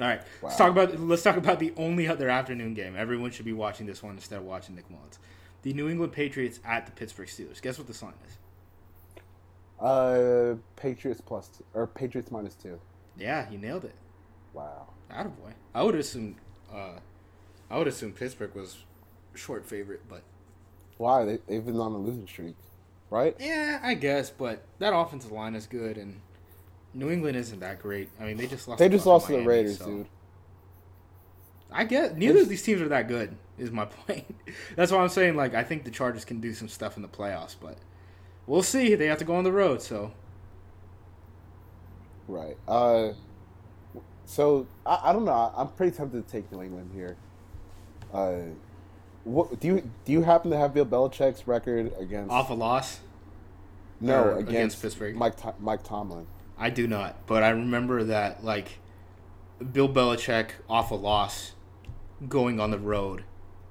All 0.00 0.06
right, 0.06 0.22
let's 0.42 0.56
talk 0.56 0.70
about 0.70 0.98
let's 1.00 1.22
talk 1.22 1.36
about 1.36 1.58
the 1.58 1.72
only 1.76 2.08
other 2.08 2.28
afternoon 2.28 2.74
game. 2.74 2.96
Everyone 2.96 3.30
should 3.30 3.44
be 3.44 3.52
watching 3.52 3.86
this 3.86 4.02
one 4.02 4.14
instead 4.14 4.38
of 4.38 4.44
watching 4.44 4.74
Nick 4.74 4.90
Mullens. 4.90 5.18
The 5.62 5.72
New 5.74 5.88
England 5.88 6.12
Patriots 6.12 6.60
at 6.64 6.86
the 6.86 6.92
Pittsburgh 6.92 7.28
Steelers. 7.28 7.62
Guess 7.62 7.78
what 7.78 7.86
the 7.86 8.04
line 8.04 8.14
is? 8.26 8.38
Uh, 9.82 10.54
Patriots 10.76 11.20
plus 11.20 11.48
two, 11.48 11.64
or 11.74 11.86
Patriots 11.86 12.30
minus 12.30 12.54
two. 12.54 12.78
Yeah, 13.18 13.50
you 13.50 13.58
nailed 13.58 13.84
it. 13.84 13.94
Wow. 14.54 14.86
Attaboy. 15.10 15.52
I 15.74 15.82
would 15.82 15.94
assume 15.96 16.36
uh 16.72 16.98
I 17.70 17.78
would 17.78 17.88
assume 17.88 18.12
Pittsburgh 18.12 18.54
was 18.54 18.78
short 19.34 19.66
favorite, 19.66 20.02
but 20.08 20.22
Why? 20.98 21.24
They, 21.24 21.38
they've 21.48 21.64
been 21.64 21.78
on 21.80 21.92
a 21.92 21.98
losing 21.98 22.26
streak, 22.28 22.54
right? 23.10 23.34
yeah, 23.40 23.80
I 23.82 23.94
guess, 23.94 24.30
but 24.30 24.62
that 24.78 24.94
offensive 24.94 25.32
line 25.32 25.54
is 25.54 25.66
good 25.66 25.96
and 25.98 26.20
New 26.94 27.10
England 27.10 27.36
isn't 27.38 27.60
that 27.60 27.80
great. 27.80 28.10
I 28.20 28.24
mean, 28.24 28.36
they 28.36 28.46
just 28.46 28.68
lost. 28.68 28.78
They 28.78 28.88
to 28.88 28.94
just 28.96 29.06
lost 29.06 29.26
to 29.28 29.32
the 29.32 29.42
Raiders, 29.42 29.78
so- 29.78 29.86
dude. 29.86 30.06
I 31.74 31.84
guess 31.84 32.12
neither 32.14 32.40
of 32.42 32.48
these 32.50 32.62
teams 32.62 32.82
are 32.82 32.88
that 32.88 33.08
good. 33.08 33.34
Is 33.58 33.70
my 33.70 33.84
point. 34.06 34.26
That's 34.76 34.92
why 34.92 34.98
I'm 34.98 35.08
saying 35.08 35.36
like 35.36 35.54
I 35.54 35.64
think 35.64 35.84
the 35.84 35.90
Chargers 35.90 36.24
can 36.24 36.40
do 36.40 36.52
some 36.54 36.68
stuff 36.68 36.96
in 36.96 37.02
the 37.02 37.08
playoffs, 37.08 37.56
but 37.60 37.78
we'll 38.52 38.62
see. 38.62 38.94
They 38.94 39.06
have 39.06 39.18
to 39.18 39.24
go 39.24 39.34
on 39.34 39.44
the 39.44 39.52
road, 39.52 39.80
so 39.80 40.12
Right. 42.28 42.56
Uh, 42.68 43.12
so 44.26 44.66
I, 44.84 45.00
I 45.04 45.12
don't 45.12 45.24
know. 45.24 45.52
I'm 45.56 45.68
pretty 45.68 45.96
tempted 45.96 46.26
to 46.26 46.30
take 46.32 46.52
New 46.52 46.62
England 46.62 46.90
here. 46.94 47.16
Uh, 48.12 48.52
what 49.24 49.58
do 49.58 49.68
you 49.68 49.90
do? 50.04 50.12
You 50.12 50.22
happen 50.22 50.50
to 50.50 50.58
have 50.58 50.74
Bill 50.74 50.84
Belichick's 50.86 51.46
record 51.46 51.92
against? 51.98 52.30
off 52.30 52.50
a 52.50 52.54
loss. 52.54 53.00
no, 54.00 54.32
against, 54.32 54.48
against 54.48 54.82
Pittsburgh? 54.82 55.16
Mike 55.16 55.60
Mike 55.60 55.82
Tomlin. 55.82 56.26
I 56.58 56.70
do 56.70 56.86
not, 56.86 57.26
but 57.26 57.42
I 57.42 57.50
remember 57.50 58.04
that 58.04 58.44
like 58.44 58.78
Bill 59.72 59.88
Belichick 59.88 60.50
off 60.68 60.90
a 60.90 60.94
loss 60.94 61.52
going 62.28 62.60
on 62.60 62.70
the 62.70 62.78
road 62.78 63.24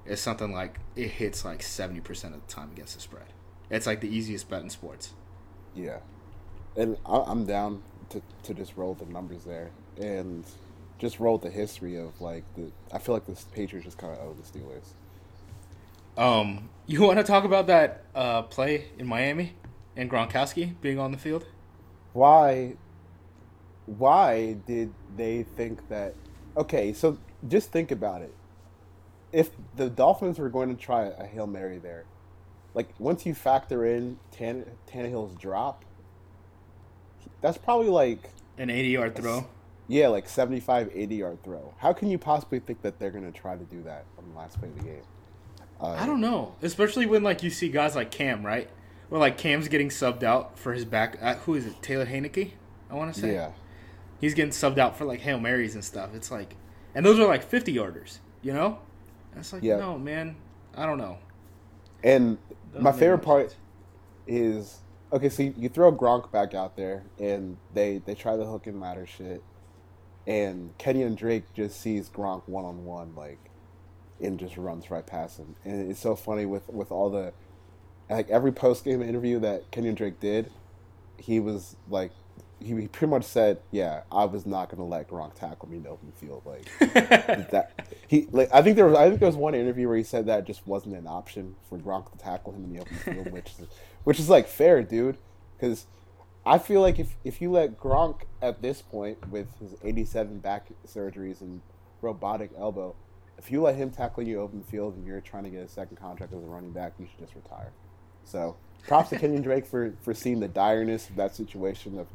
is 0.04 0.20
something 0.20 0.52
like 0.52 0.80
it 0.96 1.08
hits 1.08 1.44
like 1.44 1.62
seventy 1.62 2.00
percent 2.00 2.34
of 2.34 2.44
the 2.44 2.52
time 2.52 2.70
against 2.72 2.94
the 2.94 3.00
spread. 3.00 3.32
It's 3.72 3.86
like 3.86 4.00
the 4.00 4.08
easiest 4.08 4.48
bet 4.48 4.62
in 4.62 4.70
sports. 4.70 5.14
Yeah, 5.74 5.98
and 6.76 6.96
I, 7.04 7.24
I'm 7.26 7.44
down 7.44 7.82
to 8.10 8.22
to 8.44 8.54
just 8.54 8.76
roll 8.76 8.94
the 8.94 9.06
numbers 9.06 9.42
there 9.42 9.70
and 10.00 10.44
just 10.98 11.18
roll 11.18 11.38
the 11.38 11.50
history 11.50 11.96
of 11.96 12.20
like 12.20 12.44
the. 12.54 12.70
I 12.92 12.98
feel 12.98 13.14
like 13.14 13.26
the 13.26 13.36
Patriots 13.52 13.86
just 13.86 13.98
kind 13.98 14.12
of 14.12 14.20
owe 14.20 14.34
the 14.34 14.42
Steelers. 14.46 14.92
Um, 16.16 16.68
you 16.86 17.02
want 17.02 17.18
to 17.18 17.24
talk 17.24 17.42
about 17.42 17.66
that 17.66 18.04
uh, 18.14 18.42
play 18.42 18.84
in 18.98 19.08
Miami 19.08 19.54
and 19.96 20.08
Gronkowski 20.08 20.74
being 20.80 21.00
on 21.00 21.10
the 21.10 21.18
field? 21.18 21.46
why 22.12 22.74
why 23.86 24.54
did 24.66 24.92
they 25.16 25.42
think 25.42 25.88
that 25.88 26.14
okay 26.56 26.92
so 26.92 27.18
just 27.48 27.70
think 27.70 27.90
about 27.90 28.22
it 28.22 28.34
if 29.32 29.50
the 29.76 29.88
dolphins 29.88 30.38
were 30.38 30.50
going 30.50 30.74
to 30.74 30.80
try 30.80 31.04
a 31.06 31.24
hail 31.24 31.46
mary 31.46 31.78
there 31.78 32.04
like 32.74 32.88
once 32.98 33.24
you 33.26 33.34
factor 33.34 33.84
in 33.84 34.18
Tan- 34.30 34.66
Tannehill's 34.90 35.34
drop 35.36 35.84
that's 37.40 37.58
probably 37.58 37.88
like 37.88 38.30
An 38.58 38.70
eighty-yard 38.70 39.16
throw. 39.16 39.46
yeah 39.88 40.08
like 40.08 40.28
75 40.28 40.90
80 40.94 41.14
yard 41.14 41.42
throw 41.42 41.74
how 41.78 41.92
can 41.92 42.08
you 42.10 42.18
possibly 42.18 42.60
think 42.60 42.82
that 42.82 42.98
they're 42.98 43.10
going 43.10 43.30
to 43.30 43.36
try 43.36 43.56
to 43.56 43.64
do 43.64 43.82
that 43.82 44.04
on 44.18 44.28
the 44.32 44.38
last 44.38 44.58
play 44.58 44.68
of 44.68 44.76
the 44.78 44.84
game 44.84 45.02
uh, 45.80 45.96
I 45.98 46.06
don't 46.06 46.20
know, 46.20 46.54
especially 46.62 47.06
when 47.06 47.24
like 47.24 47.42
you 47.42 47.50
see 47.50 47.68
guys 47.68 47.96
like 47.96 48.12
Cam, 48.12 48.46
right? 48.46 48.70
Well, 49.10 49.20
like 49.20 49.36
Cam's 49.36 49.66
getting 49.66 49.88
subbed 49.88 50.22
out 50.22 50.56
for 50.56 50.72
his 50.74 50.84
back. 50.84 51.18
Uh, 51.20 51.34
who 51.34 51.56
is 51.56 51.66
it? 51.66 51.82
Taylor 51.82 52.06
Heinicke. 52.06 52.52
I 52.88 52.94
want 52.94 53.12
to 53.12 53.20
say. 53.20 53.32
yeah 53.34 53.50
he's 54.20 54.32
getting 54.34 54.52
subbed 54.52 54.78
out 54.78 54.96
for 54.96 55.04
like 55.04 55.18
hail 55.18 55.40
marys 55.40 55.74
and 55.74 55.84
stuff. 55.84 56.10
It's 56.14 56.30
like, 56.30 56.54
and 56.94 57.04
those 57.04 57.18
are 57.18 57.26
like 57.26 57.42
fifty 57.42 57.74
yarders, 57.74 58.18
you 58.42 58.52
know. 58.52 58.78
It's 59.34 59.52
like, 59.52 59.64
Yeah. 59.64 59.78
no, 59.78 59.98
man, 59.98 60.36
I 60.76 60.86
don't 60.86 60.98
know. 60.98 61.18
and 62.04 62.38
Doesn't 62.72 62.82
my 62.82 62.92
favorite 62.92 63.18
part 63.18 63.50
sense. 63.50 63.60
is 64.26 64.80
okay. 65.12 65.28
So 65.28 65.44
you, 65.44 65.54
you 65.56 65.68
throw 65.68 65.92
Gronk 65.92 66.30
back 66.32 66.54
out 66.54 66.76
there, 66.76 67.04
and 67.18 67.56
they 67.74 67.98
they 68.04 68.14
try 68.14 68.36
the 68.36 68.46
hook 68.46 68.66
and 68.66 68.80
ladder 68.80 69.06
shit, 69.06 69.42
and 70.26 70.76
Kenyan 70.78 71.16
Drake 71.16 71.44
just 71.54 71.80
sees 71.80 72.08
Gronk 72.08 72.42
one 72.46 72.64
on 72.64 72.84
one, 72.84 73.14
like, 73.14 73.38
and 74.20 74.38
just 74.38 74.56
runs 74.56 74.90
right 74.90 75.06
past 75.06 75.38
him. 75.38 75.56
And 75.64 75.90
it's 75.90 76.00
so 76.00 76.16
funny 76.16 76.46
with 76.46 76.68
with 76.68 76.90
all 76.90 77.10
the 77.10 77.32
like 78.10 78.30
every 78.30 78.52
post 78.52 78.84
game 78.84 79.02
interview 79.02 79.38
that 79.40 79.70
Kenyan 79.70 79.94
Drake 79.94 80.20
did, 80.20 80.50
he 81.18 81.40
was 81.40 81.76
like. 81.88 82.12
He, 82.64 82.88
pretty 82.88 83.10
much 83.10 83.24
said, 83.24 83.60
"Yeah, 83.70 84.02
I 84.10 84.24
was 84.24 84.46
not 84.46 84.70
gonna 84.70 84.86
let 84.86 85.08
Gronk 85.08 85.34
tackle 85.34 85.68
me 85.68 85.78
in 85.78 85.82
the 85.82 85.90
open 85.90 86.12
field." 86.12 86.42
Like 86.44 86.64
that, 87.50 87.88
he 88.08 88.28
like 88.30 88.48
I 88.52 88.62
think 88.62 88.76
there 88.76 88.86
was 88.86 88.96
I 88.96 89.08
think 89.08 89.20
there 89.20 89.28
was 89.28 89.36
one 89.36 89.54
interview 89.54 89.88
where 89.88 89.96
he 89.96 90.02
said 90.02 90.26
that 90.26 90.46
just 90.46 90.66
wasn't 90.66 90.96
an 90.96 91.06
option 91.06 91.56
for 91.68 91.78
Gronk 91.78 92.10
to 92.12 92.18
tackle 92.18 92.52
him 92.52 92.64
in 92.64 92.72
the 92.72 92.80
open 92.80 92.96
field, 92.96 93.32
which 93.32 93.50
is 93.58 93.66
which 94.04 94.20
is 94.20 94.28
like 94.28 94.48
fair, 94.48 94.82
dude. 94.82 95.18
Because 95.56 95.86
I 96.44 96.58
feel 96.58 96.80
like 96.80 96.98
if 96.98 97.16
if 97.24 97.40
you 97.40 97.50
let 97.50 97.78
Gronk 97.78 98.22
at 98.40 98.62
this 98.62 98.82
point 98.82 99.28
with 99.30 99.58
his 99.58 99.74
87 99.82 100.38
back 100.38 100.68
surgeries 100.86 101.40
and 101.40 101.60
robotic 102.00 102.50
elbow, 102.58 102.94
if 103.38 103.50
you 103.50 103.62
let 103.62 103.76
him 103.76 103.90
tackle 103.90 104.22
you 104.22 104.40
open 104.40 104.62
field 104.62 104.94
and 104.96 105.06
you're 105.06 105.20
trying 105.20 105.44
to 105.44 105.50
get 105.50 105.60
a 105.60 105.68
second 105.68 105.96
contract 105.96 106.32
as 106.32 106.42
a 106.42 106.46
running 106.46 106.72
back, 106.72 106.94
you 106.98 107.06
should 107.06 107.20
just 107.20 107.34
retire. 107.34 107.72
So 108.24 108.56
props 108.86 109.10
to 109.10 109.18
Kenyan 109.18 109.42
Drake 109.42 109.66
for 109.66 109.94
for 110.02 110.14
seeing 110.14 110.40
the 110.40 110.48
direness 110.48 111.08
of 111.08 111.16
that 111.16 111.34
situation 111.34 111.98
of 111.98 112.08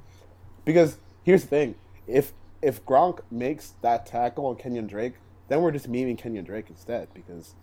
because 0.68 0.97
here's 1.24 1.41
the 1.41 1.47
thing: 1.47 1.76
if 2.05 2.34
if 2.61 2.86
Gronk 2.86 3.22
makes 3.32 3.74
that 3.82 4.05
tackle 4.05 4.45
on 4.45 4.55
Kenyan 4.57 4.88
Drake, 4.88 5.13
then 5.47 5.61
we're 5.61 5.72
just 5.72 5.91
memeing 5.91 6.20
Kenyan 6.22 6.45
Drake 6.45 6.65
instead. 6.70 7.07
Because 7.15 7.55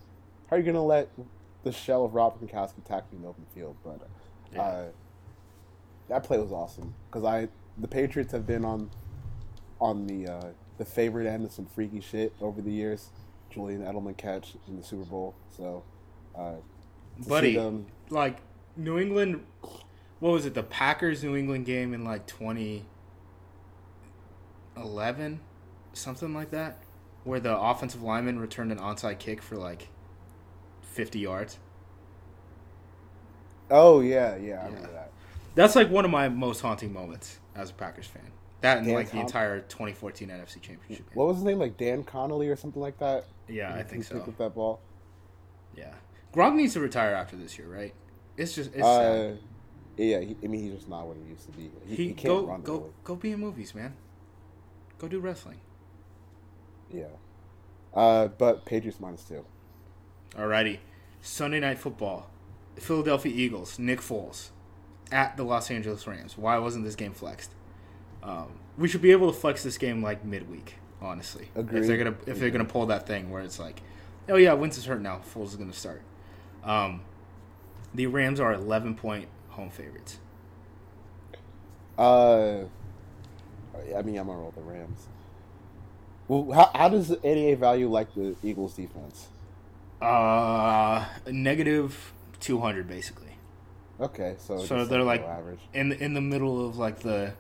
how 0.51 0.57
are 0.57 0.59
you 0.59 0.65
gonna 0.65 0.83
let 0.85 1.09
the 1.63 1.71
shell 1.73 2.05
of 2.05 2.15
Rob 2.15 2.41
Gronkowski 2.41 2.83
tackling 2.85 3.23
the 3.23 3.29
open 3.29 3.47
field, 3.55 3.77
but 3.85 4.01
uh, 4.01 4.07
Yeah. 4.57 4.85
that 6.09 6.25
play 6.25 6.39
was 6.39 6.53
awesome 6.53 6.95
because 7.11 7.25
I 7.25 7.49
the 7.79 7.89
Patriots 7.89 8.33
have 8.33 8.47
been 8.47 8.65
on 8.65 8.91
on 9.81 10.07
the 10.07 10.29
uh, 10.29 10.49
the 10.79 10.85
favorite 10.85 11.27
end 11.27 11.45
of 11.45 11.53
some 11.53 11.67
freaky 11.67 12.01
shit 12.01 12.33
over 12.41 12.61
the 12.61 12.71
years. 12.73 13.11
Julian 13.51 13.83
Edelman 13.83 14.17
catch 14.17 14.55
in 14.67 14.77
the 14.77 14.83
Super 14.83 15.05
Bowl, 15.05 15.35
so 15.57 15.85
uh, 16.37 16.55
Buddy, 17.29 17.55
them- 17.55 17.87
like 18.11 18.39
New 18.77 18.99
England, 18.99 19.45
what 20.19 20.33
was 20.33 20.45
it? 20.45 20.55
The 20.55 20.65
Packers 20.65 21.23
New 21.23 21.37
England 21.37 21.65
game 21.65 21.95
in 21.95 22.03
like 22.05 22.27
2011, 24.77 25.41
something 25.93 26.35
like 26.35 26.51
that, 26.51 26.79
where 27.25 27.41
the 27.41 27.57
offensive 27.57 28.03
lineman 28.03 28.39
returned 28.39 28.73
an 28.73 28.79
onside 28.79 29.19
kick 29.19 29.43
for 29.43 29.57
like 29.57 29.89
50 30.83 31.19
yards. 31.19 31.59
oh 33.71 34.01
yeah, 34.01 34.37
yeah, 34.37 34.61
I 34.61 34.67
remember 34.67 34.89
Yeah. 34.89 34.93
that. 34.95 35.11
That's 35.55 35.77
like 35.77 35.89
one 35.91 36.05
of 36.05 36.11
my 36.11 36.29
most 36.29 36.61
haunting 36.61 36.93
moments 36.93 37.39
as 37.55 37.71
a 37.71 37.75
Packers 37.75 38.07
fan. 38.07 38.31
That 38.61 38.79
and 38.79 38.87
Dan 38.87 38.95
like 38.97 39.11
the 39.11 39.21
entire 39.21 39.61
2014 39.61 40.29
NFC 40.29 40.61
Championship 40.61 41.07
game. 41.09 41.15
What 41.17 41.29
was 41.29 41.37
his 41.37 41.45
name? 41.45 41.59
Like 41.59 41.77
Dan 41.77 42.03
Connolly 42.03 42.49
or 42.49 42.57
something 42.57 42.81
like 42.83 42.99
that. 42.99 43.27
Yeah, 43.49 43.73
I 43.75 43.83
think 43.83 44.05
so. 44.05 44.17
With 44.25 44.39
that 44.39 44.55
ball. 44.55 44.81
Yeah, 45.77 45.93
Gronk 46.33 46.55
needs 46.57 46.73
to 46.75 46.81
retire 46.81 47.15
after 47.15 47.37
this 47.37 47.59
year, 47.59 47.69
right? 47.69 47.93
It's 48.37 48.55
just 48.55 48.71
it's 48.75 48.83
sad. 48.83 49.33
Uh, 49.33 49.35
yeah, 49.97 50.21
he, 50.21 50.37
I 50.43 50.47
mean 50.49 50.63
he's 50.63 50.75
just 50.75 50.89
not 50.89 51.07
what 51.07 51.17
he 51.17 51.23
used 51.31 51.47
to 51.47 51.53
be. 51.53 51.71
He, 51.87 51.95
He, 51.95 52.09
he 52.09 52.15
can't 52.15 52.27
go 52.27 52.47
run 52.47 52.63
go 52.63 52.79
really. 52.79 52.91
go 53.05 53.17
be 53.17 53.33
in 53.33 53.41
movies, 53.41 53.75
man. 53.75 53.95
Go 55.05 55.09
do 55.09 55.21
wrestling. 55.21 55.59
Yeah. 56.91 57.09
Uh, 57.93 58.29
but 58.29 58.65
Patriots 58.65 58.99
minus 58.99 59.23
two. 59.23 59.45
Alrighty, 60.31 60.79
Sunday 61.21 61.61
night 61.61 61.79
football, 61.79 62.31
Philadelphia 62.77 63.31
Eagles, 63.31 63.79
Nick 63.79 64.01
Foles, 64.01 64.49
at 65.13 65.37
the 65.37 65.43
Los 65.43 65.71
Angeles 65.71 66.07
Rams. 66.07 66.39
Why 66.39 66.57
wasn't 66.57 66.87
this 66.87 66.95
game 66.95 67.13
flexed? 67.13 67.51
Um, 68.23 68.47
we 68.79 68.89
should 68.89 69.03
be 69.03 69.13
able 69.13 69.31
to 69.31 69.39
flex 69.39 69.63
this 69.63 69.77
game 69.77 70.03
like 70.03 70.25
midweek, 70.25 70.77
honestly. 71.03 71.51
If 71.55 71.69
they're 71.69 71.99
gonna 71.99 72.17
if 72.27 72.41
they're 72.41 72.49
gonna 72.49 72.65
pull 72.65 72.87
that 72.87 73.07
thing 73.07 73.29
where 73.29 73.43
it's 73.43 73.59
like, 73.59 73.83
oh 74.31 74.37
yeah, 74.37 74.55
Wentz 74.55 74.79
is 74.79 74.87
hurt 74.87 75.03
now, 75.03 75.21
Foles 75.35 75.49
is 75.49 75.57
gonna 75.57 75.75
start. 75.75 76.01
Um, 76.65 77.03
the 77.93 78.07
Rams 78.07 78.41
are 78.41 78.55
11 78.55 78.95
point 78.95 79.29
home 79.51 79.69
favorites. 79.69 80.19
Uh, 81.99 82.65
I 83.97 84.03
mean 84.03 84.19
I'm 84.19 84.27
gonna 84.27 84.39
roll 84.39 84.53
the 84.55 84.63
Rams. 84.63 85.07
Well, 86.29 86.53
how, 86.53 86.71
how 86.75 86.89
does 86.89 87.09
the 87.09 87.21
NEA 87.23 87.57
value 87.57 87.89
like 87.91 88.15
the 88.15 88.35
Eagles 88.43 88.75
defense? 88.75 89.29
Uh, 90.01 91.07
negative 91.31 92.13
200 92.41 92.89
basically. 92.89 93.37
Okay, 94.01 94.35
so 94.39 94.59
So 94.65 94.85
they're 94.85 95.03
like 95.03 95.23
average. 95.23 95.61
in 95.73 95.91
the, 95.91 96.03
in 96.03 96.15
the 96.15 96.21
middle 96.21 96.67
of 96.67 96.77
like 96.77 97.01
the 97.01 97.35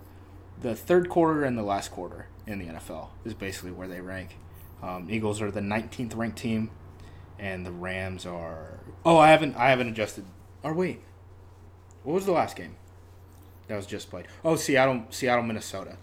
the 0.60 0.74
third 0.76 1.08
quarter 1.08 1.44
and 1.44 1.58
the 1.58 1.62
last 1.62 1.90
quarter 1.90 2.28
in 2.46 2.58
the 2.58 2.66
NFL 2.66 3.08
is 3.24 3.34
basically 3.34 3.72
where 3.72 3.88
they 3.88 4.00
rank. 4.00 4.36
Um, 4.82 5.08
Eagles 5.10 5.40
are 5.42 5.50
the 5.50 5.60
19th 5.60 6.14
ranked 6.16 6.38
team, 6.38 6.70
and 7.38 7.64
the 7.66 7.72
Rams 7.72 8.24
are. 8.26 8.80
Oh, 9.04 9.18
I 9.18 9.30
haven't 9.30 9.56
I 9.56 9.70
haven't 9.70 9.88
adjusted. 9.88 10.24
Or 10.62 10.72
wait, 10.74 11.00
what 12.02 12.12
was 12.14 12.26
the 12.26 12.32
last 12.32 12.54
game? 12.56 12.76
That 13.66 13.76
was 13.76 13.86
just 13.86 14.10
played. 14.10 14.26
Oh, 14.44 14.56
Seattle 14.56 15.04
Seattle 15.10 15.42
Minnesota. 15.42 15.96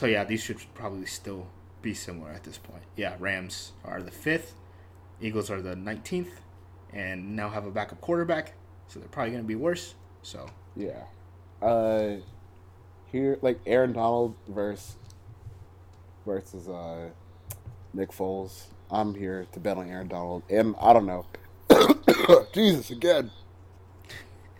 So 0.00 0.06
yeah, 0.06 0.24
these 0.24 0.42
should 0.42 0.56
probably 0.72 1.04
still 1.04 1.46
be 1.82 1.92
similar 1.92 2.30
at 2.30 2.42
this 2.42 2.56
point. 2.56 2.84
Yeah, 2.96 3.16
Rams 3.18 3.72
are 3.84 4.00
the 4.00 4.10
fifth, 4.10 4.54
Eagles 5.20 5.50
are 5.50 5.60
the 5.60 5.74
19th, 5.74 6.30
and 6.90 7.36
now 7.36 7.50
have 7.50 7.66
a 7.66 7.70
backup 7.70 8.00
quarterback, 8.00 8.54
so 8.88 8.98
they're 8.98 9.10
probably 9.10 9.32
going 9.32 9.44
to 9.44 9.46
be 9.46 9.56
worse. 9.56 9.96
So 10.22 10.46
Yeah. 10.74 11.02
Uh, 11.60 12.16
here 13.12 13.36
like 13.42 13.60
Aaron 13.66 13.92
Donald 13.92 14.36
versus 14.48 14.96
versus 16.24 16.66
uh 16.66 17.10
Nick 17.92 18.10
Foles. 18.10 18.68
I'm 18.90 19.14
here 19.14 19.48
to 19.52 19.60
bet 19.60 19.76
on 19.76 19.86
Aaron 19.86 20.08
Donald, 20.08 20.44
and 20.48 20.76
I 20.80 20.94
don't 20.94 21.04
know. 21.04 21.26
Jesus 22.54 22.90
again. 22.90 23.30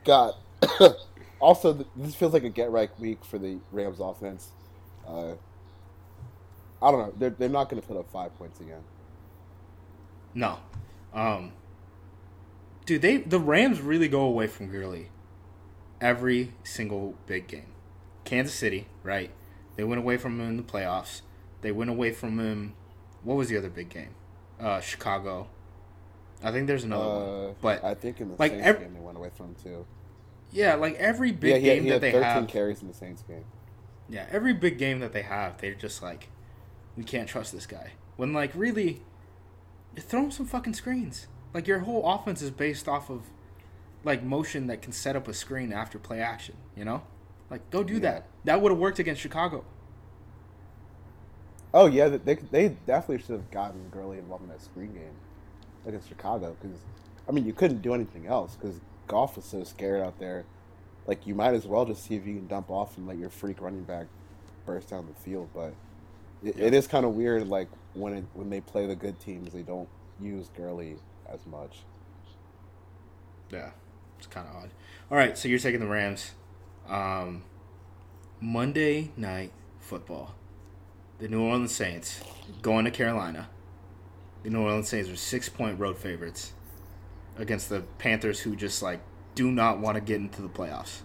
God. 0.05 0.35
also, 1.41 1.87
this 1.97 2.15
feels 2.15 2.35
like 2.35 2.45
a 2.45 2.51
get 2.51 2.71
right 2.71 2.91
week 3.01 3.25
for 3.25 3.39
the 3.39 3.57
Rams 3.73 4.01
offense. 4.01 4.51
Uh, 5.11 5.35
I 6.83 6.91
don't 6.91 7.01
know. 7.01 7.15
They're 7.19 7.31
they're 7.31 7.49
not 7.49 7.69
going 7.69 7.81
to 7.83 7.87
put 7.87 7.97
up 7.97 8.11
five 8.11 8.37
points 8.39 8.61
again. 8.61 8.83
No. 10.35 10.59
Um 11.13 11.53
Dude, 12.87 13.03
they 13.03 13.19
the 13.19 13.39
Rams 13.41 13.81
really 13.81 14.09
go 14.09 14.23
away 14.23 14.47
from 14.47 14.69
Gurley 14.69 15.09
every 16.01 16.53
single 16.65 17.15
big 17.27 17.47
game. 17.49 17.67
Kansas 18.25 18.55
City, 18.55 18.87
right? 19.03 19.31
They 19.77 19.85
went 19.85 19.99
away 20.01 20.17
from 20.17 20.41
him 20.41 20.49
in 20.49 20.57
the 20.57 20.63
playoffs. 20.63 21.21
They 21.63 21.73
went 21.73 21.91
away 21.91 22.13
from 22.13 22.39
him 22.39 22.75
what 23.23 23.35
was 23.37 23.49
the 23.49 23.59
other 23.59 23.71
big 23.71 23.89
game? 23.91 24.15
Uh 24.59 24.81
Chicago. 24.81 25.49
I 26.43 26.53
think 26.53 26.67
there's 26.67 26.85
another 26.85 27.05
Uh, 27.05 27.43
one. 27.49 27.55
But 27.61 27.85
I 27.85 27.95
think 27.95 28.21
in 28.21 28.29
the 28.31 28.37
like 28.39 28.53
Saints 28.53 28.67
ev- 28.67 28.81
game 28.81 28.95
they 28.95 29.01
went 29.01 29.19
away 29.19 29.31
from 29.37 29.47
him 29.49 29.57
too. 29.63 29.87
yeah, 30.53 30.75
like 30.77 30.95
every 30.95 31.33
big 31.33 31.51
yeah, 31.51 31.57
he, 31.59 31.65
game 31.65 31.83
he 31.83 31.89
that 31.91 31.95
had 31.97 32.03
they 32.03 32.13
13 32.13 32.23
have 32.25 32.49
carries 32.49 32.81
in 32.81 32.89
the 32.89 32.95
Saints 32.95 33.23
game. 33.23 33.45
Yeah, 34.11 34.27
every 34.31 34.53
big 34.53 34.77
game 34.77 34.99
that 35.01 35.13
they 35.13 35.23
have, 35.23 35.59
they're 35.59 35.75
just 35.75 36.03
like, 36.03 36.29
we 36.97 37.05
can't 37.05 37.29
trust 37.29 37.53
this 37.53 37.67
guy. 37.67 37.93
When 38.17 38.33
like 38.33 38.51
really, 38.55 39.03
you 39.97 40.03
throw 40.03 40.25
him 40.25 40.31
some 40.31 40.47
fucking 40.47 40.75
screens. 40.75 41.29
Like 41.55 41.67
your 41.67 41.81
whole 41.81 42.05
offense 42.13 42.43
is 42.43 42.51
based 42.51 42.89
off 42.89 43.09
of 43.09 43.23
like 44.05 44.23
motion 44.23 44.67
that 44.67 44.83
can 44.83 44.93
set 44.93 45.15
up 45.17 45.29
a 45.29 45.33
screen 45.35 45.73
after 45.73 45.99
play 45.99 46.21
action. 46.21 46.57
You 46.77 46.85
know, 46.85 47.03
like 47.51 47.69
go 47.71 47.83
do 47.85 47.95
Yeah. 47.95 48.01
that. 48.01 48.27
That 48.45 48.61
would 48.61 48.73
have 48.73 48.79
worked 48.79 48.99
against 48.99 49.21
Chicago. 49.21 49.65
Oh 51.73 51.87
yeah, 51.87 52.09
they 52.09 52.35
they 52.35 52.69
definitely 52.87 53.19
should 53.19 53.31
have 53.37 53.51
gotten 53.51 53.89
Gurley 53.91 54.19
involved 54.19 54.43
in 54.45 54.51
that 54.51 54.61
screen 54.61 54.93
game 54.93 55.15
against 55.87 56.09
Chicago 56.09 56.57
because 56.61 56.77
I 57.29 57.33
mean 57.33 57.47
you 57.47 57.53
couldn't 57.53 57.81
do 57.83 57.95
anything 57.95 58.27
else 58.27 58.57
because 58.57 58.81
Goff 59.07 59.37
was 59.37 59.45
so 59.45 59.63
scared 59.65 60.03
out 60.05 60.19
there. 60.19 60.45
Like 61.11 61.27
you 61.27 61.35
might 61.35 61.55
as 61.55 61.67
well 61.67 61.85
just 61.85 62.05
see 62.05 62.15
if 62.15 62.25
you 62.25 62.37
can 62.37 62.47
dump 62.47 62.71
off 62.71 62.97
and 62.97 63.05
let 63.09 63.19
your 63.19 63.31
freak 63.31 63.61
running 63.61 63.83
back 63.83 64.07
burst 64.65 64.91
down 64.91 65.09
the 65.09 65.21
field. 65.21 65.49
But 65.53 65.75
it, 66.41 66.57
it 66.57 66.73
is 66.73 66.87
kind 66.87 67.05
of 67.05 67.15
weird. 67.17 67.49
Like 67.49 67.67
when 67.95 68.13
it, 68.13 68.25
when 68.33 68.49
they 68.49 68.61
play 68.61 68.87
the 68.87 68.95
good 68.95 69.19
teams, 69.19 69.53
they 69.53 69.63
don't 69.63 69.89
use 70.21 70.51
Gurley 70.57 70.99
as 71.29 71.45
much. 71.47 71.79
Yeah, 73.51 73.71
it's 74.19 74.29
kind 74.29 74.47
of 74.47 74.55
odd. 74.55 74.71
All 75.11 75.19
right, 75.19 75.37
so 75.37 75.49
you're 75.49 75.59
taking 75.59 75.81
the 75.81 75.89
Rams. 75.89 76.31
Um, 76.89 77.43
Monday 78.41 79.11
night 79.17 79.51
football. 79.81 80.37
The 81.19 81.27
New 81.27 81.43
Orleans 81.43 81.75
Saints 81.75 82.21
going 82.63 82.85
to 82.85 82.93
Carolina. 82.93 83.49
The 84.45 84.51
New 84.51 84.63
Orleans 84.63 84.89
Saints 84.89 85.11
are 85.11 85.17
six 85.17 85.49
point 85.49 85.77
road 85.81 85.99
favorites 85.99 86.53
against 87.37 87.69
the 87.69 87.81
Panthers, 87.99 88.39
who 88.39 88.55
just 88.55 88.81
like 88.81 89.01
do 89.35 89.51
not 89.51 89.79
want 89.79 89.97
to 89.97 90.01
get 90.01 90.17
into 90.17 90.43
the 90.43 90.49
playoffs. 90.49 91.01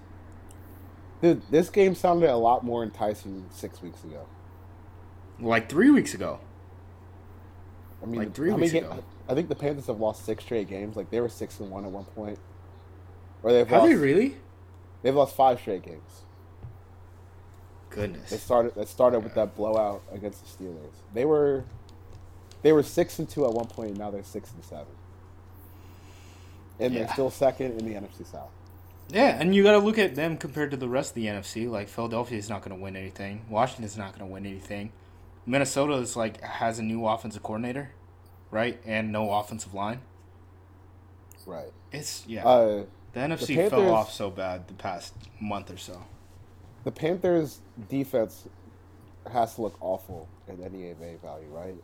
Dude, 1.21 1.41
this 1.49 1.69
game 1.69 1.95
sounded 1.95 2.29
a 2.29 2.35
lot 2.35 2.63
more 2.63 2.83
enticing 2.83 3.45
six 3.51 3.81
weeks 3.81 4.03
ago. 4.03 4.25
Like 5.39 5.69
three 5.69 5.89
weeks 5.89 6.13
ago. 6.13 6.39
I 8.01 8.05
mean, 8.05 8.19
Like 8.19 8.33
three 8.33 8.49
how 8.51 8.57
weeks 8.57 8.73
ago. 8.73 9.03
I 9.27 9.33
think 9.33 9.49
the 9.49 9.55
Panthers 9.55 9.87
have 9.87 9.99
lost 9.99 10.25
six 10.25 10.43
straight 10.43 10.67
games. 10.69 10.95
Like 10.95 11.09
they 11.09 11.19
were 11.19 11.29
six 11.29 11.59
and 11.59 11.71
one 11.71 11.85
at 11.85 11.91
one 11.91 12.03
point, 12.05 12.37
or 13.41 13.51
they've 13.51 13.67
Have 13.67 13.83
lost. 13.83 13.89
they 13.89 13.95
really? 13.95 14.35
They've 15.01 15.15
lost 15.15 15.35
five 15.35 15.59
straight 15.59 15.83
games. 15.83 16.21
Goodness. 17.89 18.29
They 18.29 18.37
started. 18.37 18.75
That 18.75 18.87
started 18.87 19.21
with 19.21 19.33
that 19.35 19.55
blowout 19.55 20.03
against 20.11 20.43
the 20.57 20.63
Steelers. 20.63 20.93
They 21.13 21.25
were, 21.25 21.63
they 22.61 22.71
were 22.73 22.83
six 22.83 23.17
and 23.19 23.27
two 23.29 23.45
at 23.45 23.53
one. 23.53 23.67
And 23.77 23.97
now 23.97 24.11
they're 24.11 24.23
six 24.23 24.51
and 24.51 24.63
seven, 24.63 24.93
and 26.79 26.93
Yeah. 26.93 26.99
they're 27.03 27.13
still 27.13 27.29
second 27.31 27.79
in 27.79 27.85
the 27.85 27.93
NFC 27.95 28.23
South. 28.25 28.49
Yeah, 29.09 29.37
and 29.39 29.53
you 29.53 29.61
got 29.63 29.73
to 29.73 29.77
look 29.79 29.99
at 29.99 30.15
them 30.15 30.35
compared 30.37 30.71
to 30.71 30.77
the 30.77 30.89
rest 30.89 31.11
of 31.11 31.15
the 31.15 31.27
NFC. 31.27 31.67
Like 31.69 31.87
Philadelphia 31.87 32.37
is 32.39 32.49
not 32.49 32.61
going 32.63 32.75
to 32.75 32.81
win 32.81 32.95
anything. 32.95 33.45
Washington's 33.49 33.97
not 33.97 34.09
going 34.17 34.27
to 34.27 34.33
win 34.33 34.45
anything. 34.45 34.91
Minnesota 35.45 35.93
is 35.95 36.15
like 36.15 36.41
has 36.41 36.79
a 36.79 36.83
new 36.83 37.05
offensive 37.05 37.43
coordinator, 37.43 37.91
right, 38.49 38.79
and 38.85 39.11
no 39.11 39.31
offensive 39.31 39.73
line. 39.75 39.99
Right. 41.45 41.71
It's 41.91 42.25
yeah. 42.27 42.45
Uh, 42.47 42.85
the 43.13 43.19
NFC 43.19 43.55
Panthers- 43.55 43.69
fell 43.69 43.93
off 43.93 44.11
so 44.11 44.29
bad 44.31 44.67
the 44.67 44.73
past 44.73 45.13
month 45.39 45.71
or 45.71 45.77
so. 45.77 46.01
the 46.83 46.91
Panthers' 46.91 47.59
defense 47.89 48.47
has 49.31 49.55
to 49.55 49.61
look 49.61 49.75
awful 49.81 50.27
in 50.47 50.61
any 50.63 50.85
AVA 50.87 51.17
value, 51.17 51.47
right? 51.51 51.75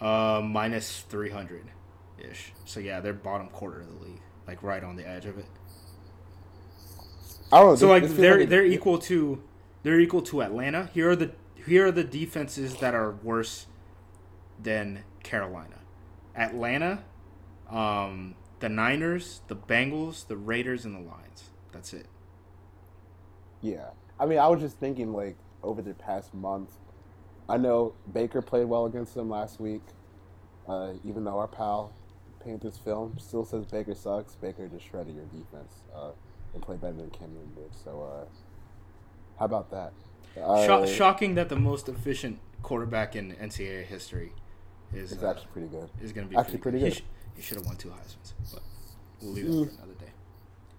Uh, 0.00 0.40
minus 0.42 1.00
three 1.08 1.30
hundred, 1.30 1.64
ish. 2.18 2.52
So 2.64 2.80
yeah, 2.80 3.00
they're 3.00 3.12
bottom 3.12 3.48
quarter 3.48 3.80
of 3.80 3.88
the 3.88 4.04
league, 4.06 4.20
like 4.46 4.62
right 4.62 4.82
on 4.82 4.96
the 4.96 5.08
edge 5.08 5.26
of 5.26 5.38
it. 5.38 5.46
I 7.52 7.58
don't 7.60 7.68
know. 7.70 7.76
So 7.76 7.88
like 7.88 8.04
they're 8.04 8.40
a- 8.40 8.46
they're 8.46 8.64
equal 8.64 8.98
to 8.98 9.42
they're 9.82 10.00
equal 10.00 10.22
to 10.22 10.42
Atlanta. 10.42 10.90
Here 10.94 11.10
are 11.10 11.16
the 11.16 11.32
here 11.66 11.86
are 11.86 11.92
the 11.92 12.04
defenses 12.04 12.76
that 12.76 12.94
are 12.94 13.12
worse 13.12 13.66
than 14.60 15.04
Carolina. 15.22 15.78
Atlanta, 16.34 17.04
um, 17.70 18.34
the 18.60 18.68
Niners, 18.68 19.42
the 19.48 19.56
Bengals, 19.56 20.26
the 20.26 20.36
Raiders, 20.36 20.84
and 20.84 20.94
the 20.94 21.00
Lions. 21.00 21.50
That's 21.72 21.92
it. 21.92 22.06
Yeah. 23.60 23.90
I 24.18 24.26
mean, 24.26 24.38
I 24.38 24.48
was 24.48 24.60
just 24.60 24.78
thinking, 24.78 25.12
like, 25.12 25.36
over 25.62 25.82
the 25.82 25.94
past 25.94 26.32
month, 26.32 26.70
I 27.48 27.56
know 27.58 27.94
Baker 28.12 28.40
played 28.40 28.64
well 28.66 28.86
against 28.86 29.14
them 29.14 29.28
last 29.28 29.60
week, 29.60 29.82
uh, 30.68 30.94
even 31.04 31.24
though 31.24 31.38
our 31.38 31.48
pal 31.48 31.92
Panthers 32.44 32.78
film 32.78 33.16
still 33.18 33.44
says 33.44 33.64
Baker 33.66 33.94
sucks. 33.94 34.34
Baker 34.36 34.68
just 34.68 34.88
shredded 34.88 35.14
your 35.14 35.24
defense 35.26 35.82
uh, 35.94 36.10
and 36.54 36.62
played 36.62 36.80
better 36.80 36.94
than 36.94 37.10
Cam 37.10 37.32
Newton 37.32 37.52
did. 37.54 37.74
So, 37.84 38.02
uh, 38.02 38.24
how 39.38 39.44
about 39.46 39.70
that? 39.70 39.92
Uh, 40.40 40.86
shocking 40.86 41.34
that 41.34 41.48
the 41.48 41.56
most 41.56 41.88
efficient 41.88 42.38
quarterback 42.62 43.14
in 43.16 43.32
NCAA 43.32 43.84
history 43.84 44.32
is 44.94 45.12
it's 45.12 45.22
actually 45.22 45.48
pretty 45.52 45.68
good. 45.68 45.90
Is 46.00 46.12
going 46.12 46.26
to 46.26 46.30
be 46.30 46.36
actually 46.36 46.58
pretty, 46.58 46.78
pretty 46.78 46.94
good. 46.96 47.02
good. 47.02 47.04
He, 47.34 47.36
sh- 47.36 47.36
he 47.36 47.42
should 47.42 47.56
have 47.58 47.66
won 47.66 47.76
two 47.76 47.88
Heisman's, 47.88 48.34
but 48.52 48.62
we'll 49.20 49.32
leave 49.32 49.46
that 49.46 49.52
for 49.52 49.82
another 49.82 49.98
day. 49.98 50.12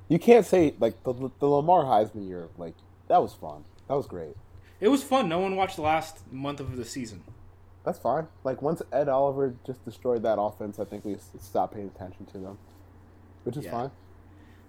You 0.09 0.19
can't 0.19 0.45
say 0.45 0.75
like 0.79 1.03
the 1.03 1.13
the 1.39 1.47
Lamar 1.47 1.83
Heisman 1.83 2.27
year. 2.27 2.49
Like 2.57 2.75
that 3.07 3.21
was 3.21 3.33
fun. 3.33 3.63
That 3.87 3.95
was 3.95 4.07
great. 4.07 4.35
It 4.79 4.87
was 4.89 5.03
fun. 5.03 5.29
No 5.29 5.39
one 5.39 5.55
watched 5.55 5.77
the 5.77 5.81
last 5.81 6.31
month 6.31 6.59
of 6.59 6.75
the 6.75 6.85
season. 6.85 7.23
That's 7.83 7.99
fine. 7.99 8.27
Like 8.43 8.61
once 8.61 8.81
Ed 8.91 9.09
Oliver 9.09 9.55
just 9.65 9.83
destroyed 9.85 10.23
that 10.23 10.39
offense, 10.39 10.79
I 10.79 10.85
think 10.85 11.03
we 11.05 11.17
stopped 11.39 11.73
paying 11.75 11.87
attention 11.87 12.25
to 12.27 12.37
them, 12.37 12.57
which 13.43 13.57
is 13.57 13.65
Yeah. 13.65 13.71
fine. 13.71 13.91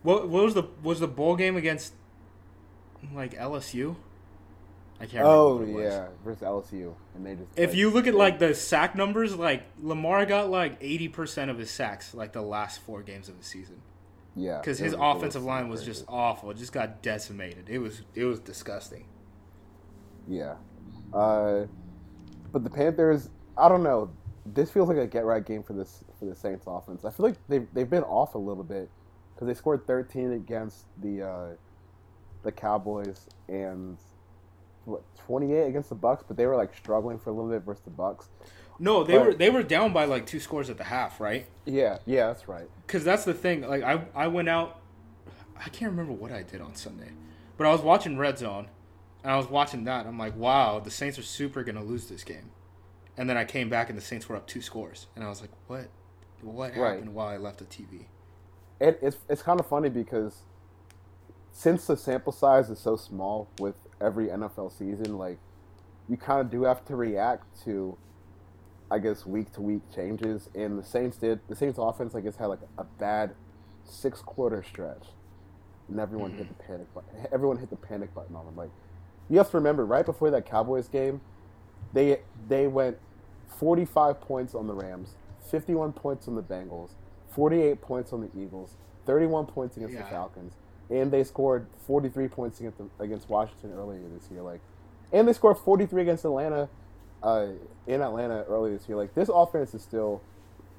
What, 0.02 0.28
what 0.28 0.44
was 0.44 0.54
the 0.54 0.64
was 0.82 1.00
the 1.00 1.08
bowl 1.08 1.36
game 1.36 1.56
against 1.56 1.94
like 3.14 3.34
LSU? 3.34 3.96
I 5.00 5.06
can't 5.06 5.24
Oh 5.24 5.54
remember. 5.58 5.72
what 5.74 5.80
it 5.82 5.84
was. 5.86 5.94
yeah, 5.94 6.08
versus 6.24 6.42
LSU, 6.42 6.94
and 7.14 7.26
they 7.26 7.34
just. 7.34 7.48
If 7.56 7.70
like, 7.70 7.78
you 7.78 7.90
look 7.90 8.06
at 8.06 8.14
like 8.14 8.38
the 8.38 8.54
sack 8.54 8.94
numbers, 8.94 9.34
like 9.36 9.64
Lamar 9.80 10.24
got 10.26 10.50
like 10.50 10.76
eighty 10.80 11.08
percent 11.08 11.50
of 11.50 11.58
his 11.58 11.70
sacks 11.70 12.14
like 12.14 12.32
the 12.32 12.42
last 12.42 12.80
four 12.80 13.02
games 13.02 13.28
of 13.28 13.36
the 13.38 13.44
season 13.44 13.80
yeah, 14.36 14.58
because 14.58 14.78
his 14.78 14.92
was- 14.92 15.00
it 15.00 15.04
offensive 15.04 15.42
line 15.44 15.68
was 15.68 15.80
crazy. 15.80 15.92
just 15.92 16.04
awful. 16.08 16.50
It 16.50 16.58
just 16.58 16.72
got 16.72 17.02
decimated. 17.02 17.68
It 17.68 17.78
was 17.78 18.02
it 18.14 18.24
was 18.24 18.40
disgusting. 18.40 19.06
Yeah. 20.28 20.54
Uh, 21.12 21.66
but 22.54 22.64
the 22.64 22.70
Panthers, 22.70 23.28
I 23.58 23.68
don't 23.68 23.82
know. 23.82 24.08
This 24.46 24.70
feels 24.70 24.88
like 24.88 24.96
a 24.96 25.06
get 25.06 25.24
right 25.24 25.44
game 25.44 25.62
for 25.62 25.72
this 25.74 26.04
for 26.18 26.24
the 26.26 26.34
Saints 26.34 26.64
offense. 26.66 27.04
I 27.04 27.10
feel 27.10 27.26
like 27.26 27.36
they've 27.48 27.66
they've 27.74 27.88
been 27.90 28.04
off 28.04 28.34
a 28.34 28.38
little 28.38 28.62
bit 28.64 28.88
because 29.34 29.46
they 29.48 29.54
scored 29.54 29.86
13 29.86 30.32
against 30.32 30.84
the 31.02 31.22
uh, 31.22 31.46
the 32.42 32.52
Cowboys 32.52 33.26
and 33.48 33.98
what 34.84 35.02
28 35.26 35.62
against 35.66 35.88
the 35.88 35.94
Bucks, 35.94 36.22
but 36.26 36.36
they 36.36 36.46
were 36.46 36.56
like 36.56 36.74
struggling 36.76 37.18
for 37.18 37.30
a 37.30 37.32
little 37.32 37.50
bit 37.50 37.62
versus 37.62 37.82
the 37.84 37.90
Bucks. 37.90 38.28
No, 38.78 39.02
they 39.02 39.16
But- 39.16 39.26
were 39.26 39.34
they 39.34 39.50
were 39.50 39.62
down 39.62 39.92
by 39.92 40.04
like 40.04 40.26
two 40.26 40.40
scores 40.40 40.68
at 40.70 40.76
the 40.78 40.84
half, 40.84 41.20
right? 41.20 41.46
Yeah, 41.64 41.98
yeah, 42.06 42.26
that's 42.28 42.46
right. 42.48 42.68
Because 42.86 43.02
that's 43.02 43.24
the 43.24 43.34
thing. 43.34 43.62
Like 43.62 43.82
I 43.82 44.04
I 44.14 44.26
went 44.28 44.48
out. 44.48 44.80
I 45.56 45.68
can't 45.70 45.90
remember 45.90 46.12
what 46.12 46.32
I 46.32 46.42
did 46.42 46.60
on 46.60 46.74
Sunday, 46.74 47.12
but 47.56 47.66
I 47.66 47.72
was 47.72 47.80
watching 47.80 48.18
Red 48.18 48.38
Zone, 48.38 48.68
and 49.24 49.32
I 49.32 49.36
was 49.36 49.48
watching 49.48 49.84
that. 49.84 50.06
I'm 50.06 50.18
like, 50.18 50.36
wow, 50.36 50.78
the 50.78 50.90
Saints 50.90 51.18
are 51.18 51.22
super 51.22 51.64
gonna 51.64 51.82
lose 51.82 52.06
this 52.08 52.22
game. 52.22 52.50
And 53.16 53.28
then 53.28 53.36
I 53.36 53.44
came 53.44 53.68
back 53.68 53.88
and 53.88 53.96
the 53.98 54.02
Saints 54.02 54.28
were 54.28 54.36
up 54.36 54.46
two 54.46 54.60
scores, 54.60 55.06
and 55.16 55.24
I 55.24 55.28
was 55.28 55.40
like, 55.40 55.50
what, 55.66 55.88
what 56.42 56.76
Right. 56.76 56.94
happened 56.96 57.14
while 57.14 57.28
I 57.28 57.38
left 57.38 57.58
the 57.58 57.64
TV? 57.64 58.06
It, 58.80 58.98
it's 59.02 59.16
it's 59.28 59.42
kind 59.42 59.58
of 59.58 59.66
funny 59.66 59.88
because 59.88 60.42
since 61.52 61.86
the 61.86 61.96
sample 61.96 62.32
size 62.32 62.68
is 62.68 62.78
so 62.78 62.96
small 62.96 63.48
with 63.58 63.76
every 64.00 64.26
NFL 64.26 64.76
season, 64.76 65.16
like 65.16 65.38
you 66.08 66.16
kind 66.16 66.40
of 66.40 66.50
do 66.50 66.64
have 66.64 66.84
to 66.86 66.96
react 66.96 67.46
to, 67.64 67.96
I 68.90 68.98
guess, 68.98 69.24
week 69.24 69.52
to 69.52 69.62
week 69.62 69.82
changes. 69.94 70.50
And 70.54 70.78
the 70.78 70.84
Saints 70.84 71.16
did. 71.16 71.40
The 71.48 71.56
Saints 71.56 71.78
offense, 71.80 72.14
I 72.14 72.20
guess, 72.20 72.36
had 72.36 72.46
like 72.46 72.60
a 72.76 72.84
bad 72.84 73.34
six 73.84 74.20
quarter 74.20 74.62
stretch, 74.62 75.06
and 75.88 75.98
everyone 76.00 76.32
hit 76.32 76.48
mm-hmm. 76.48 76.58
the 76.58 76.64
panic 76.64 76.94
button. 76.94 77.10
Everyone 77.32 77.56
hit 77.56 77.70
the 77.70 77.76
panic 77.76 78.12
button 78.12 78.36
on 78.36 78.44
them. 78.44 78.56
Like 78.56 78.70
you 79.28 79.38
have 79.38 79.50
to 79.50 79.56
remember, 79.56 79.84
right 79.86 80.04
before 80.04 80.30
that 80.30 80.46
Cowboys 80.46 80.88
game, 80.88 81.20
they 81.92 82.20
they 82.48 82.66
went 82.66 82.98
forty 83.46 83.84
five 83.84 84.20
points 84.20 84.54
on 84.54 84.66
the 84.66 84.74
Rams, 84.74 85.14
fifty 85.50 85.74
one 85.74 85.92
points 85.92 86.28
on 86.28 86.34
the 86.34 86.42
Bengals, 86.42 86.90
forty 87.30 87.62
eight 87.62 87.80
points 87.80 88.12
on 88.12 88.20
the 88.20 88.30
Eagles, 88.40 88.76
thirty 89.06 89.26
one 89.26 89.46
points 89.46 89.76
against 89.76 89.96
the 89.96 90.04
Falcons, 90.04 90.54
and 90.90 91.10
they 91.10 91.24
scored 91.24 91.66
forty 91.86 92.08
three 92.08 92.28
points 92.28 92.60
against 92.60 92.78
the, 92.78 92.88
against 93.00 93.28
Washington 93.28 93.72
earlier 93.74 94.02
this 94.08 94.30
year. 94.30 94.42
Like, 94.42 94.60
and 95.12 95.26
they 95.26 95.32
scored 95.32 95.58
forty 95.58 95.86
three 95.86 96.02
against 96.02 96.24
Atlanta, 96.24 96.68
uh, 97.22 97.46
in 97.86 98.02
Atlanta 98.02 98.44
earlier 98.48 98.76
this 98.76 98.88
year. 98.88 98.96
Like 98.96 99.14
this 99.14 99.30
offense 99.32 99.74
is 99.74 99.82
still 99.82 100.20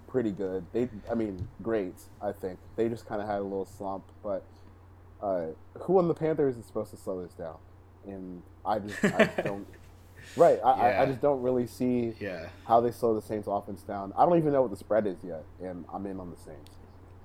pretty 0.08 0.32
good. 0.32 0.66
They, 0.72 0.90
I 1.12 1.16
mean, 1.16 1.48
great. 1.62 1.96
I 2.22 2.32
think 2.32 2.60
they 2.76 2.90
just 2.90 3.06
kind 3.08 3.22
of 3.22 3.28
had 3.28 3.40
a 3.40 3.44
little 3.44 3.66
slump, 3.66 4.04
but 4.24 4.46
uh, 5.22 5.48
who 5.80 5.98
on 5.98 6.08
the 6.08 6.14
Panthers 6.14 6.58
is 6.58 6.66
supposed 6.66 6.92
to 6.92 6.98
slow 6.98 7.22
this 7.22 7.34
down? 7.34 7.58
And 8.08 8.42
I 8.66 8.80
just 8.80 9.04
I 9.04 9.26
don't. 9.44 9.66
Right, 10.36 10.60
I, 10.66 10.72
I, 10.72 11.02
I 11.04 11.06
just 11.06 11.22
don't 11.22 11.42
really 11.42 11.68
see 11.68 12.14
Yeah, 12.20 12.48
how 12.68 12.82
they 12.82 12.92
slow 12.92 13.14
the 13.16 13.22
Saints 13.22 13.48
offense 13.48 13.84
down. 13.84 14.12
I 14.18 14.26
don't 14.26 14.38
even 14.38 14.52
know 14.54 14.64
what 14.64 14.72
the 14.72 14.78
spread 14.78 15.06
is 15.08 15.18
yet, 15.24 15.44
and 15.62 15.86
I'm 15.94 16.06
in 16.08 16.20
on 16.20 16.30
the 16.32 16.36
Saints. 16.38 16.72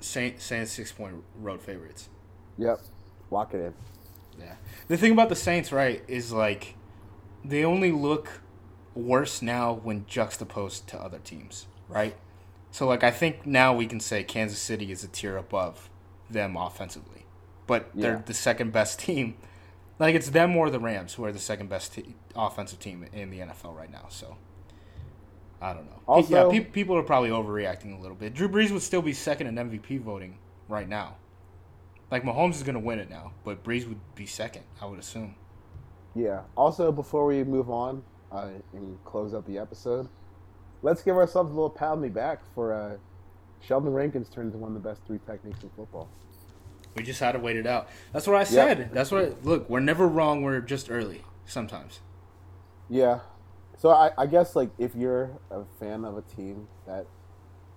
Saint 0.01 0.41
Saints 0.41 0.71
six 0.73 0.93
point 0.93 1.17
road 1.41 1.61
favorites. 1.63 2.09
Yep, 2.59 2.81
lock 3.31 3.55
it 3.55 3.59
in. 3.61 3.75
Yeah. 4.39 4.55
The 4.89 4.97
thing 4.97 5.13
about 5.13 5.29
the 5.29 5.35
Saints, 5.37 5.73
right, 5.73 6.03
is 6.09 6.31
like 6.33 6.77
they 7.45 7.65
only 7.65 7.91
look 7.91 8.43
worse 8.95 9.41
now 9.43 9.73
when 9.73 10.05
juxtaposed 10.07 10.87
to 10.89 11.01
other 11.01 11.19
teams, 11.19 11.67
right? 11.89 12.17
So 12.71 12.87
like 12.87 13.03
I 13.03 13.11
think 13.11 13.47
now 13.47 13.75
we 13.75 13.87
can 13.87 13.99
say 13.99 14.23
Kansas 14.23 14.59
City 14.61 14.93
is 14.93 15.03
a 15.03 15.09
tier 15.09 15.37
above 15.37 15.89
them 16.29 16.57
offensively. 16.57 17.25
But 17.67 17.91
Yeah. 17.95 18.03
they're 18.03 18.23
the 18.27 18.35
second 18.35 18.73
best 18.73 18.99
team. 19.07 19.37
Like 20.01 20.15
it's 20.15 20.31
them 20.31 20.57
or 20.57 20.71
the 20.71 20.81
Rams 20.81 21.15
who 21.15 21.25
are 21.27 21.31
the 21.33 21.39
second 21.39 21.69
best 21.69 21.95
te- 21.95 22.15
offensive 22.35 22.81
team 22.81 23.05
in 23.13 23.31
the 23.31 23.41
NFL 23.41 23.77
right 23.77 23.93
now. 23.93 24.07
So 24.09 24.37
I 25.61 25.75
don't 25.75 25.85
know. 25.85 26.01
Also- 26.09 26.51
yeah, 26.51 26.59
pe- 26.59 26.65
people 26.65 26.97
are 26.97 27.03
probably 27.03 27.29
overreacting 27.29 27.97
a 27.97 28.01
little 28.01 28.17
bit. 28.17 28.33
Drew 28.35 28.49
Brees 28.49 28.71
would 28.73 28.83
still 28.83 29.03
be 29.03 29.13
second 29.13 29.47
in 29.47 29.57
MVP 29.57 30.01
voting 30.01 30.39
right 30.69 30.89
now. 30.89 31.17
Like 32.11 32.25
Mahomes 32.25 32.55
is 32.55 32.63
going 32.63 32.75
to 32.75 32.81
win 32.81 32.99
it 32.99 33.11
now, 33.11 33.33
but 33.45 33.63
Brees 33.63 33.87
would 33.87 34.01
be 34.15 34.25
second, 34.27 34.65
I 34.81 34.87
would 34.87 34.99
assume. 34.99 35.37
Yeah. 36.15 36.41
Also, 36.57 36.91
before 36.91 37.27
we 37.27 37.45
move 37.45 37.71
on 37.71 38.03
uh, 38.33 38.49
and 38.73 38.99
close 39.05 39.35
out 39.35 39.47
the 39.47 39.59
episode, 39.59 40.09
let's 40.83 41.03
give 41.03 41.15
ourselves 41.15 41.51
a 41.51 41.55
little 41.55 41.71
pat 41.71 41.91
on 41.91 42.01
the 42.01 42.09
back 42.09 42.41
for 42.55 42.73
uh, 42.73 42.97
Sheldon 43.61 43.93
Rankins 43.93 44.31
turned 44.31 44.47
into 44.47 44.59
one 44.59 44.75
of 44.75 44.83
the 44.83 44.89
best 44.89 45.03
three 45.07 45.21
techniques 45.27 45.63
in 45.63 45.69
football. 45.77 46.09
We 46.97 47.03
just 47.03 47.21
had 47.21 47.33
to 47.33 47.39
wait 47.39 47.57
it 47.57 47.67
out. 47.67 47.89
That's 48.13 48.27
what 48.27 48.37
I 48.37 48.45
said. 48.45 48.91
That's 48.93 49.11
what. 49.11 49.25
I, 49.25 49.33
look, 49.43 49.71
we're 49.71 49.81
never 49.81 50.09
wrong. 50.09 50.43
We're 50.43 50.61
just 50.61 50.91
early 50.91 51.23
sometimes. 51.47 52.01
Yeah. 52.89 53.21
So 53.79 53.91
I, 53.91 54.11
I 54.19 54.27
guess 54.27 54.57
like 54.57 54.71
if 54.79 54.95
you're 54.95 55.31
a 55.51 55.63
fan 55.79 56.05
of 56.05 56.19
a 56.19 56.23
team 56.23 56.69
that 56.87 57.07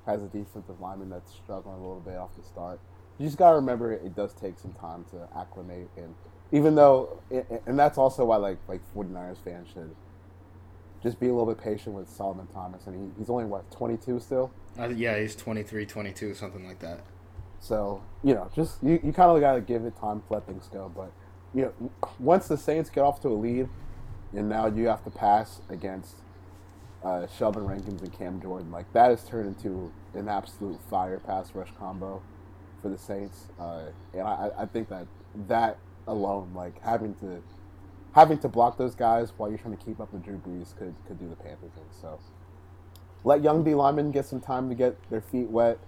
has 0.06 0.22
a 0.22 0.28
defensive 0.28 0.82
lineman 0.82 1.10
that's 1.10 1.32
struggling 1.34 1.76
a 1.76 1.80
little 1.80 2.02
bit 2.02 2.18
off 2.18 2.36
the 2.36 2.44
start, 2.44 2.80
you 3.18 3.26
just 3.26 3.38
gotta 3.38 3.56
remember 3.56 3.94
it, 3.94 4.02
it 4.04 4.16
does 4.16 4.34
take 4.34 4.60
some 4.60 4.74
time 4.74 5.06
to 5.12 5.28
acclimate 5.40 5.88
and 5.96 6.14
even 6.52 6.76
though 6.76 7.22
and 7.66 7.80
that's 7.80 7.98
also 7.98 8.26
why 8.26 8.36
like 8.36 8.58
like 8.68 8.82
49ers 8.94 9.38
fans 9.46 9.70
should 9.74 9.96
just 11.02 11.20
be 11.20 11.28
a 11.28 11.34
little 11.34 11.46
bit 11.46 11.64
patient 11.64 11.96
with 11.96 12.10
Solomon 12.10 12.48
Thomas 12.54 12.86
and 12.88 12.96
he, 12.96 13.20
he's 13.20 13.30
only 13.30 13.46
what 13.46 13.70
22 13.72 14.20
still 14.20 14.52
Uh, 14.78 14.90
yeah, 14.90 15.18
he's 15.20 15.36
23, 15.36 15.86
22, 15.86 16.34
something 16.34 16.68
like 16.68 16.80
that. 16.80 17.00
So 17.64 18.04
you 18.24 18.34
know 18.34 18.50
just 18.54 18.84
you, 18.84 19.00
you 19.04 19.14
kind 19.14 19.32
of 19.32 19.40
got 19.40 19.56
to 19.56 19.62
give 19.62 19.86
it 19.86 19.96
time 19.98 20.22
to 20.22 20.34
let 20.34 20.46
things 20.46 20.70
go 20.72 20.92
but 20.94 21.12
you 21.54 21.62
know 21.64 21.92
once 22.20 22.48
the 22.48 22.58
Saints 22.58 22.90
get 22.90 23.02
off 23.02 23.22
to 23.22 23.30
a 23.30 23.30
lead 23.30 23.70
and 24.34 24.50
now 24.50 24.68
you 24.68 24.88
have 24.88 25.04
to 25.06 25.10
pass 25.10 25.62
against 25.70 26.16
uh, 27.04 27.26
Sheldon 27.38 27.66
Rankins 27.66 28.02
and 28.02 28.12
Cam 28.12 28.42
Jordan 28.42 28.70
like 28.70 28.92
that 28.92 29.10
has 29.10 29.24
turned 29.24 29.48
into 29.48 29.92
an 30.14 30.28
absolute 30.28 30.80
fire 30.90 31.20
pass 31.20 31.56
rush 31.56 31.70
combo 31.80 32.22
for 32.82 32.90
the 32.90 32.98
Saints 32.98 33.48
uh, 33.58 33.86
and 34.14 34.24
I, 34.24 34.50
I 34.60 34.66
think 34.66 34.90
that 34.90 35.08
that 35.48 35.78
alone 36.06 36.52
like 36.54 36.82
having 36.82 37.16
to 37.16 37.42
having 38.14 38.38
to 38.40 38.50
block 38.50 38.78
those 38.78 38.94
guys 38.94 39.32
while 39.38 39.50
you're 39.50 39.58
trying 39.58 39.78
to 39.78 39.84
keep 39.84 40.02
up 40.02 40.12
with 40.12 40.24
Drew 40.24 40.38
Brees 40.38 40.78
could 40.78 40.96
could 41.08 41.18
do 41.18 41.30
the 41.30 41.36
Panthers 41.38 41.72
in. 41.78 42.02
So 42.02 42.20
let 43.24 43.42
young 43.42 43.64
D 43.64 43.74
linemen 43.74 44.12
get 44.12 44.26
some 44.26 44.42
time 44.42 44.68
to 44.68 44.76
get 44.76 44.98
their 45.10 45.22
feet 45.22 45.50
wet 45.50 45.80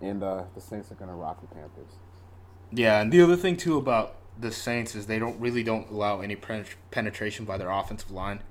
and 0.00 0.22
uh, 0.22 0.44
the 0.54 0.60
Saints 0.60 0.90
are 0.92 0.94
going 0.96 1.08
to 1.10 1.14
rock 1.16 1.40
the 1.40 1.46
Panthers. 1.48 1.92
Yeah, 2.70 3.00
and 3.00 3.12
the 3.12 3.20
other 3.22 3.36
thing 3.36 3.56
too 3.56 3.76
about 3.78 4.16
the 4.38 4.52
Saints 4.52 4.94
is 4.94 5.06
they 5.06 5.18
don't 5.18 5.40
really 5.40 5.62
don't 5.62 5.90
allow 5.90 6.20
any 6.20 6.36
pen- 6.36 6.66
penetration 6.90 7.44
by 7.44 7.56
their 7.58 7.70
offensive 7.70 8.10
line, 8.10 8.42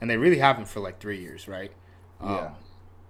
and 0.00 0.10
they 0.10 0.16
really 0.16 0.38
haven't 0.38 0.66
for 0.66 0.80
like 0.80 1.00
three 1.00 1.20
years, 1.20 1.48
right? 1.48 1.72
Um, 2.20 2.30
Yeah. 2.34 2.50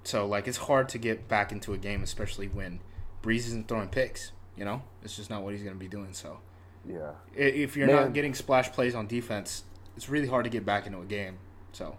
So 0.04 0.26
like 0.26 0.48
it's 0.48 0.58
hard 0.58 0.88
to 0.90 0.98
get 0.98 1.28
back 1.28 1.52
into 1.52 1.72
a 1.72 1.78
game, 1.78 2.02
especially 2.02 2.48
when 2.48 2.80
Brees 3.22 3.46
isn't 3.46 3.68
throwing 3.68 3.88
picks. 3.88 4.32
You 4.56 4.64
know, 4.64 4.82
it's 5.02 5.16
just 5.16 5.30
not 5.30 5.42
what 5.42 5.54
he's 5.54 5.62
going 5.62 5.74
to 5.74 5.80
be 5.80 5.88
doing. 5.88 6.12
So 6.12 6.38
Yeah, 6.86 7.12
if 7.34 7.76
you're 7.76 7.86
Man. 7.86 7.96
not 7.96 8.12
getting 8.12 8.34
splash 8.34 8.70
plays 8.72 8.94
on 8.94 9.06
defense, 9.06 9.64
it's 9.96 10.08
really 10.08 10.28
hard 10.28 10.44
to 10.44 10.50
get 10.50 10.64
back 10.64 10.86
into 10.86 11.00
a 11.00 11.04
game. 11.04 11.38
So 11.72 11.96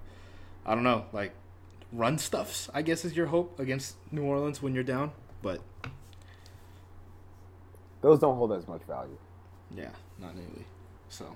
I 0.66 0.74
don't 0.76 0.84
know, 0.84 1.06
like 1.14 1.34
run 1.92 2.18
stuffs. 2.18 2.70
I 2.74 2.82
guess 2.82 3.04
is 3.06 3.16
your 3.16 3.28
hope 3.28 3.60
against 3.60 3.96
New 4.12 4.24
Orleans 4.24 4.62
when 4.62 4.74
you're 4.74 4.84
down, 4.84 5.12
but 5.42 5.62
those 8.02 8.20
don't 8.20 8.36
hold 8.36 8.52
as 8.54 8.68
much 8.68 8.82
value. 8.84 9.18
Yeah, 9.76 9.90
not 10.20 10.36
nearly. 10.36 10.66
So, 11.10 11.36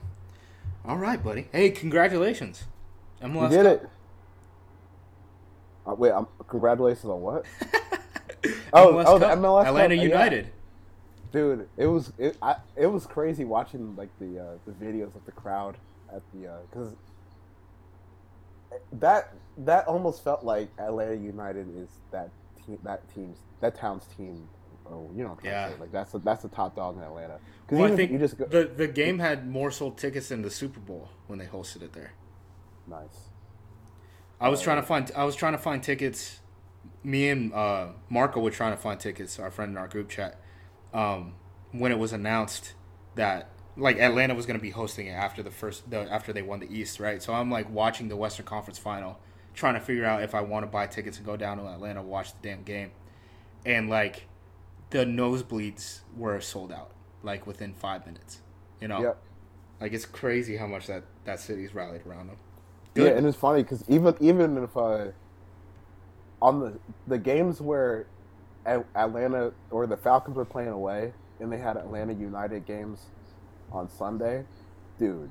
all 0.86 0.98
right, 0.98 1.24
buddy. 1.24 1.48
Hey, 1.52 1.70
congratulations. 1.70 2.66
MLS 3.22 3.52
you 3.52 3.58
did 3.58 3.66
Cup. 3.66 3.84
it. 3.84 3.90
Uh, 5.88 5.96
wait, 5.96 6.12
um, 6.12 6.28
congratulations 6.48 7.06
on 7.06 7.22
what? 7.22 7.46
oh, 8.74 8.94
MLS 8.94 9.04
oh, 9.08 9.20
the 9.20 9.26
MLS 9.28 9.66
Atlanta 9.66 9.96
Cup? 9.96 10.04
United. 10.04 10.46
Yeah. 10.46 10.52
Dude, 11.32 11.70
it 11.78 11.88
was 11.88 12.14
it, 12.18 12.38
I, 12.42 12.56
it 12.76 12.88
was 12.88 13.06
crazy 13.06 13.46
watching 13.46 13.96
like 13.96 14.10
the 14.20 14.40
uh, 14.40 14.58
the 14.66 14.72
videos 14.72 15.16
of 15.16 15.26
the 15.26 15.32
crowd 15.32 15.78
at 16.14 16.22
the 16.34 16.50
because 16.70 16.94
uh, 18.72 18.76
that 18.94 19.34
that 19.58 19.88
almost 19.88 20.24
felt 20.24 20.44
like 20.44 20.70
Atlanta 20.80 21.16
United 21.16 21.68
is 21.78 21.90
that 22.12 22.30
team 22.66 22.80
that 22.84 23.14
team's 23.14 23.38
that 23.62 23.76
town's 23.76 24.06
team. 24.18 24.48
Oh, 24.88 25.10
you 25.16 25.24
know, 25.24 25.38
yeah, 25.44 25.72
like 25.80 25.92
that's 25.92 26.14
a, 26.14 26.20
that's 26.20 26.44
the 26.44 26.50
top 26.50 26.76
dog 26.76 26.98
in 26.98 27.04
Atlanta. 27.04 27.40
Because 27.66 27.80
well, 27.80 27.92
I 27.92 27.96
think 27.96 28.12
you 28.12 28.20
just 28.20 28.38
go, 28.38 28.46
the 28.46 28.66
the 28.66 28.88
game 28.88 29.20
had 29.20 29.50
more 29.50 29.72
sold 29.72 29.98
tickets 29.98 30.30
than 30.30 30.42
the 30.42 30.52
Super 30.52 30.80
Bowl 30.80 31.10
when 31.28 31.40
they 31.40 31.46
hosted 31.46 31.82
it 31.82 31.94
there. 31.94 32.14
Nice. 32.88 33.30
I 34.40 34.50
was 34.50 34.62
trying 34.62 34.78
to 34.78 34.84
find. 34.84 35.12
I 35.16 35.24
was 35.24 35.36
trying 35.36 35.54
to 35.54 35.58
find 35.58 35.82
tickets. 35.82 36.40
Me 37.04 37.30
and 37.30 37.54
uh, 37.54 37.88
Marco 38.10 38.40
were 38.40 38.52
trying 38.52 38.74
to 38.74 38.78
find 38.78 39.00
tickets. 39.00 39.40
Our 39.40 39.50
friend 39.50 39.72
in 39.72 39.78
our 39.78 39.88
group 39.88 40.10
chat. 40.10 40.40
Um, 40.94 41.34
when 41.72 41.92
it 41.92 42.00
was 42.00 42.14
announced 42.14 42.74
that 43.16 43.50
like 43.78 43.98
Atlanta 44.00 44.34
was 44.34 44.46
going 44.46 44.58
to 44.58 44.62
be 44.62 44.70
hosting 44.70 45.08
it 45.08 45.12
after 45.12 45.44
the 45.44 45.52
first 45.52 45.90
the, 45.90 46.00
after 46.12 46.32
they 46.32 46.42
won 46.42 46.60
the 46.60 46.74
East, 46.74 47.00
right? 47.00 47.22
So 47.22 47.34
I'm 47.34 47.52
like 47.52 47.70
watching 47.70 48.08
the 48.08 48.16
Western 48.16 48.46
Conference 48.46 48.78
Final, 48.78 49.20
trying 49.56 49.74
to 49.76 49.80
figure 49.80 50.06
out 50.06 50.22
if 50.22 50.36
I 50.36 50.42
want 50.42 50.66
to 50.66 50.72
buy 50.72 50.88
tickets 50.88 51.18
and 51.18 51.26
go 51.26 51.38
down 51.38 51.58
to 51.58 51.68
Atlanta 51.68 52.02
watch 52.02 52.32
the 52.34 52.50
damn 52.50 52.64
game, 52.64 52.92
and 53.66 53.90
like 53.90 54.28
the 54.92 55.00
nosebleeds 55.00 56.02
were 56.16 56.40
sold 56.42 56.72
out 56.72 56.92
like 57.24 57.48
within 57.48 57.74
five 57.74 58.06
minutes. 58.06 58.42
You 58.82 58.88
know, 58.88 59.02
yep. 59.02 59.18
like 59.82 59.94
it's 59.94 60.06
crazy 60.06 60.58
how 60.58 60.68
much 60.68 60.88
that 60.88 61.04
that 61.24 61.40
city's 61.40 61.74
rallied 61.74 62.06
around 62.06 62.28
them. 62.28 62.38
Good. 62.94 63.12
Yeah, 63.12 63.18
and 63.18 63.26
it's 63.26 63.38
funny 63.38 63.64
because 63.64 63.84
even 63.90 64.16
even 64.20 64.58
if 64.64 64.78
I 64.78 65.12
on 66.42 66.60
the 66.60 66.80
the 67.08 67.18
games 67.18 67.62
where 67.62 68.06
Atlanta 68.66 69.54
or 69.72 69.88
the 69.88 69.98
Falcons 69.98 70.36
were 70.36 70.46
playing 70.46 70.70
away 70.70 71.14
and 71.40 71.52
they 71.52 71.58
had 71.58 71.78
Atlanta 71.78 72.14
United 72.14 72.66
games 72.66 73.00
on 73.72 73.90
Sunday, 73.90 74.46
dude, 75.00 75.30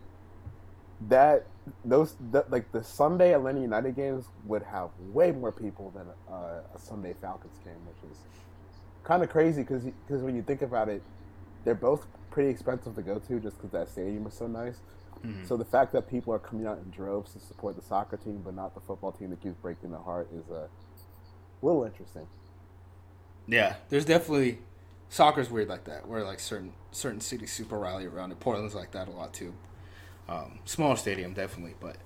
that 1.09 1.46
those 1.84 2.16
the, 2.30 2.44
like 2.48 2.70
the 2.72 2.82
Sunday 2.82 3.34
Atlanta 3.34 3.61
United 3.61 3.96
games 3.96 4.26
would 4.44 4.62
have 4.62 4.90
way 5.12 5.32
more 5.32 5.52
people 5.52 5.90
than 5.90 6.07
uh, 6.30 6.61
a 6.74 6.78
Sunday 6.78 7.14
Falcons 7.20 7.59
game, 7.64 7.74
which 7.86 8.11
is 8.11 8.18
kind 9.02 9.22
of 9.22 9.30
crazy 9.30 9.62
because 9.62 9.84
because 9.84 10.22
when 10.22 10.34
you 10.36 10.42
think 10.42 10.62
about 10.62 10.88
it, 10.88 11.02
they're 11.64 11.74
both 11.74 12.07
pretty 12.30 12.50
expensive 12.50 12.94
to 12.96 13.02
go 13.02 13.18
to 13.18 13.40
just 13.40 13.57
because 13.57 13.70
that 13.70 13.88
stadium 13.88 14.26
is 14.26 14.34
so 14.34 14.46
nice. 14.46 14.76
Mm-hmm. 15.24 15.44
So 15.46 15.57
the 15.57 15.64
fact 15.64 15.92
that 15.92 16.11
people 16.11 16.34
are 16.34 16.38
coming 16.38 16.66
out 16.66 16.78
in 16.78 16.90
droves 16.90 17.32
to 17.32 17.40
support 17.40 17.76
the 17.76 17.82
soccer 17.82 18.16
team 18.16 18.42
but 18.44 18.55
not 18.55 18.74
the 18.74 18.80
football 18.80 19.12
team 19.12 19.30
that 19.30 19.40
keeps 19.42 19.55
breaking 19.57 19.90
their 19.90 20.00
heart 20.00 20.28
is 20.34 20.48
a 20.50 20.68
little 21.62 21.84
interesting. 21.84 22.26
Yeah, 23.46 23.76
there's 23.88 24.05
definitely 24.05 24.59
soccer's 25.09 25.50
weird 25.50 25.68
like 25.68 25.84
that, 25.84 26.09
where 26.09 26.24
like 26.24 26.40
certain 26.40 26.72
certain 26.90 27.20
cities 27.20 27.52
super 27.52 27.78
rally 27.78 28.07
around 28.07 28.32
it. 28.32 28.40
Portland's 28.40 28.74
like 28.74 28.92
that 28.92 29.09
a 29.09 29.11
lot 29.11 29.32
too. 29.32 29.55
Um, 30.29 30.59
smaller 30.64 30.97
stadium 30.97 31.35
definitely, 31.35 31.75
but 31.81 31.97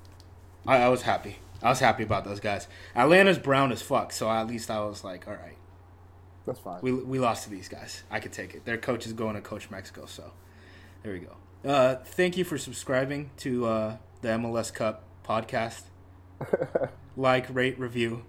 I, 0.66 0.79
I 0.79 0.89
was 0.89 1.03
happy. 1.03 1.39
I 1.62 1.71
was 1.71 1.81
happy 1.81 2.03
about 2.03 2.25
those 2.25 2.41
guys. 2.41 2.69
Atlanta's 2.95 3.39
brown 3.39 3.73
as 3.73 3.83
fuck, 3.83 4.12
so 4.12 4.31
at 4.31 4.47
least 4.47 4.71
I 4.71 4.81
was 4.85 5.05
like, 5.05 5.27
all 5.27 5.35
right, 5.35 5.57
that's 6.47 6.61
fine. 6.61 6.81
We 6.83 6.93
we 6.93 7.19
lost 7.19 7.45
to 7.45 7.51
these 7.51 7.69
guys. 7.69 8.03
I 8.11 8.21
could 8.21 8.33
take 8.33 8.55
it. 8.55 8.64
Their 8.64 8.79
coach 8.79 9.07
is 9.07 9.12
going 9.12 9.35
to 9.35 9.41
coach 9.41 9.71
Mexico, 9.71 10.07
so 10.07 10.33
there 11.03 11.12
we 11.12 11.21
go. 11.21 11.37
Uh, 11.69 11.97
thank 11.97 12.37
you 12.37 12.45
for 12.45 12.59
subscribing 12.59 13.31
to 13.39 13.66
uh, 13.66 13.97
the 14.21 14.29
MLS 14.29 14.73
Cup 14.73 15.05
podcast. 15.25 15.83
like, 17.16 17.47
rate, 17.53 17.79
review. 17.79 18.25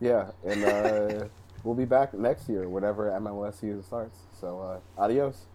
Yeah, 0.00 0.30
and 0.44 0.64
uh, 0.64 1.24
we'll 1.64 1.74
be 1.74 1.84
back 1.84 2.14
next 2.14 2.48
year, 2.48 2.68
whenever 2.68 3.10
MLS 3.20 3.54
season 3.54 3.82
starts. 3.82 4.18
So, 4.40 4.60
uh, 4.60 5.00
adios. 5.00 5.46